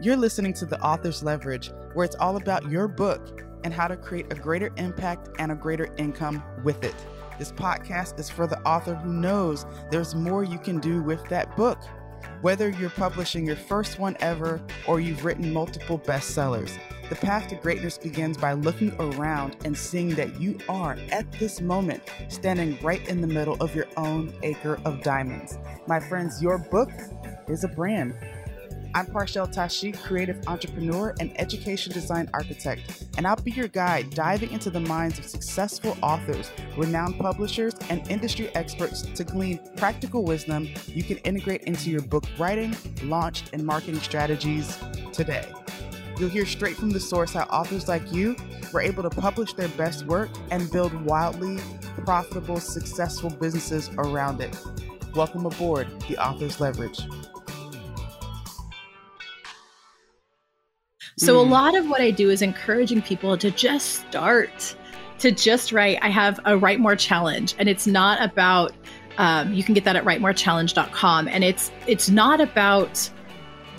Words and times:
You're 0.00 0.16
listening 0.16 0.52
to 0.54 0.66
The 0.66 0.80
Author's 0.82 1.22
Leverage, 1.22 1.70
where 1.92 2.04
it's 2.04 2.16
all 2.16 2.36
about 2.36 2.68
your 2.68 2.88
book 2.88 3.44
and 3.62 3.72
how 3.72 3.86
to 3.86 3.96
create 3.96 4.26
a 4.32 4.34
greater 4.34 4.72
impact 4.76 5.28
and 5.38 5.52
a 5.52 5.54
greater 5.54 5.94
income 5.98 6.42
with 6.64 6.82
it. 6.82 6.96
This 7.38 7.52
podcast 7.52 8.18
is 8.18 8.28
for 8.28 8.48
the 8.48 8.60
author 8.62 8.96
who 8.96 9.12
knows 9.12 9.64
there's 9.92 10.16
more 10.16 10.42
you 10.42 10.58
can 10.58 10.80
do 10.80 11.00
with 11.00 11.24
that 11.28 11.56
book. 11.56 11.78
Whether 12.42 12.70
you're 12.70 12.90
publishing 12.90 13.46
your 13.46 13.56
first 13.56 14.00
one 14.00 14.16
ever 14.18 14.60
or 14.88 14.98
you've 14.98 15.24
written 15.24 15.52
multiple 15.52 16.00
bestsellers, 16.00 16.76
the 17.08 17.14
path 17.14 17.48
to 17.48 17.54
greatness 17.54 17.96
begins 17.96 18.36
by 18.36 18.54
looking 18.54 18.96
around 18.98 19.56
and 19.64 19.78
seeing 19.78 20.10
that 20.16 20.40
you 20.40 20.58
are, 20.68 20.98
at 21.12 21.30
this 21.38 21.60
moment, 21.60 22.02
standing 22.28 22.76
right 22.82 23.06
in 23.08 23.20
the 23.20 23.28
middle 23.28 23.56
of 23.60 23.76
your 23.76 23.86
own 23.96 24.34
acre 24.42 24.80
of 24.84 25.02
diamonds. 25.04 25.56
My 25.86 26.00
friends, 26.00 26.42
your 26.42 26.58
book 26.58 26.90
is 27.46 27.62
a 27.62 27.68
brand. 27.68 28.14
I'm 28.96 29.06
Parshell 29.06 29.48
Tashi, 29.48 29.90
creative 29.90 30.46
entrepreneur 30.46 31.16
and 31.18 31.32
education 31.40 31.92
design 31.92 32.30
architect, 32.32 33.06
and 33.16 33.26
I'll 33.26 33.34
be 33.34 33.50
your 33.50 33.66
guide 33.66 34.10
diving 34.10 34.52
into 34.52 34.70
the 34.70 34.78
minds 34.78 35.18
of 35.18 35.26
successful 35.26 35.96
authors, 36.00 36.52
renowned 36.76 37.18
publishers, 37.18 37.74
and 37.90 38.08
industry 38.08 38.54
experts 38.54 39.02
to 39.02 39.24
glean 39.24 39.58
practical 39.76 40.22
wisdom 40.22 40.68
you 40.86 41.02
can 41.02 41.16
integrate 41.18 41.62
into 41.62 41.90
your 41.90 42.02
book 42.02 42.24
writing, 42.38 42.76
launch, 43.02 43.42
and 43.52 43.66
marketing 43.66 43.98
strategies 43.98 44.78
today. 45.12 45.52
You'll 46.20 46.28
hear 46.28 46.46
straight 46.46 46.76
from 46.76 46.90
the 46.90 47.00
source 47.00 47.32
how 47.32 47.46
authors 47.46 47.88
like 47.88 48.12
you 48.12 48.36
were 48.72 48.80
able 48.80 49.02
to 49.02 49.10
publish 49.10 49.54
their 49.54 49.68
best 49.70 50.06
work 50.06 50.30
and 50.52 50.70
build 50.70 50.94
wildly 51.04 51.58
profitable, 52.04 52.60
successful 52.60 53.30
businesses 53.30 53.90
around 53.98 54.40
it. 54.40 54.56
Welcome 55.16 55.46
aboard 55.46 55.88
the 56.08 56.16
Author's 56.16 56.60
Leverage. 56.60 57.00
So, 61.16 61.34
mm. 61.34 61.46
a 61.46 61.50
lot 61.50 61.76
of 61.76 61.88
what 61.88 62.00
I 62.00 62.10
do 62.10 62.30
is 62.30 62.42
encouraging 62.42 63.02
people 63.02 63.36
to 63.38 63.50
just 63.50 64.06
start, 64.06 64.74
to 65.18 65.30
just 65.30 65.72
write. 65.72 65.98
I 66.02 66.08
have 66.08 66.40
a 66.44 66.56
Write 66.56 66.80
More 66.80 66.96
challenge, 66.96 67.54
and 67.58 67.68
it's 67.68 67.86
not 67.86 68.22
about, 68.22 68.72
um, 69.18 69.52
you 69.52 69.62
can 69.62 69.74
get 69.74 69.84
that 69.84 69.96
at 69.96 70.04
writemorechallenge.com. 70.04 71.28
And 71.28 71.44
it's, 71.44 71.70
it's 71.86 72.10
not 72.10 72.40
about 72.40 73.08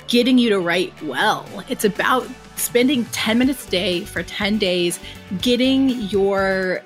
getting 0.07 0.37
you 0.37 0.49
to 0.49 0.59
write 0.59 0.93
well, 1.03 1.45
it's 1.67 1.83
about 1.83 2.27
spending 2.55 3.05
10 3.05 3.37
minutes 3.37 3.67
a 3.67 3.69
day 3.69 4.01
for 4.05 4.23
10 4.23 4.57
days, 4.57 4.99
getting 5.41 5.89
your 5.89 6.81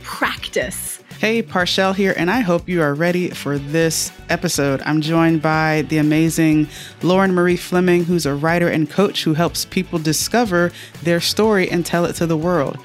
practice 0.00 1.01
Hey, 1.22 1.40
Parshell 1.40 1.92
here, 1.94 2.14
and 2.16 2.28
I 2.28 2.40
hope 2.40 2.68
you 2.68 2.82
are 2.82 2.94
ready 2.94 3.30
for 3.30 3.56
this 3.56 4.10
episode. 4.28 4.82
I'm 4.84 5.00
joined 5.00 5.40
by 5.40 5.82
the 5.82 5.98
amazing 5.98 6.66
Lauren 7.00 7.32
Marie 7.32 7.56
Fleming, 7.56 8.02
who's 8.02 8.26
a 8.26 8.34
writer 8.34 8.66
and 8.66 8.90
coach 8.90 9.22
who 9.22 9.34
helps 9.34 9.64
people 9.64 10.00
discover 10.00 10.72
their 11.04 11.20
story 11.20 11.70
and 11.70 11.86
tell 11.86 12.06
it 12.06 12.14
to 12.14 12.26
the 12.26 12.36
world. 12.36 12.76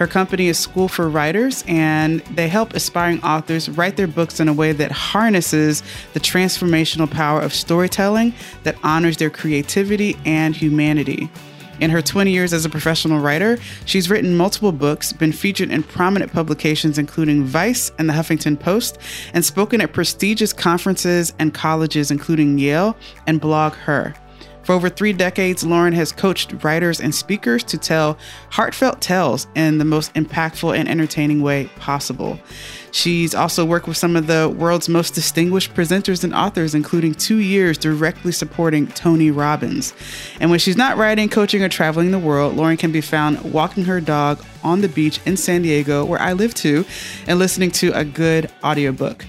Her 0.00 0.08
company 0.08 0.48
is 0.48 0.58
School 0.58 0.88
for 0.88 1.08
Writers, 1.08 1.62
and 1.68 2.22
they 2.22 2.48
help 2.48 2.74
aspiring 2.74 3.22
authors 3.22 3.68
write 3.68 3.96
their 3.96 4.08
books 4.08 4.40
in 4.40 4.48
a 4.48 4.52
way 4.52 4.72
that 4.72 4.90
harnesses 4.90 5.84
the 6.12 6.18
transformational 6.18 7.08
power 7.08 7.40
of 7.40 7.54
storytelling 7.54 8.34
that 8.64 8.74
honors 8.82 9.18
their 9.18 9.30
creativity 9.30 10.16
and 10.24 10.56
humanity. 10.56 11.30
In 11.80 11.90
her 11.90 12.00
20 12.00 12.30
years 12.30 12.52
as 12.52 12.64
a 12.64 12.70
professional 12.70 13.20
writer, 13.20 13.58
she's 13.84 14.08
written 14.08 14.36
multiple 14.36 14.72
books, 14.72 15.12
been 15.12 15.32
featured 15.32 15.70
in 15.70 15.82
prominent 15.82 16.32
publications 16.32 16.98
including 16.98 17.44
Vice 17.44 17.92
and 17.98 18.08
the 18.08 18.14
Huffington 18.14 18.58
Post, 18.58 18.98
and 19.34 19.44
spoken 19.44 19.80
at 19.80 19.92
prestigious 19.92 20.52
conferences 20.52 21.34
and 21.38 21.52
colleges 21.52 22.10
including 22.10 22.58
Yale 22.58 22.96
and 23.26 23.40
Blog 23.40 23.74
Her. 23.74 24.14
For 24.66 24.72
over 24.72 24.88
three 24.88 25.12
decades, 25.12 25.64
Lauren 25.64 25.92
has 25.92 26.10
coached 26.10 26.64
writers 26.64 27.00
and 27.00 27.14
speakers 27.14 27.62
to 27.62 27.78
tell 27.78 28.18
heartfelt 28.50 29.00
tales 29.00 29.46
in 29.54 29.78
the 29.78 29.84
most 29.84 30.12
impactful 30.14 30.76
and 30.76 30.88
entertaining 30.88 31.40
way 31.40 31.70
possible. 31.78 32.40
She's 32.90 33.32
also 33.32 33.64
worked 33.64 33.86
with 33.86 33.96
some 33.96 34.16
of 34.16 34.26
the 34.26 34.52
world's 34.58 34.88
most 34.88 35.14
distinguished 35.14 35.72
presenters 35.74 36.24
and 36.24 36.34
authors, 36.34 36.74
including 36.74 37.14
two 37.14 37.36
years 37.36 37.78
directly 37.78 38.32
supporting 38.32 38.88
Tony 38.88 39.30
Robbins. 39.30 39.94
And 40.40 40.50
when 40.50 40.58
she's 40.58 40.76
not 40.76 40.96
writing, 40.96 41.28
coaching, 41.28 41.62
or 41.62 41.68
traveling 41.68 42.10
the 42.10 42.18
world, 42.18 42.56
Lauren 42.56 42.76
can 42.76 42.90
be 42.90 43.00
found 43.00 43.52
walking 43.52 43.84
her 43.84 44.00
dog 44.00 44.44
on 44.64 44.80
the 44.80 44.88
beach 44.88 45.20
in 45.26 45.36
San 45.36 45.62
Diego, 45.62 46.04
where 46.04 46.20
I 46.20 46.32
live 46.32 46.54
too, 46.54 46.84
and 47.28 47.38
listening 47.38 47.70
to 47.70 47.92
a 47.92 48.04
good 48.04 48.50
audiobook 48.64 49.24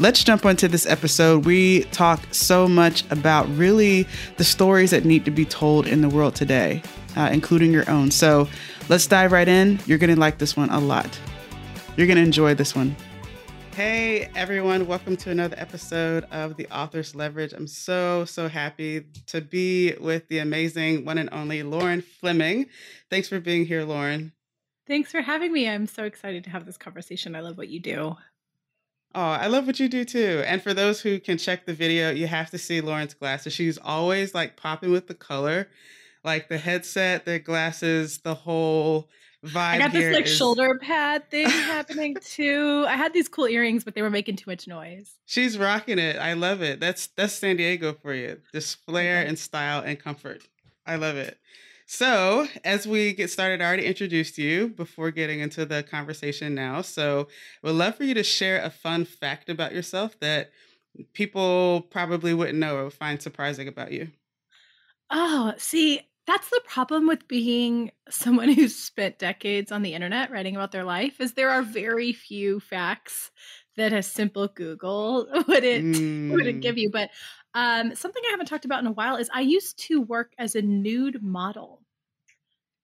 let's 0.00 0.24
jump 0.24 0.46
into 0.46 0.66
this 0.66 0.86
episode. 0.86 1.44
We 1.44 1.82
talk 1.92 2.22
so 2.32 2.66
much 2.66 3.04
about 3.10 3.46
really 3.50 4.06
the 4.38 4.44
stories 4.44 4.90
that 4.92 5.04
need 5.04 5.26
to 5.26 5.30
be 5.30 5.44
told 5.44 5.86
in 5.86 6.00
the 6.00 6.08
world 6.08 6.34
today, 6.34 6.82
uh, 7.16 7.28
including 7.30 7.70
your 7.70 7.88
own. 7.88 8.10
So 8.10 8.48
let's 8.88 9.06
dive 9.06 9.30
right 9.30 9.46
in. 9.46 9.78
You're 9.84 9.98
going 9.98 10.12
to 10.12 10.18
like 10.18 10.38
this 10.38 10.56
one 10.56 10.70
a 10.70 10.80
lot. 10.80 11.20
You're 11.98 12.06
going 12.06 12.16
to 12.16 12.22
enjoy 12.22 12.54
this 12.54 12.74
one. 12.74 12.96
Hey 13.74 14.30
everyone, 14.34 14.86
welcome 14.86 15.16
to 15.18 15.30
another 15.30 15.56
episode 15.58 16.24
of 16.32 16.56
The 16.56 16.66
Author's 16.68 17.14
Leverage. 17.14 17.52
I'm 17.52 17.66
so, 17.66 18.24
so 18.24 18.48
happy 18.48 19.04
to 19.26 19.42
be 19.42 19.94
with 20.00 20.26
the 20.28 20.38
amazing 20.38 21.04
one 21.04 21.18
and 21.18 21.28
only 21.30 21.62
Lauren 21.62 22.00
Fleming. 22.00 22.66
Thanks 23.10 23.28
for 23.28 23.38
being 23.38 23.66
here, 23.66 23.84
Lauren. 23.84 24.32
Thanks 24.86 25.12
for 25.12 25.20
having 25.20 25.52
me. 25.52 25.68
I'm 25.68 25.86
so 25.86 26.04
excited 26.04 26.42
to 26.44 26.50
have 26.50 26.66
this 26.66 26.76
conversation. 26.76 27.36
I 27.36 27.40
love 27.40 27.56
what 27.56 27.68
you 27.68 27.80
do. 27.80 28.16
Oh, 29.14 29.20
I 29.20 29.48
love 29.48 29.66
what 29.66 29.80
you 29.80 29.88
do 29.88 30.04
too. 30.04 30.42
And 30.46 30.62
for 30.62 30.72
those 30.72 31.00
who 31.00 31.18
can 31.18 31.36
check 31.36 31.66
the 31.66 31.74
video, 31.74 32.10
you 32.10 32.28
have 32.28 32.50
to 32.50 32.58
see 32.58 32.80
Lauren's 32.80 33.14
glasses. 33.14 33.52
She's 33.52 33.78
always 33.78 34.34
like 34.34 34.56
popping 34.56 34.92
with 34.92 35.08
the 35.08 35.14
color, 35.14 35.68
like 36.22 36.48
the 36.48 36.58
headset, 36.58 37.24
the 37.24 37.40
glasses, 37.40 38.18
the 38.18 38.34
whole 38.34 39.08
vibe. 39.44 39.56
I 39.56 39.78
got 39.78 39.92
this 39.92 40.14
like 40.14 40.26
is... 40.26 40.36
shoulder 40.36 40.78
pad 40.78 41.28
thing 41.30 41.48
happening 41.48 42.16
too. 42.20 42.84
I 42.86 42.96
had 42.96 43.12
these 43.12 43.28
cool 43.28 43.46
earrings, 43.46 43.82
but 43.82 43.94
they 43.94 44.02
were 44.02 44.10
making 44.10 44.36
too 44.36 44.48
much 44.50 44.68
noise. 44.68 45.16
She's 45.26 45.58
rocking 45.58 45.98
it. 45.98 46.16
I 46.16 46.34
love 46.34 46.62
it. 46.62 46.78
That's 46.78 47.08
that's 47.08 47.32
San 47.32 47.56
Diego 47.56 47.94
for 47.94 48.14
you. 48.14 48.40
This 48.52 48.74
flair 48.74 49.26
and 49.26 49.38
style 49.38 49.82
and 49.82 49.98
comfort. 49.98 50.46
I 50.86 50.96
love 50.96 51.16
it. 51.16 51.38
So, 51.92 52.46
as 52.62 52.86
we 52.86 53.12
get 53.14 53.30
started, 53.30 53.60
I 53.60 53.66
already 53.66 53.84
introduced 53.84 54.38
you 54.38 54.68
before 54.68 55.10
getting 55.10 55.40
into 55.40 55.66
the 55.66 55.82
conversation 55.82 56.54
now. 56.54 56.82
So, 56.82 57.26
we'd 57.64 57.72
love 57.72 57.96
for 57.96 58.04
you 58.04 58.14
to 58.14 58.22
share 58.22 58.62
a 58.62 58.70
fun 58.70 59.04
fact 59.04 59.50
about 59.50 59.74
yourself 59.74 60.16
that 60.20 60.52
people 61.14 61.80
probably 61.90 62.32
wouldn't 62.32 62.60
know 62.60 62.76
or 62.76 62.90
find 62.90 63.20
surprising 63.20 63.66
about 63.66 63.90
you. 63.90 64.06
Oh, 65.10 65.52
see, 65.56 66.02
that's 66.28 66.48
the 66.50 66.60
problem 66.64 67.08
with 67.08 67.26
being 67.26 67.90
someone 68.08 68.50
who's 68.50 68.76
spent 68.76 69.18
decades 69.18 69.72
on 69.72 69.82
the 69.82 69.94
internet 69.94 70.30
writing 70.30 70.54
about 70.54 70.70
their 70.70 70.84
life 70.84 71.20
is 71.20 71.32
there 71.32 71.50
are 71.50 71.62
very 71.62 72.12
few 72.12 72.60
facts 72.60 73.32
that 73.76 73.92
a 73.92 74.00
simple 74.00 74.46
Google 74.46 75.26
wouldn't 75.48 75.96
mm. 75.96 76.30
wouldn't 76.30 76.60
give 76.60 76.78
you. 76.78 76.88
But 76.88 77.10
um, 77.54 77.94
something 77.94 78.22
I 78.26 78.30
haven't 78.30 78.46
talked 78.46 78.64
about 78.64 78.80
in 78.80 78.86
a 78.86 78.92
while 78.92 79.16
is 79.16 79.28
I 79.32 79.40
used 79.40 79.78
to 79.86 80.00
work 80.00 80.32
as 80.38 80.54
a 80.54 80.62
nude 80.62 81.22
model. 81.22 81.79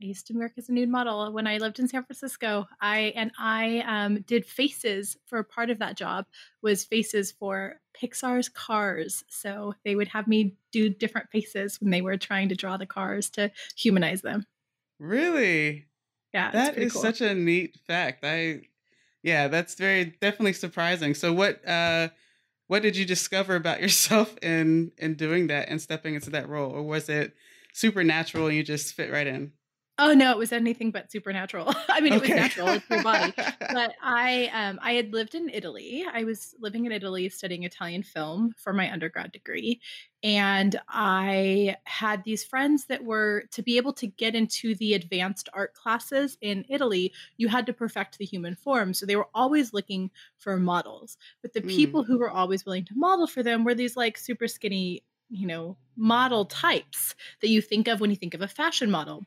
I 0.01 0.05
used 0.05 0.27
to 0.27 0.35
work 0.35 0.53
as 0.59 0.69
a 0.69 0.73
nude 0.73 0.91
model 0.91 1.33
when 1.33 1.47
I 1.47 1.57
lived 1.57 1.79
in 1.79 1.89
San 1.89 2.05
Francisco. 2.05 2.67
I 2.81 3.15
and 3.17 3.31
I 3.39 3.83
um, 3.87 4.21
did 4.23 4.45
faces 4.45 5.17
for 5.25 5.43
part 5.43 5.71
of 5.71 5.79
that 5.79 5.97
job 5.97 6.27
was 6.61 6.85
faces 6.85 7.33
for 7.33 7.81
Pixar's 7.97 8.51
cars. 8.51 9.25
So 9.29 9.75
they 9.85 9.97
would 9.97 10.09
have 10.09 10.29
me 10.29 10.55
do 10.71 10.91
different 10.91 11.31
faces 11.31 11.81
when 11.81 11.91
they 11.91 12.03
were 12.03 12.19
trying 12.19 12.51
to 12.51 12.55
draw 12.55 12.77
the 12.77 12.85
cars 12.85 13.31
to 13.31 13.51
humanize 13.75 14.21
them. 14.21 14.45
Really? 14.99 15.87
Yeah, 16.35 16.51
that 16.51 16.77
is 16.77 16.93
cool. 16.93 17.01
such 17.01 17.23
a 17.23 17.35
neat 17.35 17.79
fact. 17.87 18.23
I 18.23 18.69
yeah, 19.23 19.49
that's 19.49 19.77
very 19.77 20.17
definitely 20.21 20.53
surprising. 20.53 21.15
So 21.15 21.33
what 21.33 21.67
uh 21.67 22.11
what 22.67 22.83
did 22.83 22.99
you 22.99 23.07
discover 23.07 23.57
about 23.57 23.81
yourself 23.81 24.37
in 24.43 24.93
in 24.99 25.15
doing 25.15 25.47
that 25.47 25.71
and 25.71 25.81
stepping 25.81 26.17
into 26.17 26.31
that 26.31 26.51
role 26.51 26.71
or 26.71 26.83
was 26.83 27.09
it 27.09 27.35
supernatural 27.73 28.47
and 28.47 28.57
you 28.57 28.63
just 28.63 28.95
fit 28.95 29.11
right 29.11 29.27
in 29.27 29.53
Oh 29.99 30.13
no, 30.13 30.31
it 30.31 30.37
was 30.37 30.53
anything 30.53 30.91
but 30.91 31.11
supernatural. 31.11 31.73
I 31.89 32.01
mean, 32.01 32.13
it 32.13 32.17
okay. 32.17 32.35
was 32.35 32.41
natural, 32.41 32.69
it's 32.69 32.91
your 32.91 33.03
body. 33.03 33.33
But 33.73 33.95
I, 34.03 34.51
um, 34.53 34.79
I 34.83 34.93
had 34.93 35.13
lived 35.13 35.35
in 35.35 35.49
Italy. 35.49 36.05
I 36.11 36.25
was 36.25 36.55
living 36.61 36.85
in 36.85 36.93
Italy 36.93 37.29
studying 37.31 37.63
Italian 37.63 38.03
film 38.03 38.55
for 38.59 38.75
my 38.75 38.93
undergrad 38.93 39.33
degree, 39.33 39.81
and 40.23 40.79
I 40.89 41.77
had 41.85 42.25
these 42.25 42.45
friends 42.45 42.87
that 42.87 43.05
were 43.05 43.45
to 43.53 43.63
be 43.63 43.79
able 43.79 43.95
to 43.95 44.07
get 44.07 44.35
into 44.35 44.75
the 44.75 44.93
advanced 44.93 45.49
art 45.55 45.73
classes 45.73 46.37
in 46.43 46.67
Italy. 46.69 47.13
You 47.39 47.49
had 47.49 47.65
to 47.67 47.73
perfect 47.73 48.19
the 48.19 48.27
human 48.27 48.55
form, 48.55 48.93
so 48.93 49.07
they 49.07 49.17
were 49.17 49.29
always 49.35 49.73
looking 49.73 50.11
for 50.37 50.59
models. 50.59 51.17
But 51.41 51.55
the 51.55 51.63
mm. 51.63 51.69
people 51.69 52.05
who 52.05 52.19
were 52.19 52.31
always 52.31 52.67
willing 52.67 52.85
to 52.87 52.95
model 52.95 53.27
for 53.27 53.43
them 53.43 53.65
were 53.65 53.75
these 53.75 53.97
like 53.97 54.19
super 54.19 54.47
skinny, 54.47 55.05
you 55.31 55.47
know, 55.47 55.79
model 55.97 56.45
types 56.45 57.15
that 57.41 57.49
you 57.49 57.63
think 57.63 57.89
of 57.89 58.01
when 58.01 58.11
you 58.11 58.17
think 58.17 58.35
of 58.35 58.43
a 58.43 58.49
fashion 58.49 58.91
model 58.91 59.25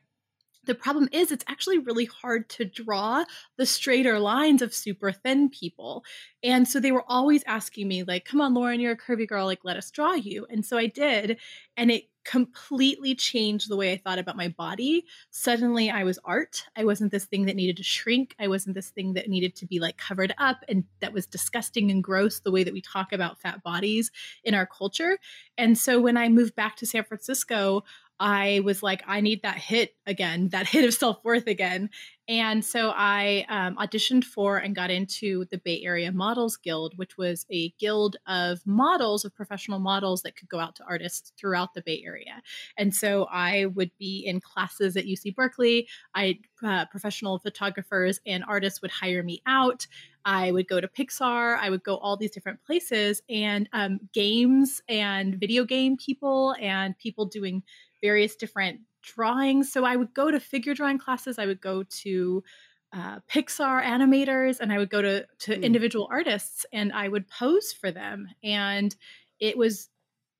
the 0.64 0.74
problem 0.74 1.08
is, 1.12 1.32
it's 1.32 1.44
actually 1.48 1.78
really 1.78 2.04
hard 2.04 2.48
to 2.50 2.64
draw 2.64 3.24
the 3.56 3.66
straighter 3.66 4.18
lines 4.18 4.62
of 4.62 4.74
super 4.74 5.12
thin 5.12 5.48
people. 5.48 6.04
And 6.42 6.68
so 6.68 6.80
they 6.80 6.92
were 6.92 7.04
always 7.08 7.42
asking 7.46 7.88
me, 7.88 8.02
like, 8.02 8.24
come 8.24 8.40
on, 8.40 8.54
Lauren, 8.54 8.80
you're 8.80 8.92
a 8.92 8.96
curvy 8.96 9.26
girl, 9.26 9.46
like, 9.46 9.60
let 9.64 9.76
us 9.76 9.90
draw 9.90 10.12
you. 10.12 10.46
And 10.50 10.64
so 10.64 10.76
I 10.76 10.86
did. 10.86 11.38
And 11.76 11.90
it 11.90 12.04
completely 12.24 13.14
changed 13.14 13.68
the 13.68 13.76
way 13.76 13.92
I 13.92 13.96
thought 13.96 14.18
about 14.18 14.36
my 14.36 14.48
body. 14.48 15.04
Suddenly 15.30 15.90
I 15.90 16.04
was 16.04 16.18
art. 16.24 16.64
I 16.76 16.84
wasn't 16.84 17.12
this 17.12 17.24
thing 17.24 17.46
that 17.46 17.56
needed 17.56 17.78
to 17.78 17.82
shrink. 17.82 18.34
I 18.38 18.48
wasn't 18.48 18.74
this 18.74 18.90
thing 18.90 19.14
that 19.14 19.28
needed 19.28 19.56
to 19.56 19.66
be 19.66 19.80
like 19.80 19.96
covered 19.96 20.34
up 20.36 20.58
and 20.68 20.84
that 21.00 21.14
was 21.14 21.26
disgusting 21.26 21.90
and 21.90 22.04
gross 22.04 22.40
the 22.40 22.50
way 22.50 22.62
that 22.62 22.74
we 22.74 22.82
talk 22.82 23.12
about 23.12 23.40
fat 23.40 23.62
bodies 23.62 24.10
in 24.44 24.54
our 24.54 24.66
culture. 24.66 25.18
And 25.56 25.78
so 25.78 26.00
when 26.00 26.18
I 26.18 26.28
moved 26.28 26.54
back 26.54 26.76
to 26.76 26.86
San 26.86 27.04
Francisco, 27.04 27.84
I 28.20 28.60
was 28.64 28.82
like, 28.82 29.02
I 29.06 29.22
need 29.22 29.42
that 29.42 29.56
hit 29.56 29.94
again, 30.06 30.50
that 30.50 30.68
hit 30.68 30.84
of 30.84 30.92
self 30.92 31.24
worth 31.24 31.46
again. 31.46 31.88
And 32.28 32.64
so 32.64 32.92
I 32.94 33.44
um, 33.48 33.74
auditioned 33.76 34.22
for 34.22 34.58
and 34.58 34.76
got 34.76 34.90
into 34.90 35.46
the 35.50 35.58
Bay 35.58 35.82
Area 35.82 36.12
Models 36.12 36.56
Guild, 36.56 36.96
which 36.96 37.18
was 37.18 37.44
a 37.50 37.70
guild 37.80 38.18
of 38.28 38.60
models, 38.64 39.24
of 39.24 39.34
professional 39.34 39.80
models 39.80 40.22
that 40.22 40.36
could 40.36 40.48
go 40.48 40.60
out 40.60 40.76
to 40.76 40.84
artists 40.84 41.32
throughout 41.36 41.74
the 41.74 41.82
Bay 41.82 42.04
Area. 42.06 42.40
And 42.76 42.94
so 42.94 43.24
I 43.24 43.64
would 43.64 43.90
be 43.98 44.22
in 44.24 44.40
classes 44.40 44.96
at 44.96 45.06
UC 45.06 45.34
Berkeley. 45.34 45.88
I 46.14 46.38
uh, 46.62 46.84
professional 46.86 47.38
photographers 47.40 48.20
and 48.26 48.44
artists 48.46 48.82
would 48.82 48.92
hire 48.92 49.24
me 49.24 49.42
out. 49.46 49.86
I 50.24 50.52
would 50.52 50.68
go 50.68 50.80
to 50.80 50.86
Pixar. 50.86 51.58
I 51.58 51.70
would 51.70 51.82
go 51.82 51.96
all 51.96 52.16
these 52.16 52.30
different 52.30 52.62
places 52.64 53.22
and 53.28 53.68
um, 53.72 53.98
games 54.12 54.82
and 54.88 55.34
video 55.34 55.64
game 55.64 55.96
people 55.96 56.54
and 56.60 56.96
people 56.98 57.24
doing 57.24 57.62
various 58.00 58.36
different 58.36 58.80
drawings. 59.02 59.72
So 59.72 59.84
I 59.84 59.96
would 59.96 60.14
go 60.14 60.30
to 60.30 60.40
figure 60.40 60.74
drawing 60.74 60.98
classes. 60.98 61.38
I 61.38 61.46
would 61.46 61.60
go 61.60 61.82
to 61.82 62.44
uh, 62.92 63.20
Pixar 63.30 63.84
animators, 63.84 64.58
and 64.60 64.72
I 64.72 64.78
would 64.78 64.90
go 64.90 65.00
to 65.00 65.26
to 65.40 65.56
mm. 65.56 65.62
individual 65.62 66.08
artists, 66.10 66.66
and 66.72 66.92
I 66.92 67.08
would 67.08 67.28
pose 67.28 67.72
for 67.72 67.90
them. 67.90 68.28
And 68.42 68.94
it 69.38 69.56
was 69.56 69.88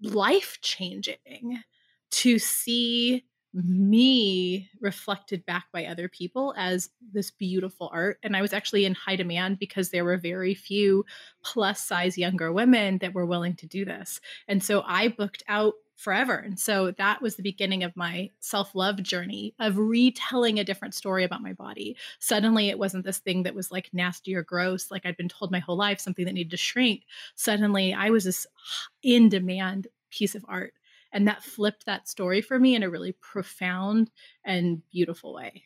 life 0.02 0.58
changing 0.60 1.62
to 2.10 2.38
see 2.38 3.24
me 3.52 4.70
reflected 4.80 5.44
back 5.44 5.66
by 5.72 5.86
other 5.86 6.08
people 6.08 6.54
as 6.56 6.90
this 7.12 7.30
beautiful 7.30 7.90
art. 7.92 8.18
And 8.22 8.36
I 8.36 8.42
was 8.42 8.52
actually 8.52 8.84
in 8.84 8.94
high 8.94 9.16
demand 9.16 9.58
because 9.58 9.90
there 9.90 10.04
were 10.04 10.16
very 10.16 10.54
few 10.54 11.04
plus 11.42 11.84
size 11.84 12.16
younger 12.16 12.52
women 12.52 12.98
that 12.98 13.14
were 13.14 13.26
willing 13.26 13.54
to 13.56 13.66
do 13.66 13.84
this. 13.84 14.20
And 14.46 14.62
so 14.62 14.82
I 14.86 15.08
booked 15.08 15.42
out 15.48 15.74
forever. 16.00 16.34
And 16.34 16.58
so 16.58 16.92
that 16.92 17.20
was 17.20 17.36
the 17.36 17.42
beginning 17.42 17.84
of 17.84 17.94
my 17.94 18.30
self 18.40 18.74
love 18.74 19.02
journey 19.02 19.54
of 19.58 19.76
retelling 19.76 20.58
a 20.58 20.64
different 20.64 20.94
story 20.94 21.24
about 21.24 21.42
my 21.42 21.52
body. 21.52 21.96
Suddenly, 22.18 22.70
it 22.70 22.78
wasn't 22.78 23.04
this 23.04 23.18
thing 23.18 23.42
that 23.42 23.54
was 23.54 23.70
like 23.70 23.90
nasty 23.92 24.34
or 24.34 24.42
gross, 24.42 24.90
like 24.90 25.04
I'd 25.04 25.16
been 25.18 25.28
told 25.28 25.50
my 25.50 25.58
whole 25.58 25.76
life, 25.76 26.00
something 26.00 26.24
that 26.24 26.32
needed 26.32 26.52
to 26.52 26.56
shrink. 26.56 27.04
Suddenly, 27.34 27.92
I 27.92 28.08
was 28.08 28.24
this 28.24 28.46
in 29.02 29.28
demand 29.28 29.88
piece 30.10 30.34
of 30.34 30.44
art. 30.48 30.74
And 31.12 31.26
that 31.28 31.42
flipped 31.42 31.86
that 31.86 32.08
story 32.08 32.40
for 32.40 32.58
me 32.58 32.74
in 32.74 32.82
a 32.82 32.90
really 32.90 33.12
profound 33.12 34.10
and 34.44 34.82
beautiful 34.90 35.34
way. 35.34 35.64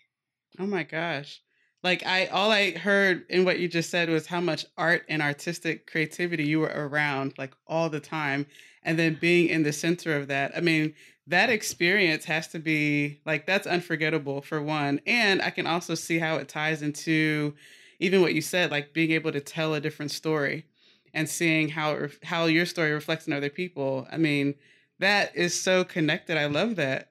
Oh 0.58 0.66
my 0.66 0.82
gosh. 0.82 1.43
Like 1.84 2.04
I 2.06 2.26
all 2.26 2.50
I 2.50 2.70
heard 2.72 3.26
in 3.28 3.44
what 3.44 3.58
you 3.58 3.68
just 3.68 3.90
said 3.90 4.08
was 4.08 4.26
how 4.26 4.40
much 4.40 4.64
art 4.78 5.04
and 5.10 5.20
artistic 5.20 5.86
creativity 5.86 6.44
you 6.44 6.60
were 6.60 6.72
around 6.74 7.34
like 7.36 7.52
all 7.66 7.90
the 7.90 8.00
time 8.00 8.46
and 8.82 8.98
then 8.98 9.18
being 9.20 9.50
in 9.50 9.64
the 9.64 9.72
center 9.72 10.16
of 10.16 10.28
that. 10.28 10.56
I 10.56 10.60
mean, 10.60 10.94
that 11.26 11.50
experience 11.50 12.24
has 12.24 12.48
to 12.48 12.58
be 12.58 13.20
like 13.26 13.46
that's 13.46 13.66
unforgettable 13.66 14.40
for 14.40 14.62
one. 14.62 14.98
And 15.06 15.42
I 15.42 15.50
can 15.50 15.66
also 15.66 15.94
see 15.94 16.18
how 16.18 16.36
it 16.36 16.48
ties 16.48 16.80
into 16.80 17.54
even 17.98 18.22
what 18.22 18.32
you 18.32 18.40
said, 18.40 18.70
like 18.70 18.94
being 18.94 19.10
able 19.10 19.32
to 19.32 19.40
tell 19.40 19.74
a 19.74 19.80
different 19.80 20.10
story 20.10 20.64
and 21.12 21.28
seeing 21.28 21.68
how 21.68 22.08
how 22.22 22.46
your 22.46 22.64
story 22.64 22.92
reflects 22.92 23.26
in 23.26 23.34
other 23.34 23.50
people. 23.50 24.08
I 24.10 24.16
mean, 24.16 24.54
that 25.00 25.36
is 25.36 25.58
so 25.58 25.84
connected. 25.84 26.38
I 26.38 26.46
love 26.46 26.76
that. 26.76 27.10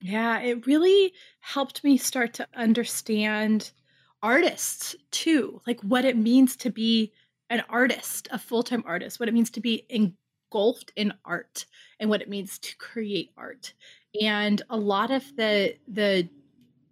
Yeah, 0.00 0.38
it 0.38 0.64
really 0.64 1.12
helped 1.40 1.82
me 1.82 1.96
start 1.96 2.34
to 2.34 2.46
understand 2.54 3.72
artists 4.22 4.96
too, 5.10 5.60
like 5.66 5.80
what 5.82 6.04
it 6.04 6.16
means 6.16 6.56
to 6.56 6.70
be 6.70 7.12
an 7.50 7.62
artist, 7.68 8.28
a 8.30 8.38
full 8.38 8.62
time 8.62 8.82
artist, 8.86 9.20
what 9.20 9.28
it 9.28 9.34
means 9.34 9.50
to 9.50 9.60
be 9.60 9.86
engulfed 9.88 10.92
in 10.96 11.12
art 11.24 11.66
and 12.00 12.10
what 12.10 12.22
it 12.22 12.28
means 12.28 12.58
to 12.58 12.76
create 12.76 13.30
art. 13.36 13.74
And 14.20 14.62
a 14.70 14.76
lot 14.76 15.10
of 15.10 15.24
the 15.36 15.76
the 15.88 16.28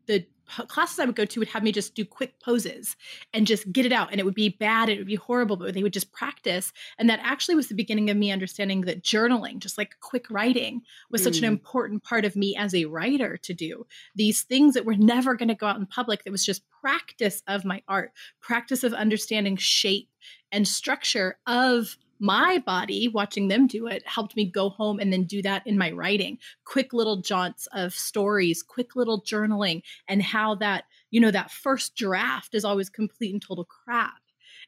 the 0.06 0.26
classes 0.68 0.98
I 0.98 1.04
would 1.04 1.16
go 1.16 1.24
to 1.24 1.40
would 1.40 1.48
have 1.48 1.62
me 1.62 1.72
just 1.72 1.94
do 1.94 2.04
quick 2.04 2.38
poses 2.40 2.96
and 3.32 3.46
just 3.46 3.70
get 3.72 3.86
it 3.86 3.92
out. 3.92 4.10
And 4.10 4.20
it 4.20 4.24
would 4.24 4.34
be 4.34 4.50
bad, 4.50 4.88
it 4.88 4.98
would 4.98 5.06
be 5.06 5.14
horrible, 5.14 5.56
but 5.56 5.74
they 5.74 5.82
would 5.82 5.92
just 5.92 6.12
practice. 6.12 6.72
And 6.98 7.08
that 7.08 7.20
actually 7.22 7.54
was 7.54 7.68
the 7.68 7.74
beginning 7.74 8.10
of 8.10 8.16
me 8.16 8.30
understanding 8.30 8.82
that 8.82 9.02
journaling, 9.02 9.58
just 9.58 9.78
like 9.78 9.96
quick 10.00 10.30
writing, 10.30 10.82
was 11.10 11.22
mm. 11.22 11.24
such 11.24 11.38
an 11.38 11.44
mm. 11.44 11.48
important 11.48 12.02
part 12.02 12.24
of 12.24 12.36
me 12.36 12.56
as 12.56 12.74
a 12.74 12.84
writer 12.84 13.36
to 13.38 13.54
do. 13.54 13.86
These 14.14 14.42
things 14.42 14.74
that 14.74 14.84
were 14.84 14.96
never 14.96 15.34
going 15.34 15.48
to 15.48 15.54
go 15.54 15.66
out 15.66 15.78
in 15.78 15.86
public, 15.86 16.24
that 16.24 16.30
was 16.30 16.44
just 16.44 16.62
practice 16.80 17.42
of 17.46 17.64
my 17.64 17.82
art, 17.88 18.12
practice 18.40 18.84
of 18.84 18.92
understanding 18.92 19.56
shape 19.56 20.08
and 20.52 20.68
structure 20.68 21.38
of 21.46 21.96
my 22.24 22.56
body 22.64 23.06
watching 23.06 23.48
them 23.48 23.66
do 23.66 23.86
it 23.86 24.02
helped 24.06 24.34
me 24.34 24.50
go 24.50 24.70
home 24.70 24.98
and 24.98 25.12
then 25.12 25.24
do 25.24 25.42
that 25.42 25.62
in 25.66 25.76
my 25.76 25.90
writing. 25.90 26.38
Quick 26.64 26.94
little 26.94 27.20
jaunts 27.20 27.68
of 27.74 27.92
stories 27.92 28.62
quick 28.62 28.96
little 28.96 29.22
journaling 29.22 29.82
and 30.08 30.22
how 30.22 30.54
that 30.54 30.84
you 31.10 31.20
know 31.20 31.30
that 31.30 31.50
first 31.50 31.94
draft 31.94 32.54
is 32.54 32.64
always 32.64 32.88
complete 32.88 33.34
and 33.34 33.42
total 33.42 33.66
crap. 33.66 34.22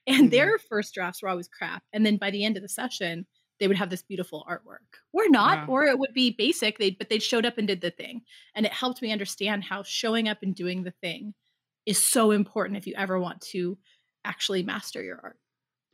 And 0.07 0.25
mm-hmm. 0.25 0.29
their 0.29 0.59
first 0.59 0.93
drafts 0.93 1.23
were 1.23 1.31
always 1.31 1.49
crap. 1.49 1.83
And 1.95 2.05
then 2.05 2.19
by 2.19 2.31
the 2.31 2.45
end 2.45 2.57
of 2.57 2.63
the 2.63 2.69
session 2.69 3.27
they 3.59 3.67
would 3.67 3.79
have 3.79 3.89
this 3.89 4.03
beautiful 4.03 4.45
artwork. 4.47 5.01
Or 5.15 5.27
not 5.31 5.67
or 5.67 5.85
it 5.85 5.99
would 5.99 6.13
be 6.13 6.33
basic 6.37 6.77
they 6.77 6.91
but 6.91 7.09
they 7.09 7.19
showed 7.19 7.47
up 7.47 7.57
and 7.57 7.67
did 7.67 7.81
the 7.81 7.91
thing. 7.91 8.21
And 8.55 8.67
it 8.67 8.73
helped 8.73 9.01
me 9.01 9.13
understand 9.13 9.65
how 9.65 9.83
showing 9.83 10.29
up 10.29 10.43
and 10.43 10.55
doing 10.55 10.83
the 10.83 10.95
thing 11.01 11.33
is 11.87 12.05
so 12.05 12.33
important 12.33 12.77
if 12.77 12.87
you 12.87 12.93
ever 12.99 13.19
want 13.19 13.41
to 13.53 13.79
actually 14.27 14.63
master 14.63 15.03
your 15.03 15.21
art. 15.23 15.39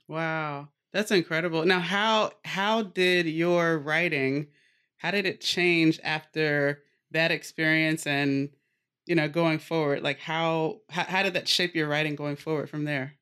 Wow 0.09 0.71
that's 0.93 1.11
incredible. 1.11 1.65
Now, 1.65 1.81
how 1.81 2.33
how 2.45 2.83
did 2.83 3.27
your 3.27 3.79
writing, 3.79 4.49
how 4.99 5.11
did 5.11 5.27
it 5.27 5.41
change 5.41 6.01
after 6.03 6.83
that 7.11 7.31
experience 7.31 8.07
and 8.07 8.51
you 9.07 9.15
know 9.15 9.29
going 9.29 9.59
forward? 9.59 10.03
Like 10.03 10.19
how 10.19 10.81
how, 10.91 11.05
how 11.05 11.23
did 11.23 11.35
that 11.35 11.49
shape 11.49 11.75
your 11.75 11.89
writing 11.89 12.15
going 12.15 12.37
forward 12.37 12.69
from 12.69 12.85
there? 12.85 13.15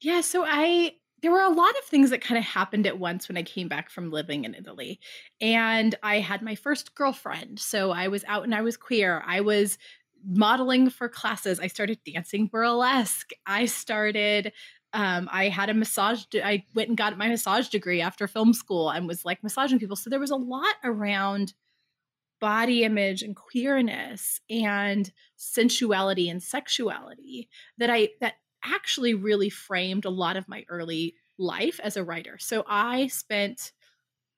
Yeah, 0.00 0.20
so 0.20 0.44
I 0.46 0.94
there 1.22 1.30
were 1.30 1.40
a 1.40 1.50
lot 1.50 1.78
of 1.78 1.84
things 1.84 2.10
that 2.10 2.20
kind 2.20 2.36
of 2.36 2.44
happened 2.44 2.86
at 2.86 2.98
once 2.98 3.28
when 3.28 3.36
I 3.36 3.44
came 3.44 3.68
back 3.68 3.90
from 3.90 4.10
living 4.10 4.44
in 4.44 4.54
Italy. 4.54 4.98
And 5.40 5.94
I 6.02 6.18
had 6.18 6.42
my 6.42 6.56
first 6.56 6.96
girlfriend. 6.96 7.60
So 7.60 7.92
I 7.92 8.08
was 8.08 8.24
out 8.26 8.42
and 8.42 8.52
I 8.54 8.62
was 8.62 8.76
queer. 8.76 9.22
I 9.24 9.40
was 9.40 9.78
modeling 10.24 10.90
for 10.90 11.08
classes. 11.08 11.60
I 11.60 11.68
started 11.68 12.00
dancing 12.04 12.48
burlesque. 12.48 13.30
I 13.46 13.66
started 13.66 14.52
um, 14.94 15.28
I 15.32 15.48
had 15.48 15.70
a 15.70 15.74
massage. 15.74 16.24
De- 16.26 16.44
I 16.44 16.66
went 16.74 16.88
and 16.88 16.98
got 16.98 17.16
my 17.16 17.28
massage 17.28 17.68
degree 17.68 18.00
after 18.00 18.26
film 18.28 18.52
school 18.52 18.90
and 18.90 19.08
was 19.08 19.24
like 19.24 19.42
massaging 19.42 19.78
people. 19.78 19.96
So 19.96 20.10
there 20.10 20.20
was 20.20 20.30
a 20.30 20.36
lot 20.36 20.74
around 20.84 21.54
body 22.40 22.84
image 22.84 23.22
and 23.22 23.36
queerness 23.36 24.40
and 24.50 25.12
sensuality 25.36 26.28
and 26.28 26.42
sexuality 26.42 27.48
that 27.78 27.90
I 27.90 28.10
that 28.20 28.34
actually 28.64 29.14
really 29.14 29.50
framed 29.50 30.04
a 30.04 30.10
lot 30.10 30.36
of 30.36 30.48
my 30.48 30.64
early 30.68 31.14
life 31.38 31.80
as 31.82 31.96
a 31.96 32.04
writer. 32.04 32.38
So 32.38 32.64
I 32.66 33.08
spent 33.08 33.72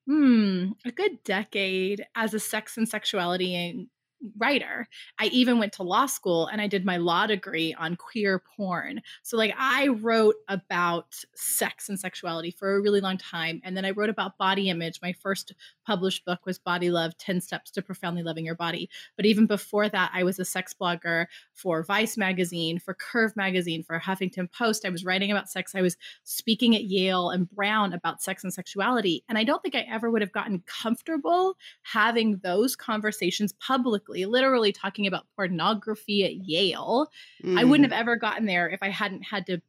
hmm 0.07 0.71
a 0.85 0.91
good 0.91 1.23
decade 1.23 2.05
as 2.15 2.33
a 2.33 2.39
sex 2.39 2.77
and 2.77 2.87
sexuality 2.87 3.55
and 3.55 3.87
writer. 4.37 4.87
I 5.19 5.25
even 5.27 5.59
went 5.59 5.73
to 5.73 5.83
law 5.83 6.05
school 6.05 6.47
and 6.47 6.61
I 6.61 6.67
did 6.67 6.85
my 6.85 6.97
law 6.97 7.27
degree 7.27 7.73
on 7.73 7.95
queer 7.95 8.41
porn. 8.55 9.01
So, 9.23 9.37
like, 9.37 9.53
I 9.57 9.87
wrote 9.87 10.35
about 10.47 11.15
sex 11.35 11.89
and 11.89 11.99
sexuality 11.99 12.51
for 12.51 12.75
a 12.75 12.81
really 12.81 13.01
long 13.01 13.17
time. 13.17 13.61
And 13.63 13.75
then 13.75 13.85
I 13.85 13.91
wrote 13.91 14.09
about 14.09 14.37
body 14.37 14.69
image. 14.69 14.99
My 15.01 15.13
first 15.13 15.53
published 15.85 16.25
book 16.25 16.45
was 16.45 16.57
Body 16.57 16.89
Love 16.89 17.17
10 17.17 17.41
Steps 17.41 17.71
to 17.71 17.81
Profoundly 17.81 18.23
Loving 18.23 18.45
Your 18.45 18.55
Body. 18.55 18.89
But 19.15 19.25
even 19.25 19.45
before 19.45 19.89
that, 19.89 20.11
I 20.13 20.23
was 20.23 20.39
a 20.39 20.45
sex 20.45 20.73
blogger 20.73 21.27
for 21.53 21.83
Vice 21.83 22.17
Magazine, 22.17 22.79
for 22.79 22.93
Curve 22.93 23.35
Magazine, 23.35 23.83
for 23.83 23.99
Huffington 23.99 24.51
Post. 24.51 24.85
I 24.85 24.89
was 24.89 25.05
writing 25.05 25.31
about 25.31 25.49
sex. 25.49 25.75
I 25.75 25.81
was 25.81 25.97
speaking 26.23 26.75
at 26.75 26.85
Yale 26.85 27.29
and 27.29 27.49
Brown 27.49 27.93
about 27.93 28.21
sex 28.21 28.43
and 28.43 28.53
sexuality. 28.53 29.23
And 29.29 29.37
I 29.37 29.43
don't 29.43 29.61
think 29.61 29.75
I 29.75 29.85
ever 29.89 30.09
would 30.09 30.21
have 30.21 30.31
gotten 30.31 30.63
comfortable 30.65 31.55
having 31.83 32.37
those 32.43 32.75
conversations 32.75 33.53
publicly, 33.53 34.04
literally 34.13 34.71
talking 34.71 35.07
about 35.07 35.25
pornography 35.35 36.23
at 36.23 36.47
Yale. 36.47 37.09
Mm. 37.43 37.59
I 37.59 37.63
wouldn't 37.63 37.91
have 37.91 37.99
ever 37.99 38.15
gotten 38.15 38.45
there 38.45 38.69
if 38.69 38.81
I 38.81 38.89
hadn't 38.89 39.23
had 39.23 39.45
to 39.47 39.61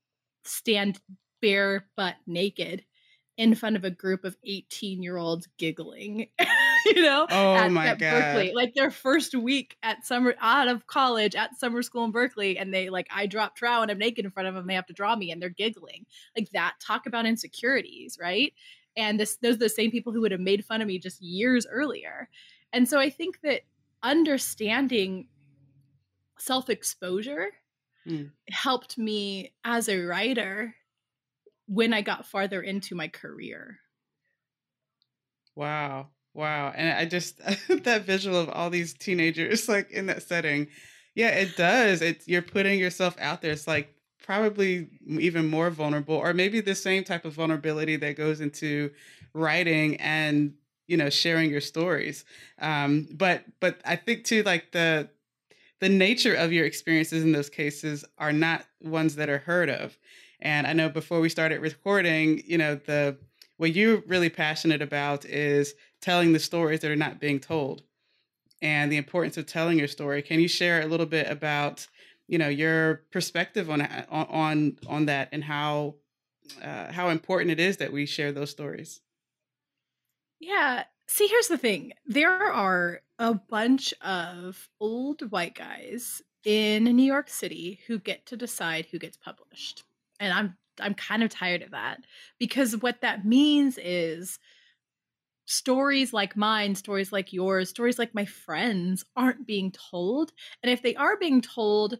stand 0.45 1.01
bare 1.43 1.87
butt 1.97 2.15
naked 2.27 2.85
in 3.37 3.55
front 3.55 3.77
of 3.77 3.85
a 3.85 3.91
group 3.91 4.25
of 4.25 4.37
18 4.45 5.03
year 5.03 5.17
olds 5.19 5.47
giggling, 5.59 6.29
you 6.87 7.03
know, 7.03 7.27
oh 7.31 7.55
at, 7.55 7.71
my 7.71 7.89
at 7.89 7.99
God. 7.99 8.11
Berkeley, 8.11 8.55
like 8.55 8.75
their 8.75 8.91
first 8.91 9.35
week 9.35 9.77
at 9.83 10.07
summer 10.07 10.35
out 10.41 10.69
of 10.69 10.87
college 10.87 11.35
at 11.35 11.59
summer 11.59 11.83
school 11.83 12.05
in 12.05 12.13
Berkeley. 12.13 12.59
And 12.59 12.73
they 12.73 12.89
like, 12.89 13.09
I 13.15 13.27
drop 13.27 13.55
trow 13.55 13.83
and 13.83 13.91
I'm 13.91 13.99
naked 13.99 14.25
in 14.25 14.31
front 14.31 14.49
of 14.49 14.55
them. 14.55 14.67
They 14.67 14.75
have 14.75 14.87
to 14.87 14.95
draw 14.95 15.15
me 15.17 15.31
and 15.31 15.43
they're 15.43 15.51
giggling 15.51 16.07
like 16.37 16.51
that. 16.53 16.75
Talk 16.81 17.07
about 17.07 17.27
insecurities. 17.27 18.19
Right. 18.21 18.53
and 18.97 19.21
this 19.21 19.37
those 19.43 19.57
are 19.57 19.59
the 19.59 19.69
same 19.69 19.91
people 19.91 20.13
who 20.13 20.21
would 20.23 20.33
have 20.33 20.41
made 20.41 20.65
fun 20.65 20.81
of 20.81 20.89
me 20.89 20.99
just 20.99 21.21
years 21.21 21.67
earlier 21.71 22.29
and 22.73 22.89
so 22.89 22.99
i 22.99 23.11
think 23.11 23.41
that 23.43 23.61
understanding 24.07 25.27
self 26.39 26.71
exposure 26.71 27.49
mm. 28.07 28.31
helped 28.49 28.97
me 28.97 29.53
as 29.65 29.89
a 29.89 29.99
writer 29.99 30.75
when 31.67 31.93
I 31.93 32.03
got 32.03 32.27
farther 32.27 32.63
into 32.63 32.95
my 32.95 33.09
career. 33.09 33.79
Wow. 35.57 36.09
Wow. 36.35 36.73
And 36.75 36.97
I 36.97 37.07
just 37.07 37.39
that 37.85 38.05
visual 38.05 38.39
of 38.39 38.49
all 38.49 38.71
these 38.71 38.95
teenagers 38.95 39.69
like 39.69 39.91
in 39.91 40.07
that 40.07 40.23
setting. 40.23 40.69
Yeah, 41.15 41.31
it 41.31 41.57
does. 41.57 42.03
It's 42.03 42.29
you're 42.29 42.43
putting 42.43 42.79
yourself 42.79 43.17
out 43.19 43.43
there. 43.43 43.53
It's 43.53 43.67
like 43.67 43.95
probably 44.23 44.89
even 45.07 45.49
more 45.49 45.71
vulnerable 45.71 46.17
or 46.17 46.35
maybe 46.35 46.61
the 46.61 46.75
same 46.75 47.05
type 47.05 47.25
of 47.25 47.33
vulnerability 47.33 47.97
that 47.97 48.17
goes 48.17 48.41
into 48.41 48.91
writing 49.35 49.97
and 49.97 50.55
you 50.87 50.97
know 50.97 51.11
sharing 51.11 51.51
your 51.51 51.61
stories 51.61 52.25
um 52.61 53.09
but 53.13 53.45
but 53.61 53.81
i 53.85 53.97
think 53.97 54.25
too 54.25 54.43
like 54.45 54.73
the 54.73 55.09
the 55.81 55.89
nature 55.89 56.35
of 56.35 56.53
your 56.53 56.65
experiences 56.65 57.23
in 57.23 57.33
those 57.33 57.51
cases 57.51 58.05
are 58.19 58.33
not 58.33 58.65
ones 58.83 59.17
that 59.17 59.29
are 59.29 59.39
heard 59.39 59.69
of. 59.69 59.99
And 60.41 60.67
I 60.67 60.73
know 60.73 60.89
before 60.89 61.21
we 61.21 61.29
started 61.29 61.61
recording, 61.61 62.43
you 62.47 62.59
know, 62.59 62.77
the 62.77 63.17
what 63.59 63.75
you're 63.75 64.03
really 64.07 64.29
passionate 64.29 64.83
about 64.83 65.25
is 65.25 65.75
telling 66.01 66.33
the 66.33 66.39
stories 66.39 66.81
that 66.81 66.91
are 66.91 66.97
not 66.97 67.21
being 67.21 67.41
told 67.41 67.83
and 68.61 68.93
the 68.93 68.99
importance 68.99 69.37
of 69.37 69.47
telling 69.47 69.79
your 69.79 69.89
story. 69.89 70.23
Can 70.23 70.41
you 70.41 70.49
share 70.49 70.83
a 70.83 70.87
little 70.87 71.07
bit 71.07 71.27
about, 71.31 71.87
you 72.29 72.39
know, 72.39 72.49
your 72.49 73.03
perspective 73.13 73.71
on 73.71 73.83
on 74.11 74.79
on 74.87 75.07
that 75.07 75.29
and 75.33 75.45
how 75.45 75.95
uh, 76.63 76.93
how 76.93 77.09
important 77.09 77.51
it 77.51 77.61
is 77.61 77.79
that 77.79 77.93
we 77.93 78.07
share 78.07 78.33
those 78.33 78.51
stories? 78.51 79.01
Yeah. 80.41 80.85
See, 81.07 81.27
here's 81.29 81.49
the 81.49 81.59
thing. 81.59 81.93
There 82.07 82.31
are 82.53 83.03
a 83.19 83.35
bunch 83.35 83.95
of 84.01 84.69
old 84.81 85.31
white 85.31 85.55
guys 85.55 86.23
in 86.45 86.85
New 86.85 87.05
York 87.05 87.29
City 87.29 87.81
who 87.87 87.99
get 87.99 88.27
to 88.27 88.37
decide 88.37 88.87
who 88.87 88.99
gets 88.99 89.17
published. 89.17 89.85
And 90.21 90.33
I'm 90.33 90.57
I'm 90.79 90.95
kind 90.95 91.23
of 91.23 91.31
tired 91.31 91.63
of 91.63 91.71
that 91.71 92.05
because 92.39 92.77
what 92.77 93.01
that 93.01 93.25
means 93.25 93.79
is 93.79 94.39
stories 95.47 96.13
like 96.13 96.37
mine, 96.37 96.75
stories 96.75 97.13
like 97.13 97.33
yours, 97.33 97.71
stories 97.71 97.99
like 97.99 98.15
my 98.15 98.25
friends 98.25 99.05
aren't 99.17 99.47
being 99.47 99.71
told. 99.73 100.33
And 100.63 100.71
if 100.73 100.83
they 100.83 100.95
are 100.97 101.17
being 101.17 101.41
told, 101.41 101.99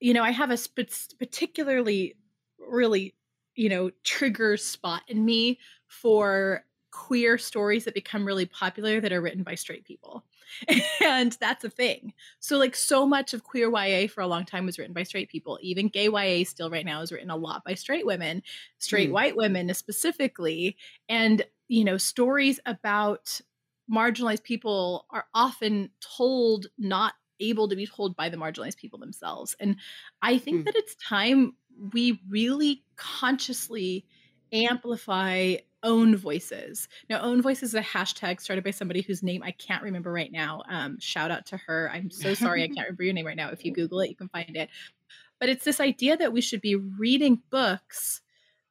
you 0.00 0.14
know, 0.14 0.22
I 0.22 0.30
have 0.30 0.50
a 0.50 0.56
sp- 0.58 0.88
particularly 1.18 2.16
really, 2.58 3.14
you 3.54 3.68
know, 3.68 3.90
trigger 4.04 4.56
spot 4.56 5.02
in 5.08 5.24
me 5.24 5.58
for 5.86 6.64
queer 6.96 7.36
stories 7.36 7.84
that 7.84 7.92
become 7.92 8.24
really 8.24 8.46
popular 8.46 9.02
that 9.02 9.12
are 9.12 9.20
written 9.20 9.42
by 9.42 9.54
straight 9.54 9.84
people. 9.84 10.24
and 11.04 11.36
that's 11.40 11.62
a 11.62 11.68
thing. 11.68 12.14
So 12.40 12.56
like 12.56 12.74
so 12.74 13.06
much 13.06 13.34
of 13.34 13.44
queer 13.44 13.70
YA 13.70 14.08
for 14.08 14.22
a 14.22 14.26
long 14.26 14.46
time 14.46 14.64
was 14.64 14.78
written 14.78 14.94
by 14.94 15.02
straight 15.02 15.28
people. 15.28 15.58
Even 15.60 15.88
gay 15.88 16.08
YA 16.08 16.44
still 16.44 16.70
right 16.70 16.86
now 16.86 17.02
is 17.02 17.12
written 17.12 17.28
a 17.28 17.36
lot 17.36 17.64
by 17.64 17.74
straight 17.74 18.06
women, 18.06 18.42
straight 18.78 19.10
mm. 19.10 19.12
white 19.12 19.36
women 19.36 19.72
specifically. 19.74 20.78
And 21.06 21.44
you 21.68 21.84
know, 21.84 21.98
stories 21.98 22.60
about 22.64 23.40
marginalized 23.92 24.42
people 24.42 25.04
are 25.10 25.26
often 25.34 25.90
told 26.00 26.66
not 26.78 27.12
able 27.40 27.68
to 27.68 27.76
be 27.76 27.86
told 27.86 28.16
by 28.16 28.30
the 28.30 28.38
marginalized 28.38 28.78
people 28.78 28.98
themselves. 28.98 29.54
And 29.60 29.76
I 30.22 30.38
think 30.38 30.62
mm. 30.62 30.64
that 30.64 30.76
it's 30.76 30.94
time 30.94 31.56
we 31.92 32.22
really 32.30 32.84
consciously 32.96 34.06
amplify 34.50 35.56
own 35.86 36.16
voices. 36.16 36.88
Now, 37.08 37.22
own 37.22 37.40
voices 37.40 37.70
is 37.70 37.74
a 37.74 37.80
hashtag 37.80 38.40
started 38.40 38.64
by 38.64 38.72
somebody 38.72 39.00
whose 39.00 39.22
name 39.22 39.42
I 39.42 39.52
can't 39.52 39.82
remember 39.82 40.12
right 40.12 40.32
now. 40.32 40.62
Um, 40.68 40.98
shout 40.98 41.30
out 41.30 41.46
to 41.46 41.56
her. 41.58 41.90
I'm 41.94 42.10
so 42.10 42.34
sorry 42.34 42.64
I 42.64 42.66
can't 42.74 42.80
remember 42.80 43.04
your 43.04 43.14
name 43.14 43.26
right 43.26 43.36
now. 43.36 43.50
If 43.50 43.64
you 43.64 43.72
Google 43.72 44.00
it, 44.00 44.10
you 44.10 44.16
can 44.16 44.28
find 44.28 44.56
it. 44.56 44.68
But 45.38 45.48
it's 45.48 45.64
this 45.64 45.80
idea 45.80 46.16
that 46.16 46.32
we 46.32 46.40
should 46.40 46.60
be 46.60 46.74
reading 46.74 47.40
books 47.50 48.20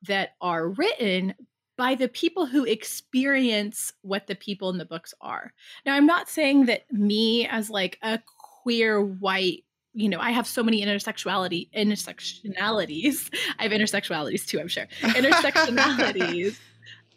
that 0.04 0.32
are 0.42 0.70
written 0.70 1.34
by 1.78 1.96
the 1.96 2.10
people 2.10 2.46
who 2.46 2.66
experience 2.66 3.94
what 4.02 4.28
the 4.28 4.36
people 4.36 4.70
in 4.70 4.78
the 4.78 4.86
books 4.86 5.14
are. 5.22 5.54
Now, 5.86 5.96
I'm 5.96 6.06
not 6.06 6.30
saying 6.30 6.66
that 6.66 6.92
me 6.92 7.48
as 7.48 7.70
like 7.70 7.98
a 8.04 8.20
queer 8.64 9.02
white 9.02 9.64
you 9.98 10.10
know, 10.10 10.20
I 10.20 10.32
have 10.32 10.46
so 10.46 10.62
many 10.62 10.84
intersexuality 10.84 11.70
intersectionalities. 11.72 13.34
I 13.58 13.64
have 13.64 13.72
intersexualities 13.72 14.46
too, 14.46 14.60
I'm 14.60 14.68
sure. 14.68 14.88
Intersectionalities 15.02 16.58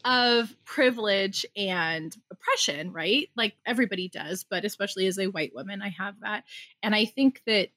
of 0.04 0.54
privilege 0.64 1.44
and 1.56 2.16
oppression, 2.30 2.92
right? 2.92 3.28
Like 3.36 3.54
everybody 3.66 4.08
does, 4.08 4.44
but 4.44 4.64
especially 4.64 5.06
as 5.06 5.18
a 5.18 5.26
white 5.26 5.54
woman, 5.54 5.82
I 5.82 5.90
have 5.90 6.14
that. 6.20 6.44
And 6.82 6.94
I 6.94 7.04
think 7.04 7.42
that 7.46 7.70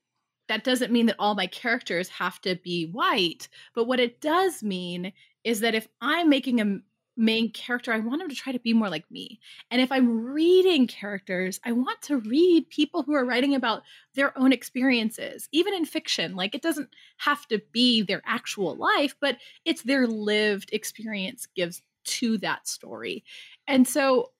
that 0.48 0.64
doesn't 0.64 0.92
mean 0.92 1.06
that 1.06 1.16
all 1.18 1.36
my 1.36 1.48
characters 1.48 2.10
have 2.10 2.42
to 2.42 2.56
be 2.56 2.86
white, 2.86 3.48
but 3.74 3.86
what 3.86 4.00
it 4.00 4.20
does 4.20 4.62
mean 4.64 5.14
is 5.44 5.62
that 5.62 5.76
if 5.76 5.88
I'm 6.02 6.30
making 6.30 6.60
a 6.60 6.80
main 7.18 7.52
character, 7.52 7.94
I 7.94 8.00
want 8.00 8.20
them 8.20 8.30
to 8.30 8.36
try 8.36 8.52
to 8.52 8.60
be 8.60 8.74
more 8.74 8.90
like 8.90 9.10
me. 9.12 9.40
And 9.70 9.82
if 9.82 9.92
I'm 9.92 10.26
reading 10.26 10.88
characters, 10.88 11.60
I 11.64 11.72
want 11.72 12.02
to 12.04 12.18
read 12.18 12.70
people 12.70 13.04
who 13.04 13.14
are 13.14 13.26
writing 13.26 13.56
about 13.56 13.84
their 14.16 14.38
own 14.38 14.52
experiences, 14.52 15.48
even 15.52 15.74
in 15.74 15.86
fiction. 15.86 16.36
Like 16.36 16.56
it 16.56 16.62
doesn't 16.62 16.90
have 17.18 17.48
to 17.48 17.62
be 17.72 18.02
their 18.02 18.22
actual 18.26 18.76
life, 18.76 19.16
but 19.20 19.38
it's 19.66 19.84
their 19.84 20.08
lived 20.08 20.70
experience 20.74 21.48
gives 21.56 21.82
to 22.04 22.38
that 22.40 22.68
story. 22.68 23.24
And 23.68 23.88
so, 23.88 24.32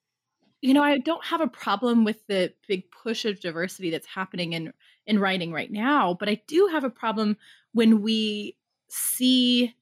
you 0.60 0.74
know, 0.74 0.82
I 0.82 0.98
don't 0.98 1.24
have 1.24 1.40
a 1.40 1.48
problem 1.48 2.04
with 2.04 2.26
the 2.26 2.52
big 2.68 2.90
push 2.90 3.24
of 3.24 3.40
diversity 3.40 3.90
that's 3.90 4.06
happening 4.06 4.52
in 4.52 4.72
in 5.06 5.18
writing 5.18 5.52
right 5.52 5.70
now, 5.70 6.16
but 6.18 6.28
I 6.28 6.40
do 6.46 6.68
have 6.70 6.84
a 6.84 6.90
problem 6.90 7.36
when 7.72 8.02
we 8.02 8.56
see 8.88 9.74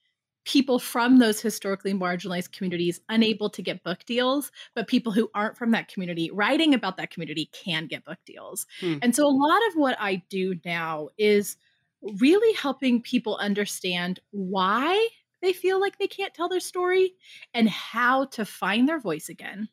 people 0.45 0.79
from 0.79 1.19
those 1.19 1.41
historically 1.41 1.93
marginalized 1.93 2.53
communities 2.53 3.01
unable 3.09 3.51
to 3.51 3.63
get 3.63 3.83
book 3.83 4.05
deals, 4.07 4.51
but 4.75 4.89
people 4.89 5.13
who 5.13 5.31
aren't 5.35 5.57
from 5.57 5.71
that 5.73 5.89
community 5.89 6.31
writing 6.33 6.73
about 6.75 6.97
that 6.97 7.11
community 7.11 7.51
can 7.53 7.87
get 7.87 8.05
book 8.05 8.19
deals. 8.25 8.67
Hmm. 8.81 8.97
And 9.03 9.15
so 9.15 9.27
a 9.27 9.29
lot 9.29 9.61
of 9.69 9.75
what 9.75 9.97
I 10.01 10.23
do 10.31 10.59
now 10.65 11.11
is 11.19 11.57
really 12.03 12.55
helping 12.55 13.03
people 13.03 13.37
understand 13.37 14.21
why 14.31 15.09
they 15.43 15.53
feel 15.53 15.81
like 15.81 15.99
they 15.99 16.09
can't 16.09 16.35
tell 16.35 16.49
their 16.49 16.61
story 16.61 17.15
and 17.55 17.69
how 17.69 18.27
to 18.27 18.45
find 18.45 18.89
their 18.89 19.01
voice 19.01 19.29
again 19.29 19.69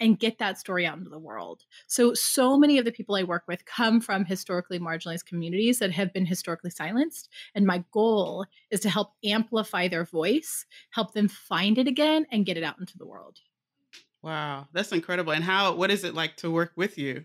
and 0.00 0.18
get 0.18 0.38
that 0.38 0.58
story 0.58 0.86
out 0.86 0.98
into 0.98 1.10
the 1.10 1.18
world. 1.18 1.64
So, 1.86 2.14
so 2.14 2.56
many 2.56 2.78
of 2.78 2.84
the 2.84 2.92
people 2.92 3.16
I 3.16 3.24
work 3.24 3.44
with 3.48 3.64
come 3.64 4.00
from 4.00 4.24
historically 4.24 4.78
marginalized 4.78 5.26
communities 5.26 5.80
that 5.80 5.90
have 5.92 6.12
been 6.12 6.26
historically 6.26 6.70
silenced. 6.70 7.28
And 7.54 7.66
my 7.66 7.84
goal 7.92 8.46
is 8.70 8.80
to 8.80 8.90
help 8.90 9.14
amplify 9.24 9.88
their 9.88 10.04
voice, 10.04 10.66
help 10.90 11.12
them 11.14 11.28
find 11.28 11.78
it 11.78 11.88
again, 11.88 12.26
and 12.30 12.46
get 12.46 12.56
it 12.56 12.62
out 12.62 12.78
into 12.78 12.96
the 12.96 13.06
world. 13.06 13.40
Wow, 14.22 14.68
that's 14.72 14.92
incredible. 14.92 15.32
And 15.32 15.44
how, 15.44 15.74
what 15.74 15.90
is 15.90 16.04
it 16.04 16.14
like 16.14 16.36
to 16.38 16.50
work 16.50 16.72
with 16.76 16.98
you? 16.98 17.24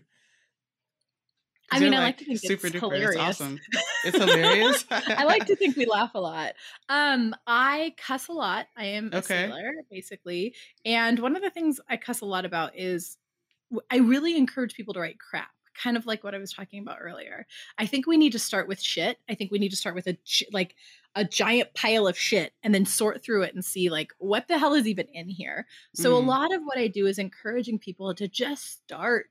I 1.74 1.80
mean, 1.80 1.94
I 1.94 1.98
like, 1.98 2.04
like 2.04 2.18
to 2.18 2.24
think 2.24 2.40
super 2.40 2.66
it's 2.68 2.76
duper. 2.76 2.80
hilarious. 2.80 3.14
It's 3.14 3.20
awesome. 3.20 3.60
It's 4.04 4.18
hilarious. 4.18 4.84
I 4.90 5.24
like 5.24 5.46
to 5.46 5.56
think 5.56 5.76
we 5.76 5.86
laugh 5.86 6.12
a 6.14 6.20
lot. 6.20 6.52
Um, 6.88 7.34
I 7.46 7.94
cuss 7.96 8.28
a 8.28 8.32
lot. 8.32 8.66
I 8.76 8.86
am 8.86 9.10
a 9.12 9.18
okay. 9.18 9.48
sailor, 9.48 9.72
basically. 9.90 10.54
And 10.84 11.18
one 11.18 11.36
of 11.36 11.42
the 11.42 11.50
things 11.50 11.80
I 11.88 11.96
cuss 11.96 12.20
a 12.20 12.26
lot 12.26 12.44
about 12.44 12.76
is 12.76 13.18
I 13.90 13.98
really 13.98 14.36
encourage 14.36 14.74
people 14.74 14.94
to 14.94 15.00
write 15.00 15.18
crap. 15.18 15.50
Kind 15.74 15.96
of 15.96 16.06
like 16.06 16.22
what 16.22 16.36
I 16.36 16.38
was 16.38 16.52
talking 16.52 16.80
about 16.80 16.98
earlier. 17.00 17.46
I 17.78 17.86
think 17.86 18.06
we 18.06 18.16
need 18.16 18.30
to 18.32 18.38
start 18.38 18.68
with 18.68 18.80
shit. 18.80 19.18
I 19.28 19.34
think 19.34 19.50
we 19.50 19.58
need 19.58 19.70
to 19.70 19.76
start 19.76 19.96
with 19.96 20.06
a 20.06 20.16
like 20.52 20.76
a 21.16 21.24
giant 21.24 21.74
pile 21.74 22.06
of 22.06 22.16
shit 22.16 22.52
and 22.62 22.72
then 22.72 22.86
sort 22.86 23.24
through 23.24 23.42
it 23.42 23.54
and 23.54 23.64
see 23.64 23.90
like 23.90 24.12
what 24.18 24.46
the 24.46 24.56
hell 24.56 24.74
is 24.74 24.86
even 24.86 25.08
in 25.12 25.28
here. 25.28 25.66
So 25.92 26.12
mm. 26.12 26.22
a 26.22 26.26
lot 26.26 26.54
of 26.54 26.62
what 26.62 26.78
I 26.78 26.86
do 26.86 27.06
is 27.06 27.18
encouraging 27.18 27.80
people 27.80 28.14
to 28.14 28.28
just 28.28 28.84
start 28.84 29.26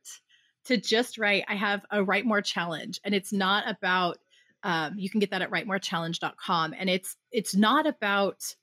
to 0.65 0.77
just 0.77 1.17
write. 1.17 1.43
I 1.47 1.55
have 1.55 1.85
a 1.91 2.03
Write 2.03 2.25
More 2.25 2.41
challenge, 2.41 2.99
and 3.03 3.13
it's 3.13 3.33
not 3.33 3.69
about. 3.69 4.17
Um, 4.65 4.97
you 4.97 5.09
can 5.09 5.19
get 5.19 5.31
that 5.31 5.41
at 5.41 5.51
writemorechallenge.com, 5.51 6.73
and 6.77 6.89
it's 6.89 7.17
it's 7.31 7.55
not 7.55 7.85
about 7.85 8.55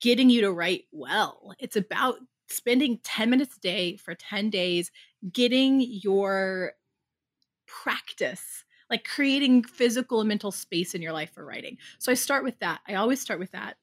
getting 0.00 0.30
you 0.30 0.40
to 0.40 0.52
write 0.52 0.84
well. 0.92 1.54
It's 1.58 1.76
about 1.76 2.16
spending 2.48 2.98
10 3.04 3.30
minutes 3.30 3.56
a 3.56 3.60
day 3.60 3.96
for 3.96 4.14
10 4.14 4.50
days, 4.50 4.90
getting 5.32 5.80
your 5.80 6.72
practice, 7.66 8.64
like 8.88 9.04
creating 9.04 9.62
physical 9.62 10.20
and 10.20 10.28
mental 10.28 10.50
space 10.50 10.94
in 10.94 11.02
your 11.02 11.12
life 11.12 11.32
for 11.32 11.44
writing. 11.44 11.76
So 11.98 12.10
I 12.10 12.16
start 12.16 12.42
with 12.42 12.58
that. 12.58 12.80
I 12.88 12.94
always 12.94 13.20
start 13.20 13.38
with 13.38 13.52
that. 13.52 13.76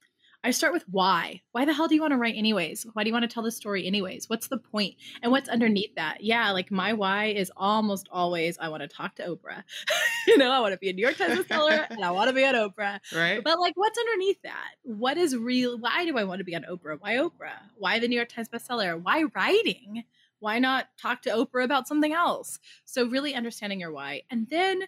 I 0.48 0.51
start 0.51 0.72
with 0.72 0.86
why. 0.89 1.42
Why 1.51 1.66
the 1.66 1.74
hell 1.74 1.89
do 1.89 1.96
you 1.96 2.00
want 2.00 2.13
to 2.13 2.18
write 2.18 2.38
anyways? 2.38 2.88
Why 2.94 3.04
do 3.04 3.10
you 3.10 3.13
want 3.13 3.24
to 3.24 3.27
tell 3.27 3.44
the 3.44 3.51
story 3.51 3.86
anyways? 3.86 4.30
What's 4.30 4.48
the 4.48 4.58
point? 4.58 4.96
And 5.22 5.30
what's 5.30 5.50
underneath 5.50 5.94
that? 5.96 6.24
Yeah, 6.24 6.51
like 6.51 6.72
my 6.72 6.94
why 6.94 7.25
is 7.25 7.51
almost 7.58 8.08
always 8.13 8.58
I 8.58 8.70
want 8.70 8.82
to 8.82 8.88
talk 8.88 9.16
to 9.16 9.24
Oprah. 9.27 9.66
you 10.27 10.38
know, 10.38 10.50
I 10.50 10.62
want 10.62 10.72
to 10.72 10.77
be 10.77 10.89
a 10.89 10.94
New 10.94 11.01
York 11.01 11.18
Times 11.18 11.38
bestseller 11.39 11.86
and 11.89 12.01
I 12.01 12.12
want 12.12 12.30
to 12.30 12.34
be 12.34 12.46
on 12.46 12.54
Oprah. 12.54 13.01
Right. 13.13 13.44
But 13.44 13.60
like 13.60 13.74
what's 13.75 14.00
underneath 14.00 14.42
that? 14.44 14.70
What 14.84 15.18
is 15.18 15.36
real 15.36 15.77
why 15.77 16.06
do 16.06 16.18
I 16.18 16.24
want 16.24 16.39
to 16.39 16.46
be 16.46 16.56
on 16.56 16.63
Oprah? 16.63 16.98
Why 16.98 17.16
Oprah? 17.16 17.60
Why 17.77 18.00
the 18.00 18.08
New 18.08 18.16
York 18.16 18.30
Times 18.30 18.48
bestseller? 18.48 19.04
Why 19.04 19.25
writing? 19.36 20.06
Why 20.39 20.60
not 20.60 20.88
talk 20.98 21.24
to 21.24 21.30
Oprah 21.30 21.66
about 21.66 21.89
something 21.89 22.13
else? 22.13 22.58
So 22.86 23.06
really 23.06 23.36
understanding 23.36 23.82
your 23.82 23.92
why. 23.92 24.22
And 24.30 24.48
then 24.48 24.84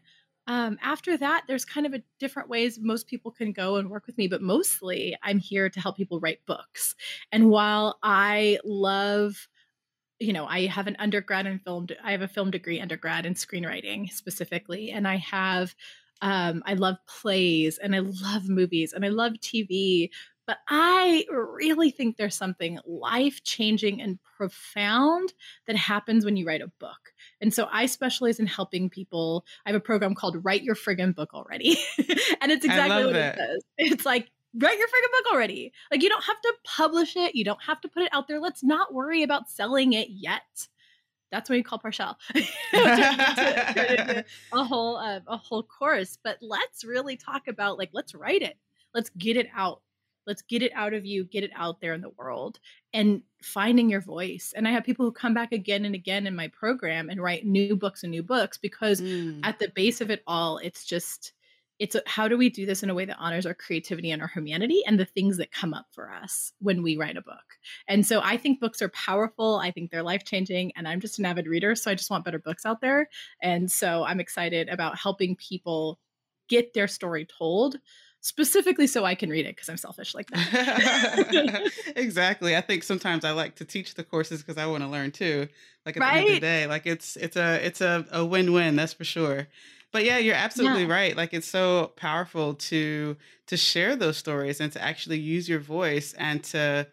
um, 0.49 0.79
after 0.81 1.15
that, 1.15 1.43
there's 1.47 1.63
kind 1.63 1.85
of 1.85 1.93
a 1.93 2.01
different 2.19 2.49
ways 2.49 2.79
most 2.81 3.05
people 3.07 3.31
can 3.31 3.51
go 3.53 3.75
and 3.75 3.87
work 3.87 4.07
with 4.07 4.17
me, 4.17 4.27
but 4.27 4.41
mostly 4.41 5.15
I'm 5.21 5.37
here 5.37 5.69
to 5.69 5.79
help 5.79 5.95
people 5.95 6.19
write 6.19 6.43
books. 6.47 6.95
And 7.31 7.51
while 7.51 7.99
I 8.01 8.57
love, 8.65 9.47
you 10.19 10.33
know, 10.33 10.45
I 10.47 10.67
have 10.67 10.87
an 10.87 10.97
undergrad 10.99 11.45
in 11.45 11.59
film, 11.59 11.87
I 12.03 12.11
have 12.11 12.23
a 12.23 12.27
film 12.27 12.51
degree 12.51 12.81
undergrad 12.81 13.25
in 13.25 13.35
screenwriting 13.35 14.11
specifically, 14.11 14.91
and 14.91 15.07
I 15.07 15.17
have, 15.17 15.75
um, 16.21 16.63
I 16.65 16.73
love 16.73 16.97
plays 17.07 17.77
and 17.77 17.95
I 17.95 17.99
love 17.99 18.49
movies 18.49 18.93
and 18.93 19.05
I 19.05 19.09
love 19.09 19.39
TV, 19.41 20.11
but 20.47 20.57
I 20.67 21.25
really 21.31 21.91
think 21.91 22.17
there's 22.17 22.35
something 22.35 22.79
life 22.85 23.43
changing 23.43 24.01
and 24.01 24.19
profound 24.37 25.33
that 25.67 25.75
happens 25.75 26.25
when 26.25 26.37
you 26.37 26.47
write 26.47 26.61
a 26.61 26.71
book. 26.79 27.13
And 27.41 27.53
so 27.53 27.67
I 27.71 27.85
specialize 27.85 28.39
in 28.39 28.47
helping 28.47 28.89
people. 28.89 29.45
I 29.65 29.69
have 29.69 29.75
a 29.75 29.79
program 29.79 30.15
called 30.15 30.43
Write 30.43 30.63
Your 30.63 30.75
Friggin' 30.75 31.15
Book 31.15 31.33
Already. 31.33 31.77
and 32.41 32.51
it's 32.51 32.65
exactly 32.65 33.05
what 33.05 33.15
it 33.15 33.35
says. 33.37 33.63
It's 33.77 34.05
like, 34.05 34.29
write 34.55 34.77
your 34.77 34.87
friggin' 34.87 35.11
book 35.11 35.33
already. 35.33 35.71
Like, 35.91 36.03
you 36.03 36.09
don't 36.09 36.23
have 36.23 36.41
to 36.41 36.53
publish 36.65 37.15
it, 37.15 37.35
you 37.35 37.45
don't 37.45 37.61
have 37.63 37.81
to 37.81 37.87
put 37.87 38.03
it 38.03 38.09
out 38.11 38.27
there. 38.27 38.39
Let's 38.39 38.63
not 38.63 38.93
worry 38.93 39.23
about 39.23 39.49
selling 39.49 39.93
it 39.93 40.09
yet. 40.09 40.67
That's 41.31 41.49
what 41.49 41.57
you 41.57 41.63
call 41.63 41.79
Parshell. 41.79 42.17
a 42.73 44.23
whole 44.53 44.97
uh, 44.97 45.19
a 45.27 45.37
whole 45.37 45.61
course, 45.61 46.17
but 46.23 46.37
let's 46.41 46.83
really 46.83 47.17
talk 47.17 47.47
about 47.47 47.77
like 47.77 47.91
let's 47.93 48.15
write 48.15 48.41
it. 48.41 48.57
Let's 48.95 49.11
get 49.11 49.37
it 49.37 49.47
out 49.55 49.81
let's 50.27 50.41
get 50.43 50.61
it 50.61 50.71
out 50.75 50.93
of 50.93 51.05
you 51.05 51.23
get 51.23 51.43
it 51.43 51.51
out 51.55 51.81
there 51.81 51.93
in 51.93 52.01
the 52.01 52.09
world 52.09 52.59
and 52.93 53.21
finding 53.41 53.89
your 53.89 54.01
voice. 54.01 54.53
And 54.55 54.67
i 54.67 54.71
have 54.71 54.83
people 54.83 55.05
who 55.05 55.11
come 55.11 55.33
back 55.33 55.51
again 55.51 55.85
and 55.85 55.95
again 55.95 56.27
in 56.27 56.35
my 56.35 56.47
program 56.49 57.09
and 57.09 57.21
write 57.21 57.45
new 57.45 57.75
books 57.75 58.03
and 58.03 58.11
new 58.11 58.23
books 58.23 58.57
because 58.57 59.01
mm. 59.01 59.39
at 59.43 59.59
the 59.59 59.69
base 59.69 60.01
of 60.01 60.09
it 60.09 60.23
all 60.27 60.57
it's 60.57 60.85
just 60.85 61.33
it's 61.79 61.95
a, 61.95 62.01
how 62.05 62.27
do 62.27 62.37
we 62.37 62.49
do 62.49 62.65
this 62.65 62.83
in 62.83 62.89
a 62.89 62.93
way 62.93 63.05
that 63.05 63.17
honors 63.19 63.45
our 63.45 63.53
creativity 63.53 64.11
and 64.11 64.21
our 64.21 64.27
humanity 64.27 64.83
and 64.85 64.99
the 64.99 65.05
things 65.05 65.37
that 65.37 65.53
come 65.53 65.73
up 65.73 65.85
for 65.91 66.11
us 66.11 66.51
when 66.59 66.83
we 66.83 66.97
write 66.97 67.15
a 67.15 67.21
book? 67.21 67.57
And 67.87 68.05
so 68.05 68.21
i 68.21 68.37
think 68.37 68.59
books 68.59 68.81
are 68.81 68.89
powerful. 68.89 69.55
I 69.55 69.71
think 69.71 69.89
they're 69.89 70.03
life 70.03 70.25
changing 70.25 70.73
and 70.75 70.87
i'm 70.87 70.99
just 70.99 71.19
an 71.19 71.25
avid 71.25 71.47
reader 71.47 71.75
so 71.75 71.89
i 71.89 71.95
just 71.95 72.11
want 72.11 72.25
better 72.25 72.39
books 72.39 72.65
out 72.65 72.81
there. 72.81 73.09
And 73.41 73.71
so 73.71 74.03
i'm 74.03 74.19
excited 74.19 74.69
about 74.69 74.97
helping 74.97 75.35
people 75.35 75.99
get 76.49 76.73
their 76.73 76.87
story 76.87 77.25
told 77.25 77.77
specifically 78.21 78.87
so 78.87 79.05
I 79.05 79.15
can 79.15 79.29
read 79.29 79.45
it 79.45 79.55
because 79.55 79.69
I'm 79.69 79.77
selfish 79.77 80.13
like 80.13 80.29
that. 80.31 81.71
exactly. 81.95 82.55
I 82.55 82.61
think 82.61 82.83
sometimes 82.83 83.23
I 83.23 83.31
like 83.31 83.55
to 83.55 83.65
teach 83.65 83.95
the 83.95 84.03
courses 84.03 84.41
because 84.41 84.57
I 84.57 84.65
want 84.65 84.83
to 84.83 84.89
learn 84.89 85.11
too. 85.11 85.47
Like 85.85 85.97
at 85.97 86.01
right? 86.01 86.13
the 86.13 86.19
end 86.19 86.27
of 86.27 86.35
the 86.35 86.39
day, 86.39 86.67
like 86.67 86.85
it's 86.85 87.15
it's 87.15 87.37
a 87.37 87.65
it's 87.65 87.81
a, 87.81 88.05
a 88.11 88.25
win 88.25 88.53
win. 88.53 88.75
That's 88.75 88.93
for 88.93 89.05
sure. 89.05 89.47
But 89.91 90.05
yeah, 90.05 90.17
you're 90.17 90.35
absolutely 90.35 90.83
yeah. 90.83 90.93
right. 90.93 91.17
Like 91.17 91.33
it's 91.33 91.47
so 91.47 91.93
powerful 91.95 92.53
to 92.55 93.15
to 93.47 93.57
share 93.57 93.95
those 93.95 94.17
stories 94.17 94.59
and 94.59 94.71
to 94.73 94.81
actually 94.81 95.19
use 95.19 95.49
your 95.49 95.59
voice 95.59 96.13
and 96.13 96.43
to, 96.45 96.87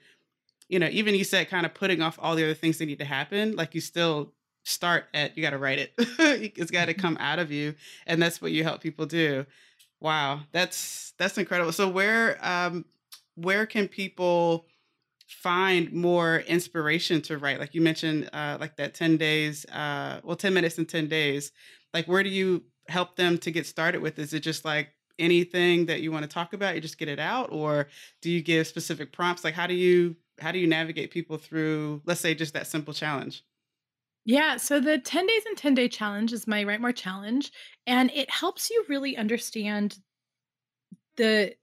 you 0.69 0.79
know, 0.79 0.89
even 0.91 1.15
you 1.15 1.25
said 1.25 1.51
kind 1.51 1.67
of 1.67 1.75
putting 1.75 2.01
off 2.01 2.19
all 2.23 2.35
the 2.35 2.45
other 2.45 2.55
things 2.55 2.79
that 2.79 2.87
need 2.87 2.99
to 3.01 3.05
happen. 3.05 3.55
Like 3.55 3.75
you 3.75 3.81
still 3.81 4.33
start 4.65 5.05
at 5.13 5.37
you 5.37 5.43
got 5.43 5.51
to 5.51 5.59
write 5.59 5.79
it. 5.79 5.93
it's 5.99 6.71
got 6.71 6.87
to 6.87 6.93
mm-hmm. 6.93 7.01
come 7.01 7.17
out 7.21 7.39
of 7.39 7.51
you, 7.53 7.75
and 8.07 8.23
that's 8.23 8.41
what 8.41 8.53
you 8.53 8.63
help 8.63 8.81
people 8.81 9.05
do. 9.05 9.45
Wow, 10.07 10.43
that's 10.53 11.15
that's 11.19 11.37
incredible. 11.37 11.73
So 11.73 11.89
where 11.89 12.39
um 12.47 12.85
where 13.35 13.67
can 13.67 13.89
people 13.89 14.67
find 15.27 15.93
more 15.93 16.39
inspiration 16.47 17.21
to 17.23 17.39
write? 17.39 17.59
Like 17.59 17.75
you 17.75 17.81
mentioned 17.81 18.31
uh 18.33 18.57
like 18.61 18.77
that 18.77 18.95
10 18.95 19.17
days 19.17 19.67
uh 19.67 20.21
well 20.23 20.37
10 20.37 20.55
minutes 20.55 20.79
in 20.79 20.87
10 20.87 21.09
days. 21.09 21.51
Like 21.93 22.07
where 22.07 22.23
do 22.23 22.29
you 22.31 22.63
help 22.89 23.17
them 23.17 23.37
to 23.39 23.51
get 23.51 23.67
started 23.67 24.01
with? 24.01 24.21
Is 24.21 24.33
it 24.33 24.41
just 24.41 24.65
like 24.65 24.91
anything 25.19 25.87
that 25.87 26.03
you 26.03 26.13
want 26.13 26.23
to 26.23 26.29
talk 26.29 26.53
about, 26.53 26.77
you 26.77 26.81
just 26.81 26.99
get 26.99 27.09
it 27.09 27.19
out 27.19 27.51
or 27.51 27.89
do 28.23 28.31
you 28.31 28.43
give 28.43 28.69
specific 28.69 29.13
prompts? 29.13 29.43
Like 29.43 29.55
how 29.55 29.67
do 29.67 29.75
you 29.75 30.15
how 30.41 30.53
do 30.53 30.61
you 30.61 30.69
navigate 30.69 31.11
people 31.11 31.37
through 31.37 32.01
let's 32.07 32.21
say 32.21 32.33
just 32.33 32.55
that 32.55 32.69
simple 32.69 32.95
challenge? 32.95 33.43
Yeah, 34.27 34.57
so 34.59 34.79
the 34.81 34.99
10 34.99 35.27
days 35.27 35.47
and 35.47 35.57
10 35.57 35.75
day 35.75 35.89
challenge 35.89 36.33
is 36.35 36.47
my 36.47 36.65
Write 36.65 36.81
More 36.83 36.93
challenge, 36.93 37.51
and 37.87 38.11
it 38.11 38.29
helps 38.31 38.69
you 38.69 38.85
really 38.89 39.17
understand 39.17 39.99
the 41.17 41.55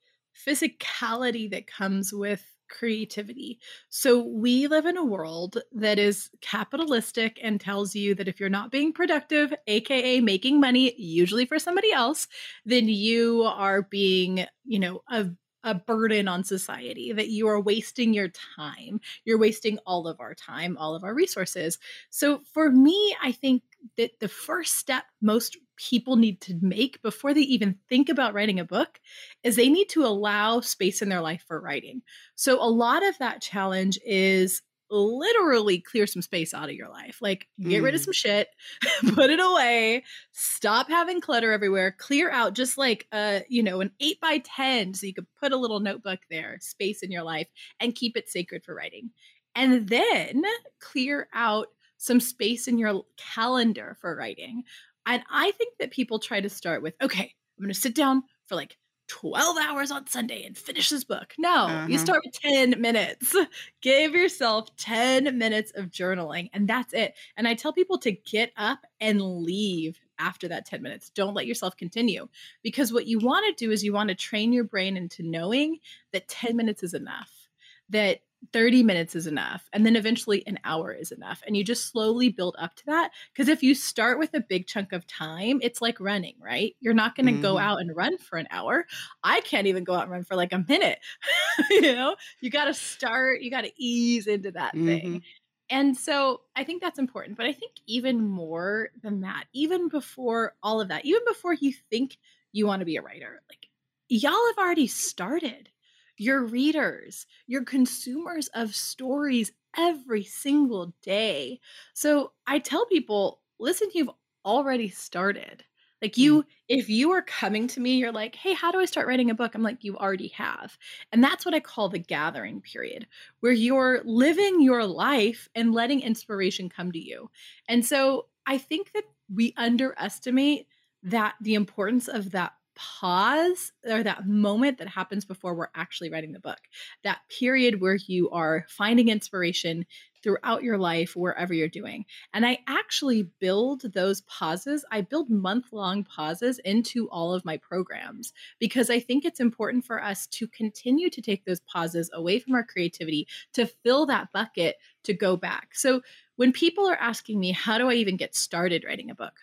physicality 0.48 1.50
that 1.52 1.68
comes 1.68 2.12
with 2.14 2.44
creativity. 2.70 3.60
So 3.90 4.24
we 4.24 4.68
live 4.68 4.86
in 4.88 4.98
a 4.98 5.06
world 5.06 5.60
that 5.74 6.00
is 6.00 6.30
capitalistic 6.42 7.40
and 7.44 7.62
tells 7.62 7.94
you 7.94 8.16
that 8.16 8.28
if 8.28 8.40
you're 8.40 8.50
not 8.50 8.72
being 8.72 8.92
productive, 8.94 9.54
aka 9.68 10.22
making 10.22 10.60
money 10.60 10.96
usually 10.98 11.46
for 11.46 11.60
somebody 11.60 11.92
else, 11.92 12.28
then 12.66 12.88
you 12.90 13.44
are 13.44 13.84
being, 13.84 14.46
you 14.66 14.80
know, 14.80 15.02
a 15.10 15.28
a 15.64 15.74
burden 15.74 16.28
on 16.28 16.44
society, 16.44 17.12
that 17.14 17.30
you 17.30 17.48
are 17.48 17.60
wasting 17.60 18.14
your 18.14 18.30
time. 18.30 19.00
You're 19.26 19.40
wasting 19.40 19.80
all 19.86 20.08
of 20.08 20.20
our 20.20 20.34
time, 20.36 20.78
all 20.78 20.96
of 20.96 21.04
our 21.04 21.14
resources. 21.14 21.80
So 22.10 22.42
for 22.54 22.70
me, 22.70 23.16
I 23.22 23.32
think 23.32 23.64
that 23.98 24.20
the 24.20 24.28
first 24.28 24.76
step 24.76 25.04
most 25.22 25.58
people 25.76 26.16
need 26.16 26.40
to 26.42 26.58
make 26.62 27.02
before 27.02 27.34
they 27.34 27.42
even 27.42 27.78
think 27.90 28.10
about 28.10 28.34
writing 28.34 28.60
a 28.60 28.66
book 28.66 29.00
is 29.44 29.56
they 29.56 29.70
need 29.70 29.90
to 29.90 30.06
allow 30.06 30.62
space 30.62 31.02
in 31.02 31.10
their 31.10 31.22
life 31.22 31.44
for 31.48 31.60
writing. 31.60 32.02
So 32.36 32.62
a 32.62 32.70
lot 32.70 33.06
of 33.06 33.18
that 33.18 33.42
challenge 33.42 34.00
is 34.06 34.62
literally 34.94 35.80
clear 35.80 36.06
some 36.06 36.22
space 36.22 36.54
out 36.54 36.70
of 36.70 36.76
your 36.76 36.90
life. 36.90 37.18
Like 37.22 37.48
get 37.60 37.82
mm. 37.82 37.84
rid 37.84 37.96
of 37.96 38.02
mm. 38.02 38.06
some 38.06 38.14
shit, 38.14 38.48
put 39.14 39.30
it 39.30 39.40
away, 39.40 40.04
stop 40.32 40.88
having 40.90 41.20
clutter 41.20 41.52
everywhere, 41.52 41.96
clear 41.98 42.30
out 42.32 42.54
just 42.54 42.78
like 42.78 43.08
a, 43.12 43.44
you 43.50 43.64
know, 43.64 43.82
an 43.82 43.92
eight 44.00 44.22
by 44.22 44.42
10. 44.44 44.94
So 44.94 45.08
you 45.08 45.14
could 45.14 45.28
put 45.40 45.52
a 45.52 45.58
little 45.58 45.80
notebook 45.80 46.20
there, 46.30 46.58
space 46.62 47.02
in 47.02 47.12
your 47.12 47.24
life, 47.24 47.48
and 47.80 47.96
keep 47.96 48.16
it 48.16 48.30
sacred 48.30 48.64
for 48.64 48.76
writing. 48.76 49.10
And 49.56 49.88
then 49.90 50.44
clear 50.80 51.28
out 51.34 51.68
some 51.98 52.20
space 52.20 52.68
in 52.68 52.78
your 52.78 53.04
calendar 53.18 53.98
for 54.00 54.16
writing. 54.16 54.64
And 55.06 55.24
I 55.30 55.52
think 55.52 55.76
that 55.80 55.92
people 55.92 56.20
try 56.20 56.42
to 56.42 56.50
start 56.50 56.82
with, 56.82 56.96
okay, 57.02 57.34
I'm 57.58 57.64
gonna 57.64 57.74
sit 57.74 57.96
down 57.96 58.24
for 58.46 58.56
like 58.56 58.78
12 59.08 59.58
hours 59.58 59.92
on 59.92 60.08
Sunday 60.08 60.44
and 60.46 60.58
finish 60.58 60.90
this 60.90 61.04
book. 61.04 61.34
No, 61.38 61.66
uh-huh. 61.66 61.88
you 61.90 61.98
start 61.98 62.22
with 62.26 62.34
10 62.40 62.80
minutes. 62.80 63.36
Give 63.82 64.14
yourself 64.14 64.76
10 64.78 65.38
minutes 65.38 65.72
of 65.76 65.92
journaling, 65.92 66.50
and 66.54 66.68
that's 66.68 66.94
it. 66.94 67.16
And 67.38 67.48
I 67.48 67.54
tell 67.54 67.74
people 67.74 67.98
to 68.00 68.12
get 68.12 68.52
up 68.58 68.80
and 69.00 69.22
leave 69.22 70.00
after 70.20 70.48
that 70.48 70.66
10 70.66 70.82
minutes. 70.82 71.10
Don't 71.10 71.34
let 71.34 71.48
yourself 71.48 71.76
continue 71.76 72.28
because 72.62 72.94
what 72.94 73.08
you 73.08 73.20
want 73.20 73.46
to 73.46 73.66
do 73.66 73.72
is 73.72 73.84
you 73.84 73.94
want 73.94 74.10
to 74.10 74.16
train 74.16 74.54
your 74.54 74.64
brain 74.64 74.98
into 74.98 75.24
knowing 75.24 75.80
that 76.12 76.28
10 76.28 76.56
minutes 76.56 76.84
is 76.84 76.94
enough, 76.94 77.50
that 77.90 78.20
30 78.52 78.84
minutes 78.84 79.16
is 79.16 79.28
enough 79.28 79.70
and 79.72 79.86
then 79.86 79.96
eventually 79.96 80.46
an 80.48 80.60
hour 80.66 80.92
is 80.92 81.12
enough 81.12 81.42
and 81.48 81.56
you 81.56 81.64
just 81.64 81.92
slowly 81.92 82.30
build 82.30 82.56
up 82.60 82.76
to 82.76 82.86
that 82.88 83.12
because 83.32 83.48
if 83.48 83.64
you 83.64 83.74
start 83.74 84.20
with 84.20 84.34
a 84.34 84.42
big 84.42 84.68
chunk 84.68 84.92
of 84.92 85.08
time 85.08 85.60
it's 85.62 85.82
like 85.82 86.00
running 86.00 86.36
right? 86.42 86.76
You're 86.80 86.94
not 86.94 87.16
going 87.16 87.28
to 87.28 87.32
mm-hmm. 87.34 87.42
go 87.42 87.58
out 87.58 87.80
and 87.80 87.96
run 87.96 88.18
for 88.18 88.38
an 88.38 88.48
hour. 88.52 88.86
I 89.24 89.42
can't 89.42 89.68
even 89.68 89.84
go 89.84 89.94
out 89.94 90.04
and 90.04 90.12
run 90.12 90.24
for 90.24 90.36
like 90.36 90.52
a 90.52 90.66
minute 90.68 91.00
you 91.70 91.82
know? 91.82 92.16
You 92.42 92.50
got 92.50 92.66
to 92.66 92.74
start 92.74 93.42
you 93.42 93.50
got 93.50 93.64
to 93.64 93.72
ease 93.78 94.28
into 94.28 94.52
that 94.52 94.76
mm-hmm. 94.76 94.88
thing 94.88 95.24
and 95.70 95.98
so 95.98 96.42
i 96.56 96.64
think 96.64 96.82
that's 96.82 97.00
important 97.00 97.38
but 97.38 97.46
i 97.46 97.54
think 97.54 97.72
even 97.88 98.28
more 98.28 98.90
than 99.02 99.22
that 99.22 99.46
even 99.54 99.88
before 99.88 100.54
all 100.62 100.82
of 100.82 100.90
that 100.90 101.06
even 101.06 101.22
before 101.26 101.54
you 101.54 101.74
think 101.90 102.18
you 102.52 102.68
want 102.68 102.80
to 102.80 102.86
be 102.86 102.98
a 102.98 103.02
writer 103.02 103.42
like 103.50 103.68
y'all 104.10 104.32
have 104.32 104.64
already 104.64 104.88
started 104.88 105.70
your 106.18 106.44
readers, 106.44 107.26
your 107.48 107.64
consumers 107.64 108.48
of 108.50 108.76
stories 108.76 109.52
every 109.78 110.24
single 110.24 110.94
day. 111.02 111.60
So 111.94 112.32
I 112.46 112.60
tell 112.60 112.86
people, 112.86 113.42
listen, 113.60 113.90
you've 113.94 114.12
already 114.46 114.90
started. 114.90 115.64
Like 116.02 116.18
you, 116.18 116.44
mm. 116.44 116.46
if 116.68 116.90
you 116.90 117.12
are 117.12 117.22
coming 117.22 117.68
to 117.68 117.80
me, 117.80 117.96
you're 117.96 118.12
like, 118.12 118.36
hey, 118.36 118.54
how 118.54 118.72
do 118.72 118.80
I 118.80 118.86
start 118.86 119.08
writing 119.08 119.30
a 119.30 119.36
book? 119.36 119.56
I'm 119.56 119.64
like, 119.64 119.86
you 119.86 119.98
already 119.98 120.28
have. 120.30 120.78
And 121.14 121.24
that's 121.24 121.46
what 121.46 121.56
I 121.56 121.62
call 121.62 121.88
the 121.88 121.98
gathering 121.98 122.60
period, 122.60 123.08
where 123.40 123.54
you're 123.54 124.02
living 124.04 124.62
your 124.62 124.86
life 124.86 125.48
and 125.56 125.74
letting 125.74 126.02
inspiration 126.02 126.68
come 126.68 126.92
to 126.92 127.00
you. 127.00 127.30
And 127.70 127.86
so 127.86 128.26
I 128.46 128.58
think 128.58 128.92
that 128.92 129.06
we 129.34 129.54
underestimate 129.56 130.68
that 131.04 131.36
the 131.40 131.56
importance 131.56 132.10
of 132.10 132.32
that 132.32 132.52
pause 132.76 133.72
or 133.86 134.04
that 134.04 134.28
moment 134.28 134.78
that 134.78 134.88
happens 134.88 135.26
before 135.26 135.54
we're 135.56 135.68
actually 135.76 136.10
writing 136.10 136.32
the 136.32 136.40
book. 136.40 136.60
That 137.04 137.20
period 137.30 137.82
where 137.82 137.96
you 137.96 138.30
are 138.32 138.66
finding 138.70 139.10
inspiration 139.10 139.86
throughout 140.24 140.64
your 140.64 140.78
life, 140.78 141.16
wherever 141.16 141.54
you're 141.54 141.68
doing. 141.68 142.06
And 142.34 142.46
I 142.46 142.60
actually 142.66 143.24
build 143.40 143.82
those 143.94 144.22
pauses. 144.22 144.86
I 144.90 145.02
build 145.02 145.30
month 145.30 145.74
long 145.74 146.04
pauses 146.04 146.60
into 146.60 147.10
all 147.10 147.34
of 147.34 147.46
my 147.46 147.58
programs 147.58 148.32
because 148.58 148.90
I 148.90 149.00
think 149.00 149.26
it's 149.26 149.42
important 149.42 149.86
for 149.86 150.02
us 150.02 150.26
to 150.28 150.48
continue 150.48 151.10
to 151.10 151.22
take 151.22 151.44
those 151.46 151.60
pauses 151.62 152.10
away 152.14 152.40
from 152.40 152.56
our 152.56 152.64
creativity 152.64 153.28
to 153.54 153.66
fill 153.66 154.06
that 154.06 154.32
bucket 154.32 154.78
to 155.04 155.14
go 155.14 155.36
back. 155.36 155.70
So 155.74 156.02
when 156.38 156.54
people 156.54 156.90
are 156.90 156.96
asking 156.96 157.40
me, 157.40 157.52
how 157.52 157.78
do 157.78 157.90
I 157.90 157.96
even 157.96 158.16
get 158.16 158.34
started 158.34 158.86
writing 158.88 159.12
a 159.12 159.16
book? 159.16 159.42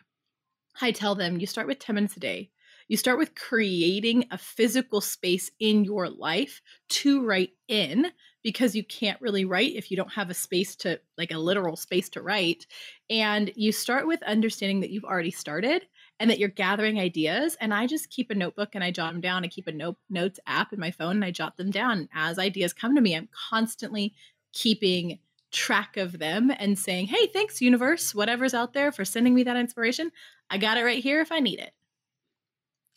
I 0.80 0.92
tell 0.92 1.14
them 1.14 1.38
you 1.38 1.46
start 1.46 1.66
with 1.66 1.78
10 1.78 1.94
minutes 1.94 2.16
a 2.16 2.20
day. 2.20 2.50
You 2.90 2.96
start 2.96 3.18
with 3.18 3.37
creating 3.37 4.24
a 4.33 4.37
physical 4.37 5.00
space 5.00 5.48
in 5.61 5.85
your 5.85 6.09
life 6.09 6.61
to 6.88 7.24
write 7.24 7.50
in 7.68 8.11
because 8.42 8.74
you 8.74 8.83
can't 8.83 9.20
really 9.20 9.44
write 9.44 9.76
if 9.76 9.92
you 9.92 9.96
don't 9.96 10.12
have 10.12 10.29
a 10.29 10.35
space 10.35 10.74
to, 10.74 10.98
like 11.16 11.31
a 11.31 11.38
literal 11.38 11.76
space 11.76 12.09
to 12.09 12.20
write. 12.20 12.66
And 13.09 13.53
you 13.55 13.70
start 13.70 14.09
with 14.09 14.20
understanding 14.24 14.81
that 14.81 14.90
you've 14.90 15.05
already 15.05 15.31
started 15.31 15.87
and 16.18 16.29
that 16.31 16.40
you're 16.40 16.48
gathering 16.48 16.98
ideas. 16.98 17.57
And 17.61 17.72
I 17.72 17.87
just 17.87 18.11
keep 18.11 18.29
a 18.29 18.35
notebook 18.35 18.70
and 18.74 18.83
I 18.83 18.90
jot 18.90 19.12
them 19.12 19.20
down. 19.20 19.44
I 19.44 19.46
keep 19.46 19.68
a 19.68 19.72
note, 19.72 19.96
notes 20.09 20.40
app 20.48 20.72
in 20.72 20.81
my 20.81 20.90
phone 20.90 21.14
and 21.14 21.24
I 21.24 21.31
jot 21.31 21.57
them 21.59 21.70
down. 21.70 22.09
As 22.12 22.40
ideas 22.40 22.72
come 22.72 22.96
to 22.96 23.00
me, 23.00 23.14
I'm 23.14 23.29
constantly 23.50 24.14
keeping 24.53 25.20
track 25.53 25.96
of 25.96 26.18
them 26.18 26.50
and 26.59 26.76
saying, 26.76 27.07
hey, 27.07 27.29
thanks, 27.29 27.61
universe, 27.61 28.16
whatever's 28.16 28.53
out 28.53 28.72
there 28.72 28.90
for 28.90 29.05
sending 29.05 29.33
me 29.33 29.44
that 29.44 29.57
inspiration. 29.57 30.11
I 30.50 30.59
got 30.59 30.76
it 30.76 30.83
right 30.83 31.00
here 31.00 31.20
if 31.20 31.31
I 31.31 31.38
need 31.38 31.61
it. 31.61 31.70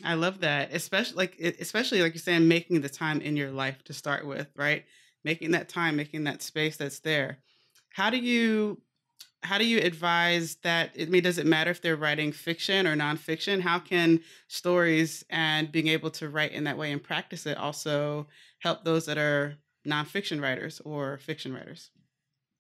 I 0.04 0.16
love 0.16 0.42
that, 0.42 0.74
especially 0.74 1.16
like 1.16 1.40
especially 1.60 2.02
like 2.02 2.14
you're 2.14 2.22
saying, 2.22 2.48
making 2.48 2.82
the 2.82 2.90
time 2.90 3.22
in 3.22 3.38
your 3.38 3.52
life 3.52 3.84
to 3.86 3.94
start 3.94 4.26
with, 4.26 4.48
right? 4.56 4.86
Making 5.24 5.52
that 5.52 5.70
time, 5.70 5.96
making 5.96 6.26
that 6.26 6.42
space 6.42 6.78
that's 6.78 7.00
there. 7.00 7.40
How 7.90 8.10
do 8.10 8.18
you 8.18 8.82
how 9.44 9.58
do 9.58 9.66
you 9.66 9.80
advise 9.80 10.56
that? 10.64 10.92
I 11.00 11.06
mean, 11.06 11.24
does 11.24 11.38
it 11.38 11.46
matter 11.46 11.72
if 11.72 11.82
they're 11.82 11.96
writing 11.96 12.32
fiction 12.32 12.88
or 12.88 12.96
nonfiction? 12.96 13.62
How 13.62 13.80
can 13.80 14.22
stories 14.48 15.24
and 15.30 15.72
being 15.72 15.88
able 15.88 16.12
to 16.12 16.30
write 16.30 16.52
in 16.52 16.64
that 16.66 16.78
way 16.78 16.92
and 16.92 17.04
practice 17.04 17.46
it 17.46 17.58
also 17.58 18.28
help 18.60 18.84
those 18.84 19.06
that 19.06 19.18
are 19.18 19.56
nonfiction 19.88 20.42
writers 20.42 20.82
or 20.86 21.18
fiction 21.18 21.54
writers? 21.54 21.92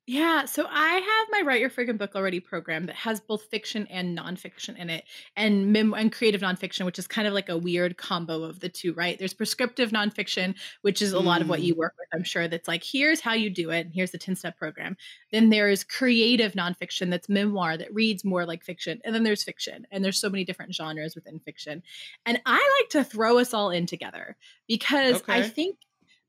Yeah, 0.05 0.43
so 0.43 0.65
I 0.69 0.95
have 0.95 1.27
my 1.31 1.43
Write 1.45 1.61
Your 1.61 1.69
Friggin' 1.69 1.97
Book 1.97 2.13
Already 2.13 2.41
program 2.41 2.87
that 2.87 2.95
has 2.95 3.21
both 3.21 3.43
fiction 3.43 3.87
and 3.89 4.17
nonfiction 4.17 4.77
in 4.77 4.89
it, 4.89 5.05
and 5.37 5.71
mem- 5.71 5.93
and 5.93 6.11
creative 6.11 6.41
nonfiction, 6.41 6.85
which 6.85 6.99
is 6.99 7.07
kind 7.07 7.25
of 7.25 7.33
like 7.33 7.47
a 7.47 7.57
weird 7.57 7.95
combo 7.95 8.43
of 8.43 8.59
the 8.59 8.67
two, 8.67 8.93
right? 8.95 9.17
There's 9.17 9.33
prescriptive 9.33 9.91
nonfiction, 9.91 10.55
which 10.81 11.01
is 11.01 11.13
a 11.13 11.17
mm. 11.17 11.23
lot 11.23 11.41
of 11.41 11.47
what 11.47 11.61
you 11.61 11.73
mm. 11.73 11.77
work 11.77 11.93
with, 11.97 12.09
I'm 12.13 12.25
sure. 12.25 12.49
That's 12.49 12.67
like 12.67 12.83
here's 12.83 13.21
how 13.21 13.31
you 13.31 13.49
do 13.49 13.69
it, 13.69 13.85
and 13.85 13.93
here's 13.93 14.11
the 14.11 14.17
ten 14.17 14.35
step 14.35 14.57
program. 14.57 14.97
Then 15.31 15.49
there's 15.49 15.85
creative 15.85 16.51
nonfiction, 16.51 17.09
that's 17.09 17.29
memoir 17.29 17.77
that 17.77 17.93
reads 17.93 18.25
more 18.25 18.45
like 18.45 18.65
fiction, 18.65 18.99
and 19.05 19.15
then 19.15 19.23
there's 19.23 19.45
fiction, 19.45 19.87
and 19.89 20.03
there's 20.03 20.19
so 20.19 20.29
many 20.29 20.43
different 20.43 20.75
genres 20.75 21.15
within 21.15 21.39
fiction, 21.39 21.81
and 22.25 22.41
I 22.45 22.79
like 22.81 22.89
to 22.89 23.09
throw 23.09 23.37
us 23.37 23.53
all 23.53 23.69
in 23.69 23.85
together 23.85 24.35
because 24.67 25.21
okay. 25.21 25.33
I 25.33 25.41
think 25.43 25.77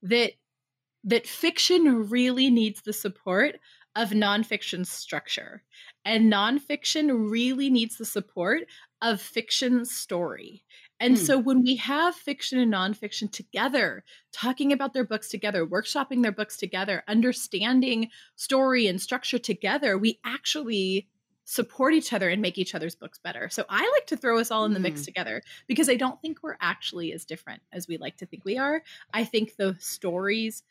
that 0.03 0.35
that 1.05 1.27
fiction 1.27 2.09
really 2.09 2.51
needs 2.51 2.83
the 2.83 2.93
support 2.93 3.57
of 3.97 4.11
nonfiction 4.11 4.87
structure. 4.87 5.63
And 6.05 6.33
nonfiction 6.33 7.31
really 7.31 7.71
needs 7.71 7.97
the 7.97 8.05
support 8.05 8.63
of 9.01 9.21
fiction 9.21 9.85
story. 9.85 10.65
And 11.01 11.17
hmm. 11.17 11.25
so 11.25 11.39
when 11.39 11.63
we 11.63 11.77
have 11.77 12.15
fiction 12.15 12.59
and 12.59 12.73
nonfiction 12.73 13.31
together, 13.31 14.05
talking 14.33 14.73
about 14.73 14.95
their 14.95 15.05
books 15.05 15.29
together, 15.29 15.67
workshopping 15.67 16.23
their 16.23 16.33
books 16.33 16.57
together, 16.57 17.05
understanding 17.07 18.09
story 18.37 18.87
and 18.87 19.01
structure 19.01 19.39
together, 19.39 19.99
we 19.99 20.19
actually 20.25 21.09
support 21.45 21.93
each 21.93 22.13
other 22.13 22.31
and 22.31 22.41
make 22.41 22.57
each 22.57 22.75
other's 22.75 22.95
books 22.95 23.19
better. 23.19 23.51
So 23.51 23.67
I 23.69 23.89
like 23.95 24.07
to 24.07 24.17
throw 24.17 24.39
us 24.39 24.51
all 24.51 24.65
in 24.65 24.73
the 24.73 24.81
mix 24.81 25.01
hmm. 25.01 25.05
together 25.05 25.43
because 25.67 25.89
I 25.89 25.97
don't 25.97 26.21
think 26.21 26.39
we're 26.43 26.57
actually 26.61 27.13
as 27.13 27.25
different 27.25 27.63
as 27.73 27.87
we 27.87 27.99
like 27.99 28.17
to 28.19 28.27
think 28.27 28.45
we 28.45 28.59
are. 28.59 28.83
I 29.13 29.25
think 29.25 29.57
the 29.57 29.77
stories 29.79 30.63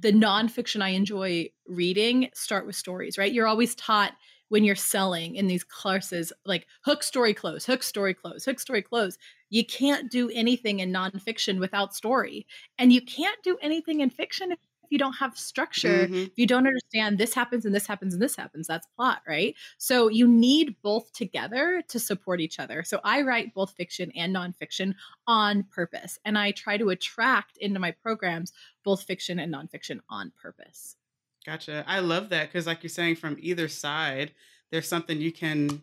the 0.00 0.12
nonfiction 0.12 0.82
I 0.82 0.90
enjoy 0.90 1.50
reading 1.66 2.30
start 2.34 2.66
with 2.66 2.76
stories, 2.76 3.18
right? 3.18 3.32
You're 3.32 3.46
always 3.46 3.74
taught 3.74 4.12
when 4.48 4.64
you're 4.64 4.74
selling 4.74 5.36
in 5.36 5.46
these 5.46 5.64
classes, 5.64 6.32
like 6.44 6.66
hook 6.84 7.02
story 7.02 7.34
close, 7.34 7.64
hook 7.64 7.82
story 7.82 8.14
close, 8.14 8.44
hook 8.44 8.60
story 8.60 8.82
close. 8.82 9.16
You 9.50 9.64
can't 9.64 10.10
do 10.10 10.30
anything 10.30 10.80
in 10.80 10.92
nonfiction 10.92 11.58
without 11.58 11.94
story. 11.94 12.46
And 12.78 12.92
you 12.92 13.02
can't 13.02 13.42
do 13.42 13.56
anything 13.62 14.00
in 14.00 14.10
fiction 14.10 14.54
you 14.92 14.98
don't 14.98 15.14
have 15.14 15.36
structure, 15.36 16.06
mm-hmm. 16.06 16.14
if 16.14 16.32
you 16.36 16.46
don't 16.46 16.66
understand 16.66 17.18
this 17.18 17.34
happens 17.34 17.64
and 17.64 17.74
this 17.74 17.86
happens 17.86 18.12
and 18.12 18.22
this 18.22 18.36
happens, 18.36 18.66
that's 18.66 18.86
plot, 18.94 19.22
right? 19.26 19.56
So 19.78 20.08
you 20.08 20.28
need 20.28 20.76
both 20.82 21.12
together 21.12 21.82
to 21.88 21.98
support 21.98 22.40
each 22.40 22.58
other. 22.60 22.84
So 22.84 23.00
I 23.02 23.22
write 23.22 23.54
both 23.54 23.72
fiction 23.72 24.12
and 24.14 24.34
nonfiction 24.34 24.94
on 25.26 25.64
purpose. 25.64 26.18
And 26.24 26.38
I 26.38 26.52
try 26.52 26.76
to 26.76 26.90
attract 26.90 27.56
into 27.56 27.80
my 27.80 27.90
programs 27.90 28.52
both 28.84 29.02
fiction 29.02 29.38
and 29.38 29.52
nonfiction 29.52 30.00
on 30.08 30.32
purpose. 30.40 30.96
Gotcha. 31.44 31.84
I 31.88 31.98
love 31.98 32.28
that 32.28 32.48
because, 32.48 32.66
like 32.66 32.82
you're 32.82 32.90
saying, 32.90 33.16
from 33.16 33.36
either 33.40 33.66
side, 33.66 34.32
there's 34.70 34.86
something 34.86 35.20
you 35.20 35.32
can 35.32 35.82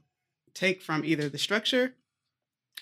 take 0.53 0.81
from 0.81 1.03
either 1.03 1.27
the 1.27 1.37
structure 1.37 1.95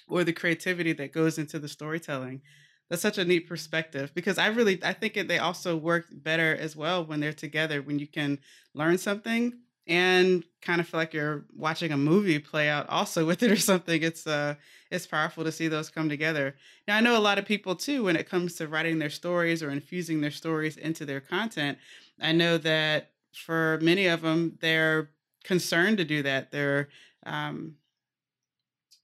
or 0.07 0.23
the 0.23 0.33
creativity 0.33 0.93
that 0.93 1.11
goes 1.11 1.37
into 1.37 1.57
the 1.57 1.67
storytelling 1.67 2.41
that's 2.89 3.02
such 3.02 3.17
a 3.17 3.26
neat 3.26 3.47
perspective 3.47 4.12
because 4.13 4.38
I 4.38 4.47
really 4.47 4.84
I 4.84 4.93
think 4.93 5.17
it, 5.17 5.28
they 5.28 5.39
also 5.39 5.76
work 5.76 6.06
better 6.12 6.56
as 6.56 6.76
well 6.76 7.06
when 7.06 7.19
they're 7.19 7.34
together 7.34 7.82
when 7.82 8.00
you 8.00 8.08
can 8.08 8.39
learn 8.73 8.97
something 8.97 9.54
and 9.88 10.43
kind 10.62 10.82
of 10.82 10.88
feel 10.88 11.00
like 11.00 11.13
you're 11.13 11.45
watching 11.56 11.91
a 11.91 11.97
movie 11.97 12.39
play 12.39 12.67
out 12.69 12.89
also 12.89 13.26
with 13.28 13.43
it 13.43 13.52
or 13.52 13.56
something. 13.58 14.02
It's 14.02 14.28
uh 14.28 14.56
it's 14.89 15.08
powerful 15.08 15.43
to 15.43 15.52
see 15.52 15.67
those 15.67 15.89
come 15.89 16.10
together. 16.10 16.56
Now 16.88 16.97
i 16.97 17.02
know 17.02 17.17
a 17.17 17.19
lot 17.19 17.39
of 17.39 17.45
people 17.45 17.76
too 17.76 18.04
when 18.04 18.15
it 18.15 18.30
comes 18.30 18.56
to 18.56 18.67
writing 18.67 19.00
their 19.00 19.10
stories 19.10 19.62
or 19.62 19.69
infusing 19.69 20.21
their 20.21 20.32
stories 20.32 20.78
into 20.78 21.06
their 21.06 21.19
content 21.19 21.78
i 22.21 22.32
know 22.32 22.58
that 22.58 23.12
for 23.34 23.78
many 23.82 24.08
of 24.08 24.21
them 24.21 24.58
they're 24.62 25.10
concerned 25.47 25.97
to 25.97 26.06
do 26.06 26.21
that. 26.23 26.52
They're 26.52 26.89
um 27.26 27.76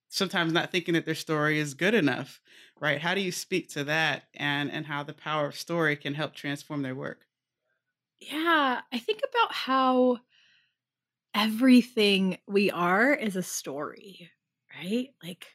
sometimes 0.10 0.54
not 0.54 0.72
thinking 0.72 0.94
that 0.94 1.06
their 1.06 1.16
story 1.16 1.58
is 1.58 1.74
good 1.74 1.96
enough 1.96 2.40
right? 2.80 3.02
How 3.02 3.16
do 3.16 3.22
you 3.22 3.32
speak 3.32 3.70
to 3.70 3.84
that 3.86 4.24
and 4.34 4.72
and 4.72 4.86
how 4.86 5.04
the 5.04 5.14
power 5.14 5.48
of 5.48 5.56
story 5.56 5.96
can 5.96 6.14
help 6.14 6.34
transform 6.34 6.82
their 6.82 6.96
work? 6.96 7.26
Yeah, 8.20 8.82
I 8.92 9.00
think 9.00 9.22
about 9.30 9.54
how 9.54 10.20
everything 11.34 12.38
we 12.48 12.72
are 12.72 13.14
is 13.14 13.36
a 13.36 13.44
story, 13.44 14.30
right? 14.76 15.10
Like 15.24 15.48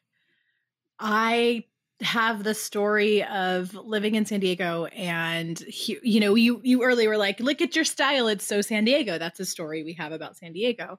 I 0.98 1.64
have 2.00 2.44
the 2.44 2.54
story 2.54 3.24
of 3.24 3.74
living 3.74 4.14
in 4.14 4.24
San 4.24 4.38
Diego 4.38 4.85
and 4.87 5.59
he, 5.59 5.98
you 6.02 6.20
know 6.20 6.37
you 6.37 6.61
you 6.62 6.85
earlier 6.85 7.09
were 7.09 7.16
like 7.16 7.40
look 7.40 7.61
at 7.61 7.74
your 7.74 7.85
style 7.85 8.28
it's 8.28 8.44
so 8.44 8.61
San 8.61 8.85
Diego 8.85 9.18
that's 9.18 9.40
a 9.40 9.44
story 9.44 9.83
we 9.83 9.94
have 9.94 10.12
about 10.12 10.37
San 10.37 10.52
Diego 10.52 10.96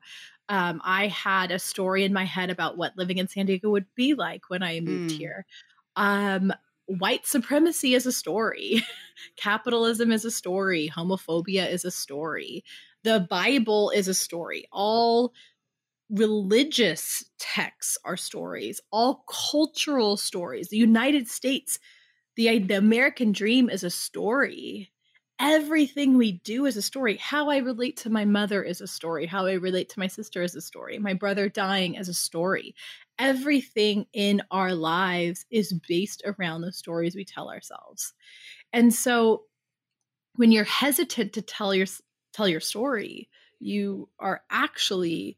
um, 0.50 0.82
I 0.84 1.08
had 1.08 1.52
a 1.52 1.60
story 1.60 2.04
in 2.04 2.12
my 2.12 2.26
head 2.26 2.50
about 2.50 2.78
what 2.78 2.98
living 2.98 3.18
in 3.18 3.30
San 3.30 3.46
Diego 3.46 3.70
would 3.70 3.86
be 3.96 4.14
like 4.14 4.50
when 4.50 4.62
I 4.62 4.82
moved 4.82 5.14
mm. 5.14 5.18
here 5.18 5.46
um, 6.00 6.54
white 6.88 7.28
supremacy 7.28 7.94
is 7.94 8.06
a 8.08 8.12
story, 8.12 8.82
capitalism 9.36 10.12
is 10.12 10.26
a 10.26 10.32
story, 10.32 10.90
homophobia 10.96 11.70
is 11.70 11.86
a 11.86 11.92
story, 11.92 12.64
the 13.04 13.28
Bible 13.30 13.92
is 13.92 14.08
a 14.08 14.14
story. 14.14 14.66
All 14.72 15.34
religious 16.10 17.26
texts 17.38 17.98
are 18.06 18.18
stories, 18.18 18.80
all 18.92 19.26
cultural 19.52 20.18
stories. 20.18 20.70
The 20.70 20.78
United 20.78 21.28
States, 21.28 21.80
the, 22.38 22.60
the 22.60 22.76
American 22.76 23.34
dream 23.34 23.70
is 23.70 23.84
a 23.84 23.90
story. 23.90 24.92
Everything 25.40 26.18
we 26.18 26.34
do 26.34 26.66
is 26.66 26.76
a 26.76 26.82
story. 26.82 27.18
How 27.18 27.50
I 27.50 27.58
relate 27.58 27.96
to 27.98 28.10
my 28.10 28.26
mother 28.26 28.62
is 28.62 28.82
a 28.82 28.88
story. 28.88 29.26
How 29.26 29.46
I 29.46 29.54
relate 29.54 29.90
to 29.90 30.00
my 30.00 30.08
sister 30.08 30.44
is 30.44 30.54
a 30.56 30.62
story. 30.62 31.00
My 31.00 31.14
brother 31.14 31.48
dying 31.48 31.96
is 31.96 32.10
a 32.10 32.14
story 32.14 32.76
everything 33.20 34.06
in 34.14 34.42
our 34.50 34.74
lives 34.74 35.46
is 35.52 35.74
based 35.88 36.24
around 36.26 36.62
the 36.62 36.72
stories 36.72 37.16
we 37.16 37.26
tell 37.26 37.52
ourselves. 37.52 38.14
And 38.72 38.94
so 38.94 39.44
when 40.36 40.52
you're 40.52 40.64
hesitant 40.64 41.34
to 41.34 41.42
tell 41.42 41.76
your 41.76 41.88
tell 42.34 42.48
your 42.48 42.62
story, 42.62 43.30
you 43.60 44.08
are 44.20 44.42
actually 44.50 45.36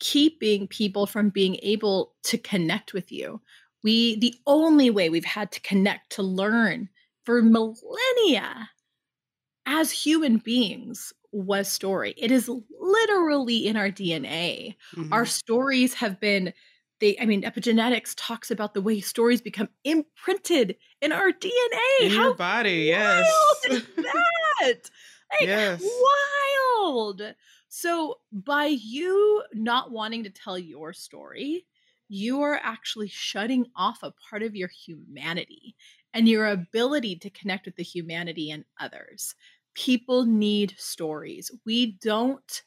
keeping 0.00 0.66
people 0.66 1.06
from 1.06 1.28
being 1.30 1.56
able 1.62 2.14
to 2.24 2.36
connect 2.36 2.92
with 2.92 3.12
you. 3.12 3.40
We 3.84 4.18
the 4.18 4.34
only 4.46 4.90
way 4.90 5.08
we've 5.08 5.24
had 5.24 5.52
to 5.52 5.60
connect 5.60 6.10
to 6.12 6.22
learn 6.22 6.88
for 7.24 7.42
millennia 7.42 8.70
as 9.66 9.90
human 9.90 10.38
beings 10.38 11.12
was 11.32 11.68
story. 11.68 12.14
It 12.16 12.30
is 12.30 12.48
literally 12.80 13.66
in 13.66 13.76
our 13.76 13.90
DNA. 13.90 14.74
Mm-hmm. 14.96 15.12
Our 15.12 15.26
stories 15.26 15.94
have 15.94 16.20
been 16.20 16.52
they 17.00 17.16
i 17.20 17.24
mean 17.24 17.42
epigenetics 17.42 18.14
talks 18.16 18.50
about 18.50 18.74
the 18.74 18.80
way 18.80 19.00
stories 19.00 19.40
become 19.40 19.68
imprinted 19.84 20.76
in 21.00 21.12
our 21.12 21.32
dna 21.32 22.00
in 22.02 22.10
How 22.10 22.24
your 22.24 22.34
body 22.34 22.84
yes 22.88 23.26
is 23.68 23.82
that 23.96 24.90
like, 25.40 25.48
yes 25.48 25.84
wild 26.98 27.34
so 27.68 28.18
by 28.32 28.66
you 28.66 29.42
not 29.52 29.90
wanting 29.90 30.24
to 30.24 30.30
tell 30.30 30.58
your 30.58 30.92
story 30.92 31.66
you 32.08 32.42
are 32.42 32.60
actually 32.62 33.08
shutting 33.08 33.66
off 33.76 34.02
a 34.02 34.12
part 34.28 34.42
of 34.42 34.54
your 34.54 34.68
humanity 34.68 35.74
and 36.14 36.28
your 36.28 36.46
ability 36.46 37.16
to 37.16 37.30
connect 37.30 37.66
with 37.66 37.76
the 37.76 37.82
humanity 37.82 38.50
and 38.50 38.64
others 38.80 39.34
people 39.74 40.24
need 40.24 40.74
stories 40.76 41.50
we 41.64 41.98
don't 42.02 42.62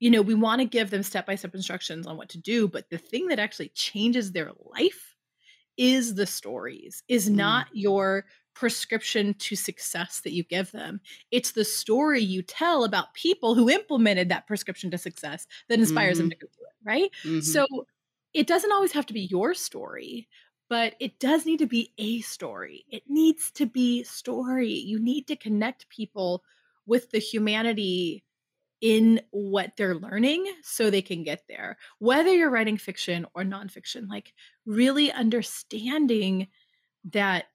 you 0.00 0.10
know, 0.10 0.22
we 0.22 0.34
want 0.34 0.60
to 0.60 0.64
give 0.64 0.90
them 0.90 1.02
step 1.02 1.26
by 1.26 1.34
step 1.34 1.54
instructions 1.54 2.06
on 2.06 2.16
what 2.16 2.28
to 2.30 2.38
do, 2.38 2.68
but 2.68 2.88
the 2.90 2.98
thing 2.98 3.28
that 3.28 3.38
actually 3.38 3.70
changes 3.70 4.32
their 4.32 4.52
life 4.72 5.16
is 5.76 6.14
the 6.14 6.26
stories, 6.26 7.02
is 7.08 7.28
not 7.28 7.66
mm. 7.66 7.70
your 7.74 8.26
prescription 8.54 9.34
to 9.34 9.54
success 9.54 10.20
that 10.20 10.32
you 10.32 10.42
give 10.44 10.70
them. 10.72 11.00
It's 11.30 11.52
the 11.52 11.64
story 11.64 12.20
you 12.20 12.42
tell 12.42 12.84
about 12.84 13.14
people 13.14 13.54
who 13.54 13.70
implemented 13.70 14.28
that 14.28 14.46
prescription 14.46 14.90
to 14.90 14.98
success 14.98 15.46
that 15.68 15.78
inspires 15.78 16.18
mm-hmm. 16.18 16.28
them 16.28 16.30
to 16.30 16.36
go 16.36 16.46
do 16.46 16.64
it, 16.64 16.88
right? 16.88 17.10
Mm-hmm. 17.24 17.40
So 17.40 17.66
it 18.34 18.46
doesn't 18.46 18.72
always 18.72 18.92
have 18.92 19.06
to 19.06 19.14
be 19.14 19.22
your 19.22 19.54
story, 19.54 20.28
but 20.68 20.94
it 21.00 21.18
does 21.18 21.46
need 21.46 21.58
to 21.58 21.66
be 21.66 21.92
a 21.98 22.20
story. 22.20 22.84
It 22.90 23.04
needs 23.08 23.50
to 23.52 23.66
be 23.66 24.02
story. 24.04 24.72
You 24.72 24.98
need 24.98 25.26
to 25.28 25.36
connect 25.36 25.88
people 25.88 26.44
with 26.86 27.10
the 27.10 27.18
humanity 27.18 28.24
in 28.80 29.20
what 29.30 29.72
they're 29.76 29.94
learning 29.94 30.46
so 30.62 30.88
they 30.88 31.02
can 31.02 31.24
get 31.24 31.42
there. 31.48 31.76
Whether 31.98 32.32
you're 32.32 32.50
writing 32.50 32.76
fiction 32.76 33.26
or 33.34 33.42
nonfiction, 33.42 34.08
like 34.08 34.32
really 34.66 35.10
understanding 35.10 36.48
that 37.12 37.46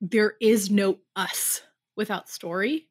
there 0.00 0.34
is 0.40 0.70
no 0.70 0.98
us 1.16 1.62
without 1.96 2.28
story. 2.28 2.88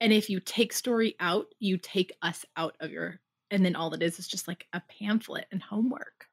And 0.00 0.12
if 0.12 0.28
you 0.28 0.40
take 0.40 0.72
story 0.72 1.14
out, 1.20 1.46
you 1.60 1.78
take 1.78 2.12
us 2.20 2.44
out 2.56 2.76
of 2.80 2.90
your, 2.90 3.20
and 3.50 3.64
then 3.64 3.76
all 3.76 3.94
it 3.94 4.02
is 4.02 4.18
is 4.18 4.28
just 4.28 4.48
like 4.48 4.66
a 4.72 4.82
pamphlet 4.98 5.46
and 5.52 5.62
homework. 5.62 6.26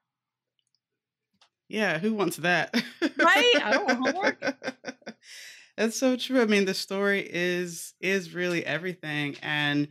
Yeah, 1.72 1.98
who 1.98 2.12
wants 2.12 2.36
that? 2.36 2.74
right? 3.16 3.54
I 3.62 3.72
don't 3.72 3.86
want 3.86 3.98
homework. 4.14 4.40
That's 5.78 5.96
so 5.96 6.16
true. 6.16 6.42
I 6.42 6.44
mean, 6.44 6.66
the 6.66 6.74
story 6.74 7.26
is 7.32 7.94
is 7.98 8.34
really 8.34 8.64
everything, 8.64 9.36
and 9.42 9.88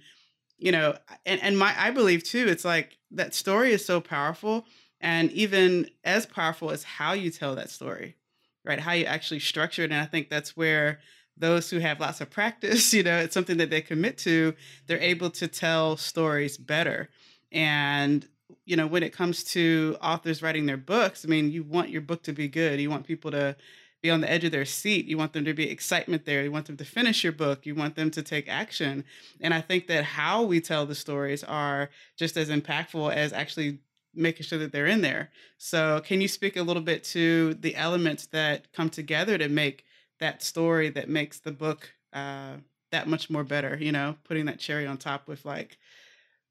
you 0.60 0.72
know, 0.72 0.96
and 1.26 1.42
and 1.42 1.58
my 1.58 1.74
I 1.76 1.90
believe 1.90 2.24
too. 2.24 2.48
It's 2.48 2.64
like 2.64 3.00
that 3.10 3.34
story 3.34 3.74
is 3.74 3.84
so 3.84 4.00
powerful, 4.00 4.68
and 5.00 5.32
even 5.32 5.90
as 6.04 6.28
powerful 6.28 6.70
as 6.70 6.84
how 6.84 7.14
you 7.14 7.32
tell 7.32 7.56
that 7.56 7.72
story, 7.72 8.16
right? 8.64 8.80
How 8.80 8.92
you 8.92 9.06
actually 9.06 9.40
structure 9.40 9.82
it, 9.82 9.92
and 9.92 10.00
I 10.00 10.06
think 10.06 10.30
that's 10.30 10.56
where 10.56 11.00
those 11.36 11.72
who 11.72 11.80
have 11.80 12.00
lots 12.00 12.22
of 12.22 12.30
practice, 12.30 12.94
you 12.94 13.02
know, 13.02 13.18
it's 13.18 13.34
something 13.34 13.58
that 13.58 13.72
they 13.72 13.82
commit 13.82 14.20
to. 14.20 14.54
They're 14.86 15.00
able 15.00 15.32
to 15.32 15.48
tell 15.48 15.98
stories 15.98 16.60
better, 16.60 17.10
and 17.52 18.28
you 18.66 18.76
know, 18.76 18.88
when 18.88 19.04
it 19.04 19.14
comes 19.14 19.44
to 19.46 19.98
authors 20.02 20.42
writing 20.42 20.66
their 20.66 20.78
books, 20.78 21.26
I 21.26 21.28
mean, 21.28 21.52
you 21.52 21.64
want 21.64 21.90
your 21.90 22.02
book 22.02 22.24
to 22.24 22.34
be 22.34 22.48
good. 22.48 22.80
You 22.80 22.90
want 22.90 23.06
people 23.06 23.32
to 23.32 23.56
be 24.02 24.10
on 24.10 24.22
the 24.22 24.32
edge 24.32 24.44
of 24.44 24.52
their 24.52 24.66
seat. 24.66 25.06
You 25.06 25.18
want 25.18 25.34
them 25.34 25.46
to 25.46 25.54
be 25.54 25.70
excitement 25.70 26.26
there. 26.26 26.44
You 26.44 26.52
want 26.52 26.66
them 26.66 26.78
to 26.78 26.86
finish 26.86 27.24
your 27.24 27.34
book. 27.34 27.66
You 27.66 27.76
want 27.76 27.96
them 27.96 28.10
to 28.12 28.24
take 28.24 28.50
action. 28.50 29.06
And 29.40 29.54
I 29.54 29.62
think 29.62 29.88
that 29.88 30.04
how 30.04 30.44
we 30.44 30.60
tell 30.60 30.86
the 30.86 30.96
stories 30.96 31.44
are 31.44 31.90
just 32.18 32.38
as 32.38 32.50
impactful 32.50 33.14
as 33.14 33.32
actually 33.32 33.80
making 34.14 34.44
sure 34.44 34.60
that 34.60 34.72
they're 34.72 34.88
in 34.88 35.02
there. 35.02 35.30
So, 35.58 36.02
can 36.04 36.20
you 36.20 36.28
speak 36.28 36.58
a 36.58 36.64
little 36.64 36.82
bit 36.82 37.04
to 37.06 37.54
the 37.54 37.76
elements 37.76 38.26
that 38.28 38.74
come 38.74 38.90
together 38.90 39.38
to 39.38 39.48
make 39.48 39.86
that 40.20 40.44
story 40.44 40.90
that 40.90 41.10
makes 41.10 41.40
the 41.40 41.52
book 41.52 41.94
uh, 42.12 42.56
that 42.92 43.08
much 43.08 43.30
more 43.30 43.44
better? 43.44 43.78
You 43.80 43.92
know, 43.92 44.18
putting 44.24 44.46
that 44.46 44.60
cherry 44.60 44.86
on 44.86 44.98
top 44.98 45.28
with 45.28 45.46
like 45.46 45.78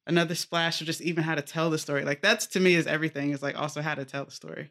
another 0.07 0.35
splash 0.35 0.81
of 0.81 0.87
just 0.87 1.01
even 1.01 1.25
how 1.25 1.35
to 1.35 1.43
tell 1.43 1.71
the 1.71 1.79
story. 1.79 2.05
Like 2.05 2.23
that's 2.23 2.47
to 2.49 2.61
me 2.61 2.75
is 2.75 2.87
everything. 2.87 3.31
Is 3.31 3.43
like 3.43 3.59
also 3.59 3.83
how 3.83 3.95
to 3.95 4.05
tell 4.05 4.25
the 4.25 4.31
story. 4.31 4.71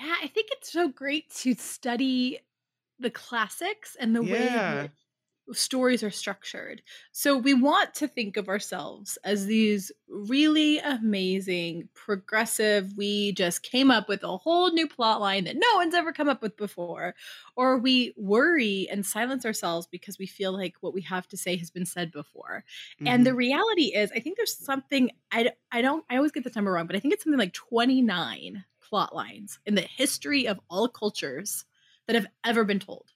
Yeah, 0.00 0.14
I 0.22 0.26
think 0.28 0.48
it's 0.52 0.72
so 0.72 0.88
great 0.88 1.30
to 1.36 1.54
study 1.54 2.40
the 2.98 3.10
classics 3.10 3.96
and 3.98 4.16
the 4.16 4.22
yeah. 4.22 4.82
way 4.82 4.90
stories 5.52 6.02
are 6.02 6.10
structured. 6.10 6.82
So 7.10 7.36
we 7.36 7.54
want 7.54 7.94
to 7.94 8.08
think 8.08 8.36
of 8.36 8.48
ourselves 8.48 9.18
as 9.24 9.46
these 9.46 9.90
really 10.08 10.78
amazing, 10.78 11.88
progressive, 11.94 12.92
we 12.96 13.32
just 13.32 13.62
came 13.62 13.90
up 13.90 14.08
with 14.08 14.22
a 14.22 14.36
whole 14.36 14.70
new 14.72 14.86
plot 14.86 15.20
line 15.20 15.44
that 15.44 15.56
no 15.56 15.76
one's 15.76 15.94
ever 15.94 16.12
come 16.12 16.28
up 16.28 16.42
with 16.42 16.56
before. 16.56 17.14
Or 17.56 17.78
we 17.78 18.14
worry 18.16 18.88
and 18.90 19.04
silence 19.04 19.44
ourselves 19.44 19.86
because 19.90 20.18
we 20.18 20.26
feel 20.26 20.52
like 20.52 20.74
what 20.80 20.94
we 20.94 21.02
have 21.02 21.26
to 21.28 21.36
say 21.36 21.56
has 21.56 21.70
been 21.70 21.86
said 21.86 22.12
before. 22.12 22.64
Mm-hmm. 22.96 23.08
And 23.08 23.26
the 23.26 23.30
mm-hmm. 23.30 23.38
reality 23.38 23.94
is, 23.94 24.12
I 24.14 24.20
think 24.20 24.36
there's 24.36 24.56
something, 24.56 25.10
I, 25.30 25.50
I 25.70 25.82
don't, 25.82 26.04
I 26.08 26.16
always 26.16 26.32
get 26.32 26.44
the 26.44 26.52
number 26.54 26.72
wrong, 26.72 26.86
but 26.86 26.96
I 26.96 27.00
think 27.00 27.14
it's 27.14 27.24
something 27.24 27.38
like 27.38 27.52
29 27.52 28.64
plot 28.80 29.14
lines 29.14 29.58
in 29.66 29.74
the 29.74 29.82
history 29.82 30.46
of 30.46 30.60
all 30.68 30.88
cultures 30.88 31.64
that 32.06 32.14
have 32.14 32.26
ever 32.44 32.64
been 32.64 32.78
told. 32.78 33.10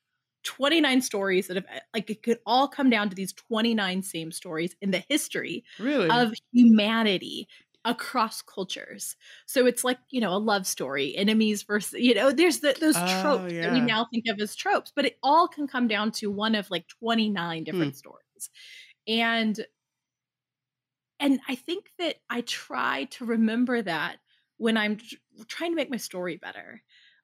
29 0.46 1.02
stories 1.02 1.48
that 1.48 1.56
have 1.56 1.66
like 1.92 2.08
it 2.08 2.22
could 2.22 2.38
all 2.46 2.68
come 2.68 2.88
down 2.88 3.10
to 3.10 3.16
these 3.16 3.32
29 3.32 4.02
same 4.02 4.32
stories 4.32 4.74
in 4.80 4.92
the 4.92 5.04
history 5.08 5.64
really? 5.78 6.08
of 6.08 6.32
humanity 6.52 7.48
across 7.84 8.42
cultures. 8.42 9.16
So 9.46 9.66
it's 9.66 9.84
like, 9.84 9.98
you 10.10 10.20
know, 10.20 10.32
a 10.32 10.38
love 10.38 10.66
story, 10.66 11.16
enemies 11.16 11.62
versus, 11.62 12.00
you 12.00 12.14
know, 12.14 12.32
there's 12.32 12.60
the, 12.60 12.76
those 12.80 12.96
oh, 12.96 13.22
tropes 13.22 13.52
yeah. 13.52 13.62
that 13.62 13.72
we 13.72 13.80
now 13.80 14.06
think 14.12 14.24
of 14.28 14.40
as 14.40 14.56
tropes, 14.56 14.92
but 14.94 15.04
it 15.04 15.18
all 15.22 15.46
can 15.46 15.68
come 15.68 15.86
down 15.86 16.10
to 16.12 16.30
one 16.30 16.54
of 16.54 16.70
like 16.70 16.86
29 16.88 17.64
different 17.64 17.92
hmm. 17.92 17.96
stories. 17.96 18.50
And 19.06 19.64
and 21.18 21.40
I 21.48 21.54
think 21.54 21.86
that 21.98 22.16
I 22.28 22.42
try 22.42 23.04
to 23.12 23.24
remember 23.24 23.80
that 23.80 24.18
when 24.58 24.76
I'm 24.76 24.98
trying 25.48 25.70
to 25.70 25.76
make 25.76 25.90
my 25.90 25.96
story 25.96 26.36
better. 26.36 26.82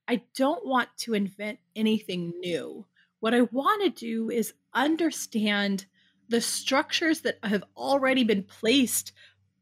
I 0.08 0.22
don't 0.34 0.66
want 0.66 0.88
to 0.98 1.14
invent 1.14 1.58
anything 1.76 2.32
new. 2.40 2.84
What 3.22 3.34
I 3.34 3.42
want 3.42 3.84
to 3.84 3.88
do 3.88 4.30
is 4.30 4.52
understand 4.74 5.86
the 6.28 6.40
structures 6.40 7.20
that 7.20 7.38
have 7.44 7.62
already 7.76 8.24
been 8.24 8.42
placed 8.42 9.12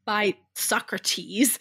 by 0.03 0.37
Socrates, 0.55 1.59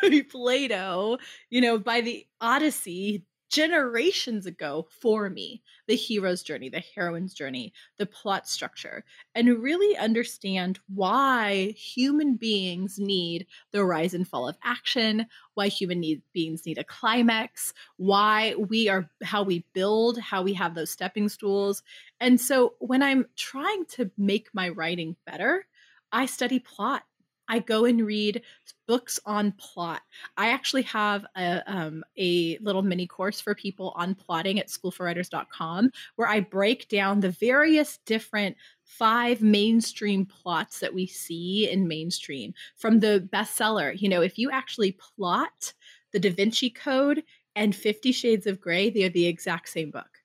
Plato, 0.30 1.18
you 1.50 1.60
know, 1.60 1.78
by 1.78 2.00
the 2.00 2.26
Odyssey, 2.40 3.26
generations 3.56 4.44
ago 4.44 4.86
for 5.00 5.30
me 5.30 5.62
the 5.86 5.96
hero's 5.96 6.42
journey, 6.42 6.68
the 6.68 6.84
heroine's 6.94 7.32
journey, 7.32 7.72
the 7.96 8.04
plot 8.04 8.46
structure, 8.46 9.02
and 9.34 9.62
really 9.62 9.96
understand 9.96 10.78
why 10.94 11.74
human 11.74 12.36
beings 12.36 12.98
need 12.98 13.46
the 13.72 13.82
rise 13.82 14.12
and 14.12 14.28
fall 14.28 14.46
of 14.46 14.58
action, 14.62 15.24
why 15.54 15.68
human 15.68 16.00
need, 16.00 16.20
beings 16.34 16.66
need 16.66 16.76
a 16.76 16.84
climax, 16.84 17.72
why 17.96 18.54
we 18.58 18.90
are, 18.90 19.08
how 19.22 19.42
we 19.42 19.64
build, 19.72 20.18
how 20.18 20.42
we 20.42 20.52
have 20.52 20.74
those 20.74 20.90
stepping 20.90 21.26
stools. 21.26 21.82
And 22.20 22.38
so 22.38 22.74
when 22.80 23.02
I'm 23.02 23.24
trying 23.36 23.86
to 23.92 24.10
make 24.18 24.48
my 24.52 24.68
writing 24.68 25.16
better, 25.24 25.64
I 26.12 26.26
study 26.26 26.58
plot 26.58 27.04
I 27.48 27.60
go 27.60 27.84
and 27.84 28.04
read 28.04 28.42
books 28.86 29.18
on 29.24 29.52
plot. 29.52 30.02
I 30.36 30.50
actually 30.50 30.82
have 30.82 31.26
a, 31.36 31.62
um, 31.66 32.04
a 32.16 32.58
little 32.58 32.82
mini 32.82 33.06
course 33.06 33.40
for 33.40 33.54
people 33.54 33.92
on 33.96 34.14
plotting 34.14 34.58
at 34.58 34.68
schoolforwriters.com 34.68 35.90
where 36.16 36.28
I 36.28 36.40
break 36.40 36.88
down 36.88 37.20
the 37.20 37.30
various 37.30 37.98
different 38.06 38.56
five 38.84 39.42
mainstream 39.42 40.26
plots 40.26 40.80
that 40.80 40.94
we 40.94 41.06
see 41.06 41.68
in 41.68 41.88
mainstream 41.88 42.54
from 42.76 43.00
the 43.00 43.28
bestseller. 43.32 44.00
You 44.00 44.08
know, 44.08 44.22
if 44.22 44.38
you 44.38 44.50
actually 44.50 44.92
plot 44.92 45.72
the 46.12 46.20
Da 46.20 46.30
Vinci 46.30 46.70
Code 46.70 47.22
and 47.54 47.74
Fifty 47.74 48.12
Shades 48.12 48.46
of 48.46 48.60
Grey, 48.60 48.90
they 48.90 49.04
are 49.04 49.10
the 49.10 49.26
exact 49.26 49.68
same 49.68 49.90
book 49.90 50.20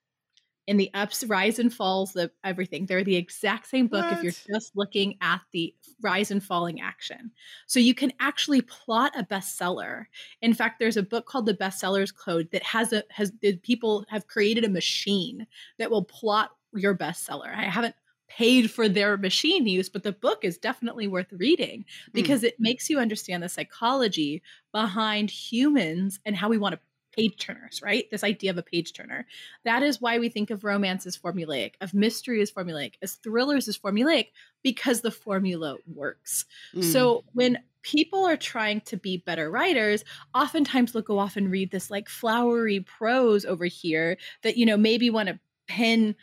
in 0.67 0.77
the 0.77 0.91
ups, 0.93 1.23
rise 1.23 1.59
and 1.59 1.73
falls, 1.73 2.13
the 2.13 2.31
everything. 2.43 2.85
They're 2.85 3.03
the 3.03 3.15
exact 3.15 3.67
same 3.67 3.87
book 3.87 4.05
what? 4.05 4.13
if 4.13 4.23
you're 4.23 4.57
just 4.57 4.75
looking 4.75 5.17
at 5.21 5.41
the 5.51 5.73
rise 6.01 6.31
and 6.31 6.43
falling 6.43 6.81
action. 6.81 7.31
So 7.67 7.79
you 7.79 7.95
can 7.95 8.13
actually 8.19 8.61
plot 8.61 9.11
a 9.17 9.23
bestseller. 9.23 10.05
In 10.41 10.53
fact, 10.53 10.79
there's 10.79 10.97
a 10.97 11.03
book 11.03 11.25
called 11.25 11.45
The 11.45 11.53
Bestsellers 11.53 12.15
Code 12.15 12.49
that 12.51 12.63
has 12.63 12.93
a 12.93 13.03
has 13.09 13.31
people 13.63 14.05
have 14.09 14.27
created 14.27 14.63
a 14.63 14.69
machine 14.69 15.47
that 15.79 15.89
will 15.89 16.03
plot 16.03 16.51
your 16.73 16.95
bestseller. 16.95 17.55
I 17.55 17.63
haven't 17.63 17.95
paid 18.29 18.71
for 18.71 18.87
their 18.87 19.17
machine 19.17 19.67
use, 19.67 19.89
but 19.89 20.03
the 20.03 20.13
book 20.13 20.45
is 20.45 20.57
definitely 20.57 21.07
worth 21.07 21.33
reading 21.33 21.83
hmm. 22.05 22.11
because 22.13 22.41
mm. 22.41 22.45
it 22.45 22.55
makes 22.59 22.89
you 22.89 22.97
understand 22.97 23.43
the 23.43 23.49
psychology 23.49 24.41
behind 24.71 25.29
humans 25.29 26.19
and 26.25 26.35
how 26.35 26.47
we 26.47 26.57
want 26.57 26.73
to 26.73 26.79
page 27.11 27.37
turners, 27.37 27.81
right? 27.83 28.09
This 28.11 28.23
idea 28.23 28.51
of 28.51 28.57
a 28.57 28.63
page 28.63 28.93
turner. 28.93 29.25
That 29.63 29.83
is 29.83 30.01
why 30.01 30.19
we 30.19 30.29
think 30.29 30.49
of 30.49 30.63
romance 30.63 31.05
as 31.05 31.17
formulaic, 31.17 31.73
of 31.81 31.93
mystery 31.93 32.41
as 32.41 32.51
formulaic, 32.51 32.93
as 33.01 33.15
thrillers 33.15 33.67
as 33.67 33.77
formulaic, 33.77 34.27
because 34.63 35.01
the 35.01 35.11
formula 35.11 35.77
works. 35.87 36.45
Mm. 36.75 36.83
So 36.83 37.23
when 37.33 37.59
people 37.83 38.25
are 38.25 38.37
trying 38.37 38.81
to 38.81 38.97
be 38.97 39.17
better 39.17 39.49
writers, 39.49 40.03
oftentimes 40.33 40.91
they'll 40.91 41.01
go 41.01 41.19
off 41.19 41.37
and 41.37 41.51
read 41.51 41.71
this 41.71 41.89
like 41.89 42.09
flowery 42.09 42.79
prose 42.79 43.45
over 43.45 43.65
here 43.65 44.17
that, 44.43 44.57
you 44.57 44.65
know, 44.65 44.77
maybe 44.77 45.09
want 45.09 45.29
to 45.29 45.39
pen 45.67 46.15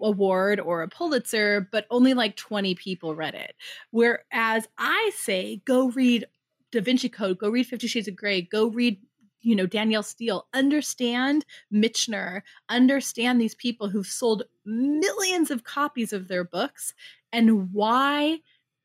award 0.00 0.60
or 0.60 0.82
a 0.82 0.88
Pulitzer, 0.88 1.68
but 1.72 1.86
only 1.90 2.14
like 2.14 2.36
20 2.36 2.74
people 2.76 3.14
read 3.14 3.34
it. 3.34 3.54
Whereas 3.90 4.66
I 4.78 5.10
say, 5.16 5.60
go 5.64 5.90
read 5.90 6.26
Da 6.70 6.80
Vinci 6.80 7.08
Code, 7.08 7.38
go 7.38 7.50
read 7.50 7.66
Fifty 7.66 7.86
Shades 7.86 8.08
of 8.08 8.16
Grey, 8.16 8.42
go 8.42 8.68
read 8.68 8.98
you 9.42 9.54
know 9.54 9.66
Danielle 9.66 10.02
Steel, 10.02 10.46
understand 10.54 11.44
Michener, 11.72 12.42
understand 12.68 13.40
these 13.40 13.54
people 13.54 13.88
who've 13.88 14.06
sold 14.06 14.44
millions 14.64 15.50
of 15.50 15.64
copies 15.64 16.12
of 16.12 16.28
their 16.28 16.44
books 16.44 16.94
and 17.32 17.72
why 17.72 18.38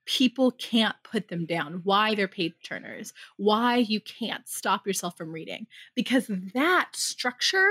people 0.05 0.51
can't 0.51 0.95
put 1.03 1.27
them 1.27 1.45
down, 1.45 1.81
why 1.83 2.15
they're 2.15 2.27
page 2.27 2.53
turners, 2.63 3.13
why 3.35 3.75
you 3.77 3.99
can't 3.99 4.47
stop 4.47 4.87
yourself 4.87 5.17
from 5.17 5.31
reading. 5.31 5.67
Because 5.95 6.27
that 6.53 6.89
structure 6.93 7.69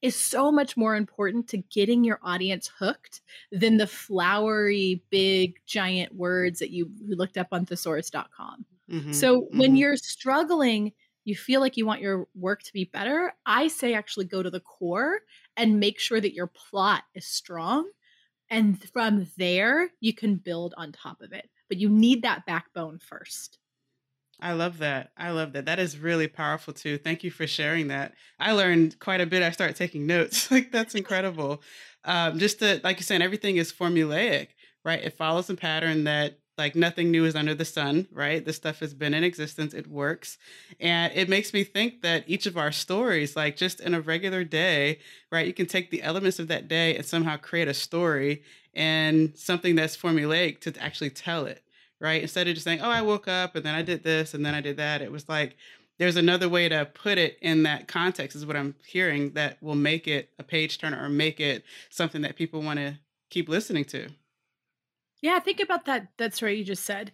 is 0.00 0.16
so 0.16 0.50
much 0.50 0.76
more 0.76 0.96
important 0.96 1.48
to 1.48 1.58
getting 1.58 2.04
your 2.04 2.18
audience 2.22 2.70
hooked 2.78 3.20
than 3.52 3.76
the 3.76 3.86
flowery, 3.86 5.02
big, 5.10 5.58
giant 5.66 6.14
words 6.14 6.58
that 6.58 6.70
you 6.70 6.90
looked 7.06 7.38
up 7.38 7.48
on 7.52 7.64
thesaurus.com. 7.64 8.64
Mm-hmm, 8.90 9.12
so 9.12 9.42
mm-hmm. 9.42 9.58
when 9.58 9.76
you're 9.76 9.96
struggling, 9.96 10.92
you 11.24 11.34
feel 11.34 11.60
like 11.60 11.76
you 11.76 11.86
want 11.86 12.00
your 12.00 12.26
work 12.34 12.62
to 12.62 12.72
be 12.72 12.84
better, 12.84 13.32
I 13.46 13.68
say 13.68 13.94
actually 13.94 14.26
go 14.26 14.42
to 14.42 14.50
the 14.50 14.60
core 14.60 15.20
and 15.56 15.80
make 15.80 15.98
sure 15.98 16.20
that 16.20 16.34
your 16.34 16.48
plot 16.48 17.04
is 17.14 17.26
strong. 17.26 17.90
And 18.50 18.82
from 18.90 19.26
there, 19.36 19.90
you 20.00 20.12
can 20.14 20.36
build 20.36 20.74
on 20.76 20.92
top 20.92 21.22
of 21.22 21.32
it. 21.32 21.48
But 21.68 21.78
you 21.78 21.88
need 21.88 22.22
that 22.22 22.46
backbone 22.46 22.98
first. 22.98 23.58
I 24.40 24.52
love 24.52 24.78
that. 24.78 25.12
I 25.16 25.30
love 25.30 25.52
that. 25.52 25.66
That 25.66 25.78
is 25.78 25.98
really 25.98 26.28
powerful 26.28 26.74
too. 26.74 26.98
Thank 26.98 27.24
you 27.24 27.30
for 27.30 27.46
sharing 27.46 27.88
that. 27.88 28.14
I 28.38 28.52
learned 28.52 28.98
quite 28.98 29.20
a 29.20 29.26
bit. 29.26 29.42
I 29.42 29.50
started 29.50 29.76
taking 29.76 30.06
notes. 30.06 30.50
like 30.50 30.72
that's 30.72 30.94
incredible. 30.94 31.62
Um, 32.04 32.38
just 32.38 32.58
to 32.58 32.80
like 32.84 32.98
you 32.98 33.04
said, 33.04 33.22
everything 33.22 33.56
is 33.56 33.72
formulaic, 33.72 34.48
right? 34.84 35.02
It 35.02 35.16
follows 35.16 35.48
a 35.50 35.54
pattern 35.54 36.04
that 36.04 36.38
like 36.56 36.76
nothing 36.76 37.10
new 37.10 37.24
is 37.24 37.34
under 37.34 37.54
the 37.54 37.64
sun, 37.64 38.06
right? 38.12 38.44
This 38.44 38.56
stuff 38.56 38.80
has 38.80 38.94
been 38.94 39.14
in 39.14 39.24
existence, 39.24 39.74
it 39.74 39.88
works. 39.88 40.38
And 40.78 41.12
it 41.14 41.28
makes 41.28 41.52
me 41.52 41.64
think 41.64 42.02
that 42.02 42.24
each 42.26 42.46
of 42.46 42.56
our 42.56 42.72
stories, 42.72 43.36
like 43.36 43.56
just 43.56 43.80
in 43.80 43.94
a 43.94 44.00
regular 44.00 44.44
day, 44.44 44.98
right, 45.32 45.46
you 45.46 45.52
can 45.52 45.66
take 45.66 45.90
the 45.90 46.02
elements 46.02 46.38
of 46.38 46.48
that 46.48 46.68
day 46.68 46.96
and 46.96 47.04
somehow 47.04 47.36
create 47.36 47.68
a 47.68 47.74
story 47.74 48.42
and 48.72 49.36
something 49.36 49.74
that's 49.74 49.96
formulaic 49.96 50.60
to 50.60 50.82
actually 50.82 51.10
tell 51.10 51.46
it, 51.46 51.62
right? 52.00 52.22
Instead 52.22 52.46
of 52.48 52.54
just 52.54 52.64
saying, 52.64 52.80
oh, 52.80 52.90
I 52.90 53.02
woke 53.02 53.28
up 53.28 53.56
and 53.56 53.64
then 53.64 53.74
I 53.74 53.82
did 53.82 54.04
this 54.04 54.34
and 54.34 54.44
then 54.44 54.54
I 54.54 54.60
did 54.60 54.76
that, 54.76 55.02
it 55.02 55.12
was 55.12 55.28
like, 55.28 55.56
there's 55.98 56.16
another 56.16 56.48
way 56.48 56.68
to 56.68 56.84
put 56.86 57.18
it 57.18 57.38
in 57.40 57.62
that 57.64 57.86
context, 57.86 58.36
is 58.36 58.44
what 58.44 58.56
I'm 58.56 58.74
hearing, 58.84 59.32
that 59.34 59.62
will 59.62 59.76
make 59.76 60.08
it 60.08 60.30
a 60.38 60.42
page 60.42 60.78
turner 60.78 61.00
or 61.04 61.08
make 61.08 61.38
it 61.38 61.64
something 61.88 62.22
that 62.22 62.34
people 62.34 62.62
want 62.62 62.80
to 62.80 62.98
keep 63.30 63.48
listening 63.48 63.84
to. 63.86 64.08
Yeah, 65.24 65.38
think 65.38 65.60
about 65.60 65.86
that 65.86 66.08
that 66.18 66.34
story 66.34 66.58
you 66.58 66.64
just 66.64 66.84
said. 66.84 67.10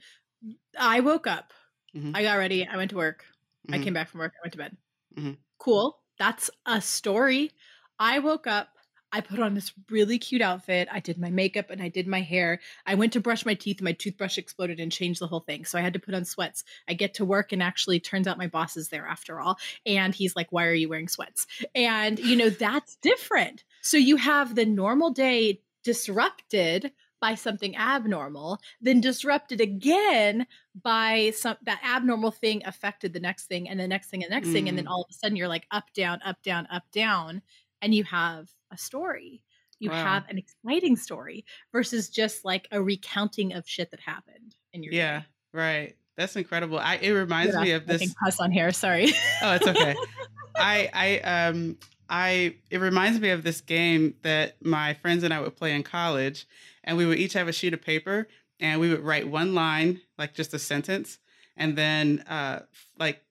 I 0.77 0.99
woke 0.99 1.29
up. 1.29 1.53
Mm-hmm. 1.95 2.17
I 2.17 2.25
got 2.25 2.39
ready. 2.39 2.67
I 2.67 2.77
went 2.77 2.91
to 2.91 2.97
work. 2.97 3.25
Mm-hmm. 3.69 3.75
I 3.75 3.85
came 3.85 3.95
back 3.95 4.09
from 4.09 4.19
work. 4.19 4.33
I 4.35 4.43
went 4.43 4.53
to 4.53 4.59
bed. 4.59 4.77
Mm-hmm. 5.17 5.33
Cool. 5.59 5.97
That's 6.19 6.51
a 6.67 6.81
story. 6.81 7.53
I 8.01 8.19
woke 8.19 8.49
up. 8.49 8.71
I 9.13 9.21
put 9.21 9.39
on 9.39 9.55
this 9.55 9.73
really 9.91 10.19
cute 10.19 10.43
outfit. 10.43 10.89
I 10.91 10.99
did 10.99 11.19
my 11.19 11.31
makeup 11.31 11.71
and 11.71 11.81
I 11.81 11.89
did 11.89 12.09
my 12.09 12.21
hair. 12.21 12.59
I 12.85 12.97
went 12.97 13.13
to 13.13 13.21
brush 13.21 13.47
my 13.47 13.55
teeth 13.55 13.79
and 13.79 13.85
my 13.85 13.93
toothbrush 13.93 14.39
exploded 14.39 14.81
and 14.81 14.91
changed 14.91 15.21
the 15.21 15.29
whole 15.29 15.41
thing. 15.41 15.65
So 15.65 15.79
I 15.79 15.83
had 15.83 15.93
to 15.93 16.01
put 16.01 16.15
on 16.15 16.25
sweats. 16.25 16.65
I 16.89 16.95
get 16.95 17.15
to 17.15 17.25
work 17.25 17.53
and 17.53 17.63
actually 17.63 18.01
turns 18.01 18.27
out 18.27 18.39
my 18.39 18.49
boss 18.49 18.77
is 18.77 18.89
there 18.89 19.07
after 19.07 19.41
all. 19.41 19.57
And 19.87 20.17
he's 20.17 20.35
like, 20.35 20.49
Why 20.51 20.67
are 20.67 20.75
you 20.75 20.89
wearing 20.89 21.07
sweats? 21.07 21.47
And, 21.77 22.19
you 22.19 22.35
know, 22.35 22.51
that's 22.51 22.97
different. 22.97 23.63
So 23.83 23.99
you 23.99 24.17
have 24.17 24.57
the 24.57 24.67
normal 24.67 25.11
day 25.11 25.61
disrupted 25.85 26.91
by 27.21 27.35
something 27.35 27.77
abnormal, 27.77 28.59
then 28.81 29.01
disrupted 29.01 29.61
again 29.61 30.47
by 30.83 31.33
some 31.37 31.57
that 31.63 31.81
abnormal 31.85 32.31
thing 32.31 32.63
affected 32.65 33.13
the 33.13 33.21
next 33.21 33.47
thing 33.47 33.69
and 33.69 33.79
the 33.79 33.89
next 33.89 34.09
thing 34.09 34.23
and 34.23 34.31
the 34.31 34.35
next 34.35 34.49
mm. 34.49 34.53
thing. 34.53 34.69
And 34.69 34.79
then 34.79 34.87
mm. 34.87 34.91
all 34.91 35.03
of 35.03 35.09
a 35.11 35.15
sudden 35.15 35.37
you're 35.37 35.49
like 35.49 35.67
up, 35.71 35.93
down, 35.95 36.21
up, 36.25 36.43
down, 36.43 36.67
up, 36.71 36.85
down, 36.93 37.43
and 37.83 37.95
you 37.95 38.05
have 38.05 38.51
a 38.73 38.79
story. 38.79 39.43
You 39.79 39.91
wow. 39.91 40.03
have 40.03 40.25
an 40.29 40.39
exciting 40.39 40.97
story 40.97 41.45
versus 41.73 42.11
just 42.11 42.45
like 42.45 42.69
a 42.71 42.83
recounting 42.83 43.55
of 43.55 43.67
shit 43.67 43.91
that 43.91 44.01
happened 44.01 44.55
in 44.73 44.83
your 44.83 44.93
Yeah, 44.93 45.21
day. 45.21 45.27
right. 45.53 45.97
That's 46.17 46.37
incredible. 46.37 46.79
I 46.79 46.97
it 46.97 47.13
reminds 47.13 47.57
me 47.57 47.71
of 47.73 47.87
this 47.87 48.15
cuss 48.23 48.41
on 48.41 48.51
here, 48.51 48.73
sorry. 48.73 49.13
oh, 49.43 49.55
it's 49.55 49.67
okay. 49.67 49.95
I 50.57 50.91
I 50.93 51.19
um 51.21 51.79
I 52.11 52.57
it 52.71 52.79
reminds 52.79 53.21
me 53.21 53.31
of 53.31 53.45
this 53.45 53.61
game 53.61 54.15
that 54.23 54.57
my 54.65 54.95
friends 54.95 55.23
and 55.23 55.33
I 55.33 55.41
would 55.41 55.57
play 55.57 55.73
in 55.73 55.85
college 55.85 56.47
and 56.83 56.97
we 56.97 57.07
would 57.07 57.19
each 57.19 57.35
have 57.35 57.47
a 57.47 57.53
sheet 57.53 57.73
of 57.73 57.81
paper 57.81 58.27
and 58.59 58.81
we 58.81 58.91
would 58.91 59.01
write 59.01 59.29
one 59.29 59.55
line, 59.55 60.01
like 60.19 60.35
just 60.35 60.53
a 60.53 60.59
sentence, 60.59 61.19
and 61.57 61.79
then 61.79 62.25
uh, 62.29 62.61
like 62.99 63.23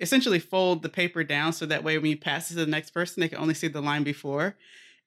essentially 0.00 0.40
fold 0.40 0.82
the 0.82 0.88
paper 0.88 1.22
down 1.22 1.52
so 1.52 1.64
that 1.64 1.84
way 1.84 1.96
when 1.96 2.10
you 2.10 2.16
pass 2.16 2.50
it 2.50 2.54
to 2.54 2.64
the 2.64 2.70
next 2.70 2.90
person, 2.90 3.20
they 3.20 3.28
can 3.28 3.38
only 3.38 3.54
see 3.54 3.68
the 3.68 3.80
line 3.80 4.02
before. 4.02 4.56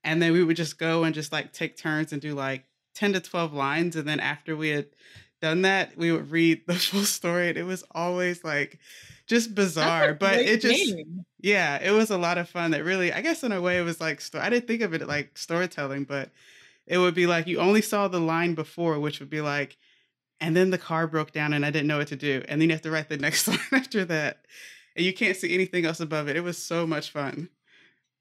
And 0.04 0.22
then 0.22 0.32
we 0.32 0.44
would 0.44 0.56
just 0.56 0.80
go 0.80 1.04
and 1.04 1.14
just 1.14 1.32
like 1.32 1.52
take 1.52 1.76
turns 1.76 2.14
and 2.14 2.22
do 2.22 2.34
like 2.34 2.64
10 2.96 3.14
to 3.14 3.20
12 3.20 3.54
lines. 3.54 3.96
And 3.96 4.08
then 4.08 4.20
after 4.22 4.56
we 4.56 4.70
had 4.70 4.88
done 5.42 5.64
that, 5.64 5.98
we 5.98 6.12
would 6.12 6.32
read 6.32 6.62
the 6.68 6.74
full 6.76 7.04
story. 7.04 7.50
And 7.50 7.58
it 7.58 7.64
was 7.64 7.84
always 7.92 8.44
like 8.44 8.80
just 9.28 9.54
bizarre, 9.54 10.14
but 10.14 10.40
it 10.40 10.62
just, 10.62 10.96
yeah, 11.40 11.78
it 11.82 11.92
was 11.92 12.10
a 12.10 12.18
lot 12.18 12.38
of 12.38 12.50
fun 12.50 12.72
that 12.72 12.84
really, 12.84 13.12
I 13.12 13.22
guess 13.22 13.44
in 13.44 13.52
a 13.52 13.62
way 13.62 13.78
it 13.78 13.84
was 13.84 14.00
like, 14.00 14.22
I 14.36 14.50
didn't 14.50 14.68
think 14.68 14.82
of 14.82 14.94
it 14.94 15.08
like 15.08 15.38
storytelling, 15.38 16.06
but 16.06 16.32
it 16.86 16.98
would 16.98 17.14
be 17.14 17.28
like 17.28 17.48
you 17.48 17.60
only 17.60 17.82
saw 17.82 18.08
the 18.08 18.20
line 18.20 18.54
before, 18.54 19.00
which 19.00 19.20
would 19.20 19.30
be 19.30 19.42
like, 19.42 19.78
and 20.40 20.56
then 20.56 20.70
the 20.70 20.78
car 20.78 21.08
broke 21.08 21.32
down 21.32 21.54
and 21.54 21.66
I 21.66 21.72
didn't 21.72 21.88
know 21.88 21.98
what 21.98 22.08
to 22.08 22.16
do. 22.16 22.44
And 22.48 22.62
then 22.62 22.70
you 22.70 22.76
have 22.76 22.84
to 22.84 22.92
write 22.92 23.10
the 23.10 23.18
next 23.18 23.48
line 23.48 23.60
after 23.72 24.06
that. 24.06 24.46
And 24.96 25.06
you 25.06 25.14
can't 25.14 25.38
see 25.38 25.54
anything 25.54 25.86
else 25.86 26.00
above 26.00 26.28
it. 26.28 26.36
It 26.36 26.44
was 26.44 26.58
so 26.58 26.88
much 26.88 27.12
fun. 27.12 27.50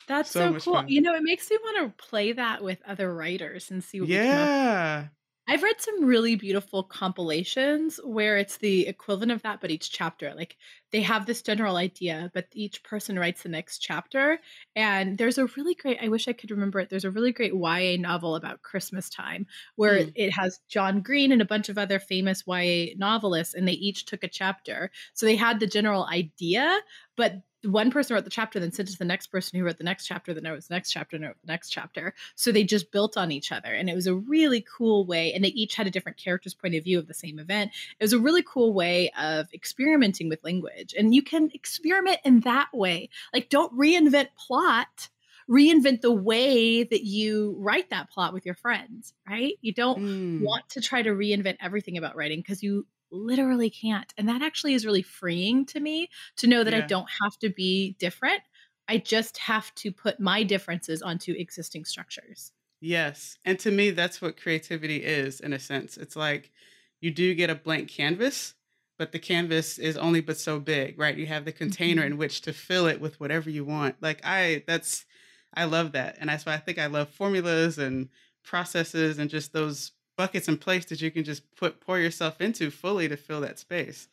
That's 0.09 0.31
so, 0.31 0.59
so 0.59 0.61
cool. 0.61 0.75
Fun. 0.75 0.89
You 0.89 1.01
know, 1.01 1.15
it 1.15 1.23
makes 1.23 1.51
me 1.51 1.59
want 1.63 1.97
to 1.99 2.05
play 2.05 2.33
that 2.33 2.63
with 2.63 2.79
other 2.87 3.13
writers 3.13 3.71
and 3.71 3.83
see 3.83 4.01
what 4.01 4.09
yeah. 4.09 5.07
I've 5.49 5.63
read 5.63 5.81
some 5.81 6.05
really 6.05 6.35
beautiful 6.35 6.83
compilations 6.83 8.01
where 8.03 8.37
it's 8.37 8.57
the 8.57 8.89
equivalent 8.89 9.31
of 9.31 9.43
that, 9.43 9.61
but 9.61 9.71
each 9.71 9.93
chapter. 9.93 10.35
Like 10.35 10.57
they 10.91 11.03
have 11.03 11.25
this 11.25 11.43
general 11.43 11.77
idea, 11.77 12.33
but 12.35 12.49
each 12.53 12.83
person 12.83 13.17
writes 13.17 13.45
the 13.45 13.49
next 13.49 13.79
chapter. 13.79 14.41
And 14.75 15.17
there's 15.17 15.39
a 15.39 15.47
really 15.57 15.75
great, 15.75 15.99
I 16.03 16.09
wish 16.09 16.27
I 16.27 16.33
could 16.33 16.51
remember 16.51 16.81
it. 16.81 16.91
There's 16.91 17.05
a 17.05 17.13
really 17.13 17.33
great 17.33 17.55
YA 17.55 17.97
novel 17.97 18.35
about 18.35 18.63
Christmas 18.63 19.09
time 19.09 19.47
where 19.77 19.99
mm. 20.01 20.13
it 20.17 20.31
has 20.33 20.59
John 20.69 21.01
Green 21.01 21.31
and 21.31 21.41
a 21.41 21.47
bunch 21.47 21.69
of 21.69 21.79
other 21.79 22.01
famous 22.01 22.43
YA 22.47 22.95
novelists, 22.97 23.55
and 23.55 23.69
they 23.69 23.73
each 23.73 24.07
took 24.07 24.25
a 24.25 24.29
chapter. 24.29 24.91
So 25.15 25.27
they 25.27 25.37
had 25.37 25.61
the 25.61 25.69
general 25.69 26.07
idea, 26.07 26.77
but 27.17 27.43
one 27.67 27.91
person 27.91 28.15
wrote 28.15 28.25
the 28.25 28.31
chapter, 28.31 28.59
then 28.59 28.73
sent 28.73 28.89
it 28.89 28.93
to 28.93 28.99
the 28.99 29.05
next 29.05 29.29
person 29.29 29.59
who 29.59 29.65
wrote 29.65 29.79
the 29.79 29.85
next 29.85 30.07
chapter, 30.07 30.33
then 30.33 30.45
wrote 30.45 30.67
the 30.67 30.75
next 30.75 30.91
chapter, 30.91 31.17
and 31.17 31.25
wrote 31.25 31.37
the 31.41 31.53
next 31.53 31.71
chapter. 31.71 32.15
So 32.35 32.53
they 32.53 32.65
just 32.65 32.93
built 32.93 33.17
on 33.17 33.33
each 33.33 33.53
other. 33.53 33.73
And 33.73 33.91
it 33.91 33.95
was 33.95 34.07
a 34.07 34.15
really 34.15 34.65
cool 34.77 35.07
way. 35.07 35.33
And 35.33 35.45
they 35.45 35.49
each 35.49 35.75
had 35.75 35.87
a 35.87 35.91
different 35.91 36.19
character's 36.19 36.55
point 36.55 36.75
of 36.75 36.85
view 36.85 36.99
of 36.99 37.07
the 37.07 37.15
same 37.15 37.39
event. 37.39 37.73
It 37.99 38.05
was 38.05 38.13
a 38.13 38.19
really 38.19 38.43
cool 38.43 38.73
way 38.73 39.11
of 39.19 39.47
experimenting 39.53 40.29
with 40.29 40.45
language. 40.45 40.95
And 40.97 41.15
you 41.15 41.23
can 41.23 41.51
experiment 41.55 42.19
in 42.25 42.41
that 42.41 42.69
way. 42.73 43.09
Like, 43.33 43.49
don't 43.49 43.77
reinvent 43.77 44.29
plot 44.37 45.09
reinvent 45.49 46.01
the 46.01 46.13
way 46.13 46.83
that 46.83 47.05
you 47.05 47.55
write 47.59 47.91
that 47.91 48.11
plot 48.11 48.33
with 48.33 48.45
your 48.45 48.55
friends, 48.55 49.15
right? 49.29 49.55
You 49.61 49.73
don't 49.73 49.99
mm. 49.99 50.43
want 50.43 50.69
to 50.71 50.81
try 50.81 51.03
to 51.03 51.11
reinvent 51.11 51.59
everything 51.61 51.97
about 51.97 52.17
writing 52.17 52.41
because 52.41 52.63
you 52.63 52.87
literally 53.11 53.71
can't. 53.71 54.13
And 54.17 54.29
that 54.29 54.43
actually 54.43 54.75
is 54.75 54.87
really 54.87 55.03
freeing 55.03 55.65
to 55.67 55.81
me 55.81 56.09
to 56.37 56.47
know 56.47 56.65
that 56.65 56.73
yeah. 56.73 56.85
I 56.85 56.87
don't 56.87 57.09
have 57.23 57.39
to 57.39 57.51
be 57.51 57.97
different. 57.99 58.41
I 58.89 58.99
just 58.99 59.39
have 59.39 59.75
to 59.77 59.93
put 59.93 60.21
my 60.21 60.43
differences 60.43 61.03
onto 61.03 61.33
existing 61.33 61.85
structures. 61.85 62.53
Yes. 62.81 63.39
And 63.45 63.59
to 63.61 63.71
me, 63.71 63.91
that's 63.91 64.21
what 64.21 64.41
creativity 64.41 64.99
is 64.99 65.41
in 65.41 65.53
a 65.53 65.59
sense. 65.59 65.97
It's 65.97 66.17
like 66.17 66.53
you 67.01 67.11
do 67.11 67.35
get 67.35 67.51
a 67.51 67.55
blank 67.55 67.89
canvas, 67.89 68.55
but 68.99 69.13
the 69.13 69.19
canvas 69.19 69.79
is 69.79 69.97
only 69.97 70.21
but 70.21 70.39
so 70.39 70.61
big, 70.61 70.99
right? 70.99 71.17
You 71.17 71.27
have 71.27 71.45
the 71.45 71.53
container 71.53 72.03
mm-hmm. 72.03 72.13
in 72.13 72.19
which 72.19 72.43
to 72.43 72.53
fill 72.53 72.87
it 72.87 73.01
with 73.01 73.19
whatever 73.19 73.51
you 73.51 73.65
want. 73.65 73.97
Like 74.01 74.21
I 74.25 74.63
that's 74.67 75.05
I 75.55 75.65
love 75.65 75.93
that. 75.93 76.17
And 76.21 76.29
that's 76.29 76.47
why 76.47 76.55
I 76.55 76.59
think 76.59 76.79
I 76.79 76.87
love 76.87 77.09
formulas 77.09 77.79
and 77.79 78.09
processes 78.45 79.19
and 79.19 79.31
just 79.31 79.53
those 79.53 79.93
buckets 80.17 80.49
in 80.49 80.59
place 80.59 80.85
that 80.87 81.01
you 81.01 81.11
can 81.11 81.25
just 81.25 81.55
put 81.57 81.81
pour 81.81 81.99
yourself 81.99 82.41
into 82.41 82.71
fully 82.71 83.09
to 83.09 83.17
fill 83.17 83.41
that 83.43 83.59
space. 83.59 84.09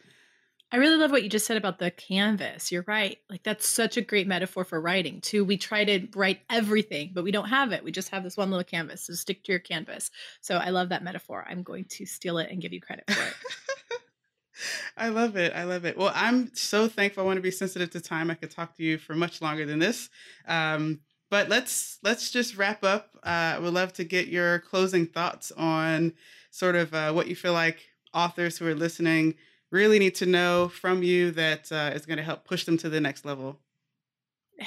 I 0.73 0.77
really 0.77 0.97
love 0.97 1.11
what 1.11 1.21
you 1.21 1.29
just 1.29 1.45
said 1.45 1.57
about 1.57 1.77
the 1.77 1.91
canvas. 1.91 2.71
You're 2.71 2.85
right. 2.87 3.19
Like 3.29 3.43
that's 3.43 3.67
such 3.67 3.95
a 3.95 4.01
great 4.01 4.27
metaphor 4.27 4.63
for 4.63 4.81
writing 4.81 5.21
too. 5.21 5.45
We 5.45 5.55
try 5.55 5.85
to 5.85 6.07
write 6.15 6.39
everything, 6.49 7.11
but 7.13 7.23
we 7.23 7.29
don't 7.29 7.49
have 7.49 7.71
it. 7.73 7.83
We 7.83 7.91
just 7.91 8.09
have 8.09 8.23
this 8.23 8.37
one 8.37 8.49
little 8.49 8.63
canvas. 8.63 9.05
So 9.05 9.13
stick 9.13 9.43
to 9.43 9.51
your 9.51 9.59
canvas. 9.59 10.09
So 10.41 10.57
I 10.57 10.71
love 10.71 10.89
that 10.89 11.03
metaphor. 11.03 11.45
I'm 11.47 11.61
going 11.61 11.85
to 11.89 12.07
steal 12.07 12.39
it 12.39 12.49
and 12.49 12.59
give 12.59 12.73
you 12.73 12.81
credit 12.81 13.03
for 13.07 13.21
it. 13.21 13.33
I 14.97 15.09
love 15.09 15.35
it. 15.35 15.53
I 15.53 15.63
love 15.63 15.85
it. 15.85 15.95
Well, 15.95 16.11
I'm 16.15 16.53
so 16.55 16.87
thankful. 16.87 17.21
I 17.21 17.25
want 17.27 17.37
to 17.37 17.41
be 17.41 17.51
sensitive 17.51 17.91
to 17.91 18.01
time. 18.01 18.31
I 18.31 18.35
could 18.35 18.49
talk 18.49 18.75
to 18.77 18.83
you 18.83 18.97
for 18.97 19.13
much 19.13 19.43
longer 19.43 19.67
than 19.67 19.77
this. 19.77 20.09
Um, 20.47 21.01
but 21.33 21.49
let's 21.49 21.97
let's 22.03 22.29
just 22.29 22.57
wrap 22.57 22.83
up. 22.83 23.17
Uh, 23.23 23.55
I 23.55 23.57
would 23.57 23.73
love 23.73 23.91
to 23.93 24.03
get 24.03 24.27
your 24.27 24.59
closing 24.59 25.07
thoughts 25.07 25.51
on 25.53 26.13
sort 26.51 26.75
of 26.75 26.93
uh, 26.93 27.11
what 27.11 27.25
you 27.25 27.35
feel 27.35 27.53
like 27.53 27.79
authors 28.13 28.59
who 28.59 28.67
are 28.67 28.75
listening 28.75 29.33
really 29.71 29.97
need 29.97 30.13
to 30.13 30.27
know 30.27 30.67
from 30.67 31.01
you 31.01 31.31
that 31.31 31.71
uh, 31.71 31.89
is 31.95 32.05
going 32.05 32.17
to 32.17 32.23
help 32.23 32.45
push 32.45 32.65
them 32.65 32.77
to 32.77 32.87
the 32.87 33.01
next 33.01 33.25
level. 33.25 33.59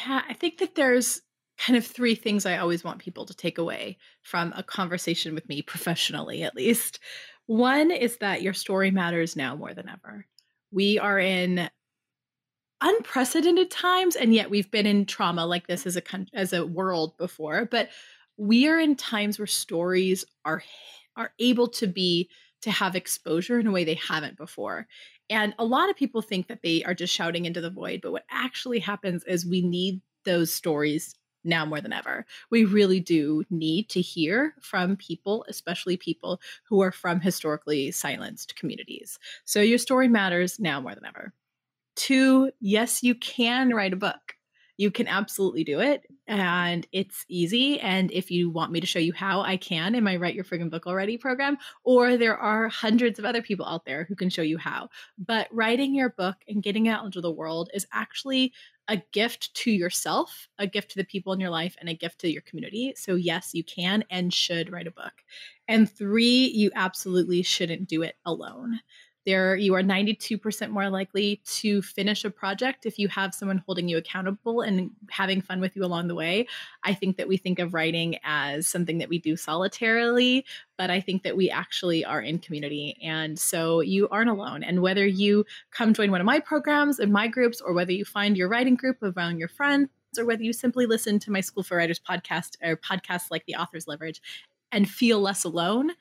I 0.09 0.35
think 0.35 0.59
that 0.59 0.75
there's 0.75 1.23
kind 1.57 1.77
of 1.77 1.87
three 1.87 2.17
things 2.17 2.45
I 2.45 2.59
always 2.59 2.83
want 2.83 2.99
people 2.99 3.27
to 3.27 3.35
take 3.37 3.59
away 3.59 3.97
from 4.23 4.53
a 4.57 4.65
conversation 4.65 5.37
with 5.37 5.49
me 5.49 5.63
professionally, 5.63 6.43
at 6.43 6.57
least. 6.57 6.99
One 7.47 7.93
is 7.93 8.17
that 8.17 8.43
your 8.43 8.55
story 8.55 8.91
matters 8.91 9.37
now 9.37 9.55
more 9.55 9.73
than 9.73 9.89
ever. 9.89 10.27
We 10.73 10.99
are 10.99 11.21
in 11.21 11.71
unprecedented 12.81 13.71
times 13.71 14.17
and 14.17 14.35
yet 14.35 14.51
we've 14.51 14.71
been 14.71 14.87
in 14.87 15.07
trauma 15.07 15.47
like 15.47 15.67
this 15.67 15.87
as 15.87 15.97
a 15.97 16.03
as 16.35 16.53
a 16.53 16.67
world 16.67 17.17
before, 17.17 17.65
but 17.65 17.89
we 18.37 18.69
are 18.69 18.79
in 18.79 18.97
times 18.97 19.39
where 19.39 19.47
stories 19.47 20.25
are 20.45 20.63
are 21.17 21.33
able 21.39 21.69
to 21.69 21.87
be 21.87 22.29
to 22.63 22.71
have 22.71 22.97
exposure 22.97 23.59
in 23.59 23.67
a 23.67 23.73
way 23.73 23.85
they 23.85 23.95
haven't 23.95 24.37
before. 24.37 24.87
And 25.31 25.55
a 25.59 25.65
lot 25.65 25.91
of 25.91 25.97
people 25.97 26.23
think 26.23 26.49
that 26.49 26.63
they 26.63 26.85
are 26.85 26.95
just 26.95 27.15
shouting 27.15 27.45
into 27.45 27.61
the 27.61 27.71
void, 27.71 28.01
but 28.03 28.13
what 28.13 28.27
actually 28.31 28.79
happens 28.79 29.25
is 29.25 29.47
we 29.47 29.63
need 29.63 30.01
those 30.25 30.53
stories 30.53 31.15
now 31.45 31.65
more 31.65 31.81
than 31.81 31.93
ever. 31.93 32.27
We 32.51 32.65
really 32.65 33.01
do 33.01 33.45
need 33.51 33.89
to 33.91 34.01
hear 34.01 34.55
from 34.61 34.97
people, 34.97 35.45
especially 35.49 35.97
people 35.97 36.41
who 36.65 36.83
are 36.83 36.93
from 36.93 37.21
historically 37.21 37.93
silenced 37.93 38.57
communities. 38.57 39.19
So 39.45 39.61
your 39.61 39.79
story 39.79 40.09
matters 40.09 40.59
now 40.59 40.81
more 40.81 40.95
than 40.95 41.07
ever. 41.07 41.33
Two, 41.97 42.51
yes, 42.61 43.03
you 43.03 43.15
can 43.15 43.71
write 43.71 43.93
a 43.93 43.97
book. 43.97 44.35
You 44.77 44.91
can 44.91 45.09
absolutely 45.09 45.65
do 45.65 45.81
it 45.81 46.03
and 46.29 46.87
it's 46.93 47.25
easy 47.29 47.81
and 47.81 48.11
if 48.11 48.31
you 48.31 48.51
want 48.51 48.73
me 48.73 48.81
to 48.81 48.87
show 48.87 48.99
you 48.99 49.13
how 49.13 49.41
i 49.43 49.57
can 49.57 49.95
in 49.95 50.03
my 50.03 50.17
write 50.17 50.35
your 50.35 50.45
friggin 50.45 50.71
book 50.71 50.87
already 50.87 51.17
program 51.17 51.57
or 51.85 52.17
there 52.17 52.37
are 52.37 52.69
hundreds 52.69 53.19
of 53.19 53.25
other 53.25 53.43
people 53.43 53.65
out 53.67 53.85
there 53.85 54.05
who 54.05 54.17
can 54.17 54.29
show 54.29 54.43
you 54.43 54.59
how. 54.59 54.89
But 55.19 55.49
writing 55.53 55.95
your 55.95 56.11
book 56.11 56.37
and 56.49 56.63
getting 56.63 56.89
out 56.89 57.05
into 57.05 57.21
the 57.21 57.31
world 57.31 57.71
is 57.75 57.87
actually 57.93 58.53
a 58.89 59.03
gift 59.13 59.53
to 59.55 59.71
yourself 59.71 60.49
a 60.59 60.67
gift 60.67 60.91
to 60.93 60.97
the 60.97 61.05
people 61.05 61.33
in 61.33 61.41
your 61.41 61.51
life 61.51 61.77
and 61.81 61.89
a 61.89 61.95
gift 61.95 62.21
to 62.21 62.31
your 62.31 62.43
community. 62.43 62.95
So 62.97 63.15
yes 63.15 63.51
you 63.53 63.65
can 63.65 64.05
and 64.11 64.33
should 64.33 64.71
write 64.71 64.87
a 64.87 64.93
book. 64.93 65.13
And 65.69 65.91
three 65.91 66.47
you 66.47 66.71
absolutely 66.75 67.43
shouldn't 67.43 67.89
do 67.89 68.03
it 68.03 68.17
alone 68.25 68.81
there 69.27 69.57
you 69.57 69.75
are 69.75 69.83
92% 69.83 70.71
more 70.71 70.89
likely 70.89 71.43
to 71.45 71.83
finish 71.83 72.25
a 72.25 72.31
project 72.31 72.87
if 72.87 72.99
you 72.99 73.09
have 73.09 73.35
someone 73.35 73.63
holding 73.67 73.89
you 73.89 73.99
accountable 73.99 74.61
and 74.63 74.91
having 75.11 75.41
fun 75.41 75.61
with 75.61 75.77
you 75.77 75.85
along 75.85 76.09
the 76.09 76.15
way. 76.15 76.47
I 76.85 76.95
think 76.95 77.17
that 77.17 77.29
we 77.29 77.37
think 77.37 77.59
of 77.59 77.75
writing 77.75 78.19
as 78.25 78.67
something 78.67 78.99
that 78.99 79.09
we 79.09 79.19
do 79.19 79.37
solitarily 79.37 80.45
but 80.79 80.91
i 80.91 81.01
think 81.01 81.23
that 81.23 81.37
we 81.37 81.51
actually 81.51 82.05
are 82.05 82.21
in 82.21 82.39
community. 82.39 82.97
And 83.03 83.39
so 83.39 83.81
you 83.81 84.09
aren't 84.09 84.31
alone. 84.31 84.63
And 84.63 84.83
whether 84.83 85.07
you 85.07 85.45
come 85.71 85.95
join 85.95 86.11
one 86.11 86.21
of 86.21 86.27
my 86.27 86.41
programs 86.41 86.99
and 86.99 87.13
my 87.13 87.29
groups 87.29 87.61
or 87.61 87.73
whether 87.73 87.93
you 87.93 88.05
find 88.05 88.37
your 88.37 88.49
writing 88.49 88.77
group 88.77 88.99
around 89.03 89.39
your 89.39 89.49
friends 89.49 89.89
or 90.19 90.25
whether 90.25 90.43
you 90.43 90.53
simply 90.53 90.87
listen 90.87 91.19
to 91.21 91.31
my 91.31 91.41
school 91.41 91.63
for 91.63 91.77
writers 91.77 92.01
podcast 92.01 92.57
or 92.63 92.77
podcasts 92.77 93.31
like 93.31 93.45
the 93.47 93.57
author's 93.57 93.89
leverage 93.89 94.21
and 94.73 94.89
feel 94.89 95.21
less 95.21 95.45
alone 95.45 95.93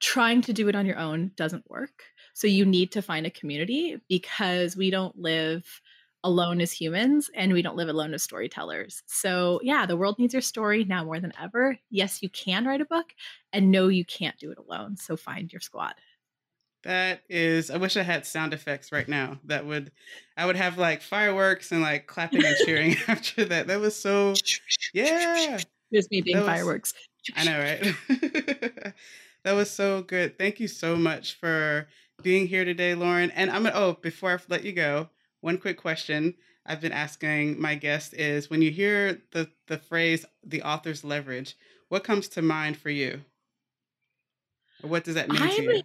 trying 0.00 0.42
to 0.42 0.52
do 0.52 0.68
it 0.68 0.74
on 0.74 0.84
your 0.84 0.98
own 0.98 1.30
doesn't 1.36 1.68
work. 1.70 2.04
So 2.32 2.46
you 2.46 2.64
need 2.64 2.92
to 2.92 3.02
find 3.02 3.26
a 3.26 3.30
community 3.30 4.00
because 4.08 4.76
we 4.76 4.90
don't 4.90 5.16
live 5.18 5.80
alone 6.24 6.60
as 6.60 6.72
humans 6.72 7.30
and 7.34 7.52
we 7.52 7.62
don't 7.62 7.76
live 7.76 7.88
alone 7.88 8.14
as 8.14 8.22
storytellers. 8.22 9.02
So, 9.06 9.60
yeah, 9.62 9.86
the 9.86 9.96
world 9.96 10.18
needs 10.18 10.34
your 10.34 10.42
story 10.42 10.84
now 10.84 11.04
more 11.04 11.20
than 11.20 11.32
ever. 11.40 11.78
Yes, 11.90 12.22
you 12.22 12.28
can 12.30 12.64
write 12.64 12.80
a 12.80 12.86
book, 12.86 13.12
and 13.52 13.70
no, 13.70 13.88
you 13.88 14.04
can't 14.04 14.38
do 14.38 14.50
it 14.50 14.58
alone. 14.58 14.96
So, 14.96 15.16
find 15.16 15.52
your 15.52 15.60
squad. 15.60 15.94
That 16.84 17.22
is, 17.28 17.70
I 17.70 17.76
wish 17.76 17.96
I 17.96 18.02
had 18.02 18.26
sound 18.26 18.52
effects 18.52 18.90
right 18.90 19.08
now. 19.08 19.38
That 19.44 19.66
would, 19.66 19.92
I 20.36 20.46
would 20.46 20.56
have 20.56 20.78
like 20.78 21.00
fireworks 21.00 21.70
and 21.70 21.80
like 21.80 22.06
clapping 22.06 22.44
and 22.44 22.56
cheering 22.64 22.96
after 23.08 23.44
that. 23.44 23.68
That 23.68 23.80
was 23.80 23.96
so, 23.96 24.34
yeah. 24.94 25.60
There's 25.90 26.10
me 26.10 26.22
being 26.22 26.42
fireworks. 26.42 26.94
I 27.36 27.44
know, 27.44 27.58
right? 27.58 28.94
That 29.44 29.52
was 29.54 29.70
so 29.70 30.02
good. 30.02 30.38
Thank 30.38 30.60
you 30.60 30.68
so 30.68 30.96
much 30.96 31.34
for 31.34 31.88
being 32.22 32.46
here 32.46 32.64
today, 32.64 32.94
Lauren. 32.94 33.30
And 33.32 33.50
I'm 33.50 33.64
gonna 33.64 33.74
oh, 33.74 33.98
before 34.00 34.30
I 34.30 34.38
let 34.48 34.64
you 34.64 34.72
go, 34.72 35.08
one 35.40 35.58
quick 35.58 35.78
question 35.78 36.34
I've 36.64 36.80
been 36.80 36.92
asking 36.92 37.60
my 37.60 37.74
guests 37.74 38.12
is 38.12 38.48
when 38.48 38.62
you 38.62 38.70
hear 38.70 39.22
the 39.32 39.50
the 39.66 39.78
phrase 39.78 40.24
the 40.44 40.62
author's 40.62 41.04
leverage, 41.04 41.56
what 41.88 42.04
comes 42.04 42.28
to 42.28 42.42
mind 42.42 42.76
for 42.76 42.90
you? 42.90 43.22
Or 44.82 44.90
what 44.90 45.04
does 45.04 45.14
that 45.14 45.28
mean 45.28 45.42
I'm 45.42 45.50
to 45.50 45.62
you? 45.62 45.70
A, 45.70 45.82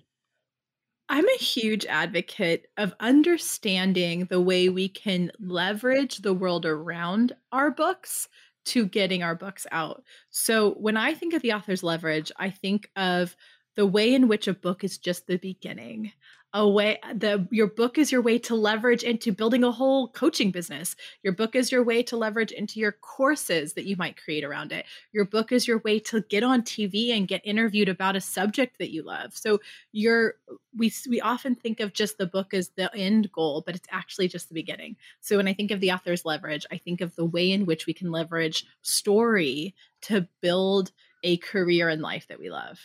I'm 1.10 1.28
a 1.28 1.38
huge 1.38 1.86
advocate 1.86 2.68
of 2.78 2.94
understanding 3.00 4.26
the 4.26 4.42
way 4.42 4.70
we 4.70 4.90
can 4.90 5.32
leverage 5.40 6.18
the 6.18 6.34
world 6.34 6.66
around 6.66 7.34
our 7.52 7.72
books 7.72 8.28
to 8.66 8.86
getting 8.86 9.24
our 9.24 9.36
books 9.36 9.66
out. 9.72 10.04
So 10.30 10.72
when 10.72 10.98
I 10.98 11.14
think 11.14 11.34
of 11.34 11.42
the 11.42 11.54
author's 11.54 11.84
leverage, 11.84 12.32
I 12.38 12.50
think 12.50 12.90
of 12.98 13.36
the 13.78 13.86
way 13.86 14.14
in 14.14 14.28
which 14.28 14.50
a 14.50 14.54
book 14.54 14.84
is 14.84 14.98
just 14.98 15.28
the 15.28 15.38
beginning 15.38 16.12
a 16.54 16.68
way 16.68 16.98
the 17.14 17.46
your 17.52 17.68
book 17.68 17.98
is 17.98 18.12
your 18.12 18.22
way 18.22 18.40
to 18.40 18.56
leverage 18.56 19.04
into 19.04 19.34
building 19.34 19.64
a 19.64 19.72
whole 19.72 20.08
coaching 20.08 20.50
business. 20.50 20.96
Your 21.22 21.34
book 21.34 21.56
is 21.56 21.72
your 21.72 21.84
way 21.84 22.02
to 22.04 22.16
leverage 22.16 22.52
into 22.52 22.80
your 22.80 22.94
courses 22.94 23.74
that 23.74 23.86
you 23.86 23.98
might 23.98 24.22
create 24.22 24.46
around 24.46 24.72
it. 24.72 24.86
Your 25.12 25.26
book 25.26 25.52
is 25.52 25.68
your 25.68 25.80
way 25.80 26.00
to 26.00 26.22
get 26.22 26.44
on 26.44 26.62
tv 26.62 27.16
and 27.16 27.28
get 27.28 27.42
interviewed 27.44 27.90
about 27.90 28.16
a 28.16 28.22
subject 28.22 28.80
that 28.80 28.92
you 28.92 29.04
love. 29.04 29.36
So 29.36 29.60
you're 29.92 30.36
we 30.76 30.92
we 31.10 31.20
often 31.20 31.54
think 31.54 31.82
of 31.82 31.94
just 31.94 32.18
the 32.18 32.26
book 32.26 32.54
as 32.54 32.70
the 32.70 32.94
end 32.96 33.32
goal 33.32 33.62
but 33.66 33.76
it's 33.76 33.88
actually 33.92 34.30
just 34.30 34.48
the 34.48 34.56
beginning. 34.56 34.96
So 35.20 35.38
when 35.38 35.48
i 35.48 35.54
think 35.54 35.72
of 35.72 35.82
the 35.82 35.92
author's 35.92 36.26
leverage 36.26 36.66
i 36.72 36.78
think 36.78 37.02
of 37.02 37.16
the 37.16 37.26
way 37.26 37.52
in 37.52 37.66
which 37.66 37.86
we 37.86 37.94
can 37.94 38.10
leverage 38.10 38.66
story 38.82 39.76
to 40.04 40.28
build 40.42 40.92
a 41.24 41.38
career 41.38 41.90
in 41.90 42.02
life 42.02 42.28
that 42.30 42.40
we 42.40 42.50
love 42.50 42.80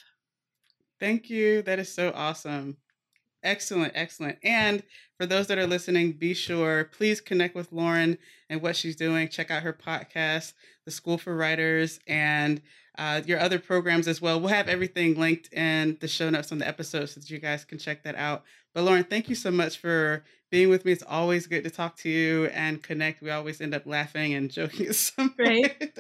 Thank 1.03 1.29
you. 1.29 1.63
That 1.63 1.81
is 1.81 1.93
so 1.93 2.13
awesome. 2.15 2.77
Excellent, 3.43 3.91
excellent. 3.97 4.39
And 4.45 4.85
for 5.19 5.27
those 5.27 5.49
that 5.49 5.59
are 5.59 5.67
listening, 5.67 6.13
be 6.13 6.33
sure, 6.33 6.85
please 6.85 7.21
connect 7.21 7.57
with 7.57 7.73
Lauren 7.73 8.19
and 8.49 8.63
what 8.63 8.77
she's 8.77 8.95
doing. 8.95 9.29
Check 9.29 9.51
out 9.51 9.65
her 9.65 9.73
podcast, 9.73 10.53
The 10.85 10.93
School 10.93 11.19
for 11.19 11.35
Writers, 11.35 11.99
and 12.07 12.63
uh, 12.97 13.21
your 13.27 13.41
other 13.41 13.59
programs 13.59 14.07
as 14.07 14.23
well. 14.23 14.39
We'll 14.39 14.51
have 14.51 14.69
everything 14.69 15.19
linked 15.19 15.53
in 15.53 15.99
the 16.01 16.07
show 16.07 16.31
notes 16.31 16.53
on 16.53 16.59
the 16.59 16.69
episode 16.69 17.07
so 17.07 17.19
that 17.19 17.29
you 17.29 17.41
guys 17.41 17.65
can 17.65 17.79
check 17.79 18.05
that 18.05 18.15
out. 18.15 18.45
But 18.73 18.85
Lauren, 18.85 19.03
thank 19.03 19.29
you 19.29 19.35
so 19.35 19.51
much 19.51 19.79
for 19.79 20.23
being 20.53 20.69
with 20.69 20.85
me. 20.85 20.93
It's 20.93 21.03
always 21.03 21.49
good 21.49 21.65
to 21.65 21.71
talk 21.71 21.97
to 21.97 22.09
you 22.09 22.45
and 22.47 22.81
connect. 22.81 23.23
We 23.23 23.31
always 23.31 23.61
end 23.61 23.75
up 23.75 23.87
laughing 23.87 24.35
and 24.35 24.49
joking 24.53 24.87
at 24.87 24.95
some 24.95 25.31
point. 25.31 25.73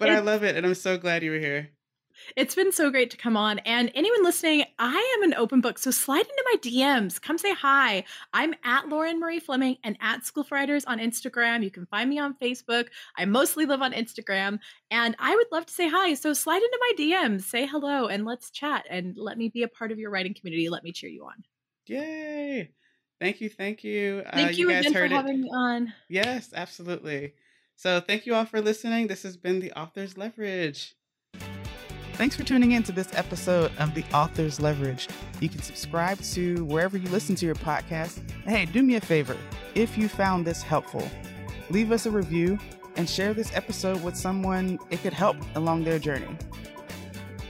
but 0.00 0.10
I 0.10 0.18
love 0.18 0.42
it, 0.42 0.56
and 0.56 0.66
I'm 0.66 0.74
so 0.74 0.98
glad 0.98 1.22
you 1.22 1.30
were 1.30 1.38
here. 1.38 1.70
It's 2.36 2.54
been 2.54 2.72
so 2.72 2.90
great 2.90 3.10
to 3.10 3.16
come 3.16 3.36
on. 3.36 3.58
And 3.60 3.90
anyone 3.94 4.24
listening, 4.24 4.64
I 4.78 5.16
am 5.18 5.22
an 5.24 5.34
open 5.34 5.60
book. 5.60 5.78
So 5.78 5.90
slide 5.90 6.20
into 6.20 6.44
my 6.52 6.56
DMs. 6.62 7.20
Come 7.20 7.38
say 7.38 7.52
hi. 7.52 8.04
I'm 8.32 8.54
at 8.64 8.88
Lauren 8.88 9.20
Marie 9.20 9.40
Fleming 9.40 9.76
and 9.84 9.96
at 10.00 10.24
School 10.24 10.44
for 10.44 10.54
Writers 10.54 10.84
on 10.84 10.98
Instagram. 10.98 11.62
You 11.62 11.70
can 11.70 11.86
find 11.86 12.08
me 12.08 12.18
on 12.18 12.34
Facebook. 12.34 12.88
I 13.16 13.24
mostly 13.24 13.66
live 13.66 13.82
on 13.82 13.92
Instagram. 13.92 14.58
And 14.90 15.14
I 15.18 15.34
would 15.34 15.46
love 15.52 15.66
to 15.66 15.72
say 15.72 15.88
hi. 15.88 16.14
So 16.14 16.32
slide 16.32 16.62
into 16.62 16.78
my 16.80 16.92
DMs, 16.98 17.42
say 17.42 17.66
hello, 17.66 18.06
and 18.06 18.24
let's 18.24 18.50
chat 18.50 18.86
and 18.88 19.16
let 19.16 19.36
me 19.36 19.48
be 19.48 19.62
a 19.62 19.68
part 19.68 19.92
of 19.92 19.98
your 19.98 20.10
writing 20.10 20.34
community. 20.34 20.68
Let 20.68 20.84
me 20.84 20.92
cheer 20.92 21.10
you 21.10 21.24
on. 21.24 21.44
Yay. 21.86 22.70
Thank 23.20 23.40
you. 23.40 23.50
Thank 23.50 23.84
you. 23.84 24.22
Thank 24.32 24.48
uh, 24.48 24.52
you, 24.52 24.70
you 24.70 24.78
again 24.78 24.92
for 24.92 25.06
having 25.06 25.34
it. 25.34 25.42
me 25.42 25.50
on. 25.54 25.92
Yes, 26.08 26.50
absolutely. 26.54 27.34
So 27.76 28.00
thank 28.00 28.26
you 28.26 28.34
all 28.34 28.44
for 28.44 28.60
listening. 28.60 29.06
This 29.06 29.22
has 29.22 29.36
been 29.36 29.60
the 29.60 29.72
Author's 29.72 30.16
Leverage. 30.16 30.94
Thanks 32.14 32.36
for 32.36 32.44
tuning 32.44 32.72
in 32.72 32.82
to 32.84 32.92
this 32.92 33.08
episode 33.14 33.72
of 33.78 33.94
The 33.94 34.04
Author's 34.14 34.60
Leverage. 34.60 35.08
You 35.40 35.48
can 35.48 35.62
subscribe 35.62 36.20
to 36.20 36.64
wherever 36.66 36.96
you 36.96 37.08
listen 37.08 37.34
to 37.36 37.46
your 37.46 37.54
podcast. 37.54 38.20
hey, 38.44 38.66
do 38.66 38.82
me 38.82 38.96
a 38.96 39.00
favor. 39.00 39.36
If 39.74 39.96
you 39.96 40.08
found 40.08 40.46
this 40.46 40.62
helpful, 40.62 41.10
leave 41.70 41.90
us 41.90 42.06
a 42.06 42.10
review 42.10 42.58
and 42.96 43.08
share 43.08 43.32
this 43.34 43.54
episode 43.56 44.02
with 44.04 44.16
someone 44.16 44.78
it 44.90 45.02
could 45.02 45.14
help 45.14 45.36
along 45.54 45.84
their 45.84 45.98
journey. 45.98 46.28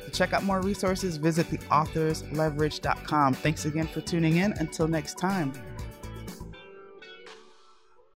To 0.04 0.10
check 0.10 0.32
out 0.32 0.44
more 0.44 0.60
resources, 0.60 1.16
visit 1.16 1.48
theauthorsleverage.com. 1.48 3.34
Thanks 3.34 3.64
again 3.64 3.88
for 3.88 4.00
tuning 4.00 4.36
in. 4.36 4.52
Until 4.52 4.86
next 4.86 5.18
time. 5.18 5.52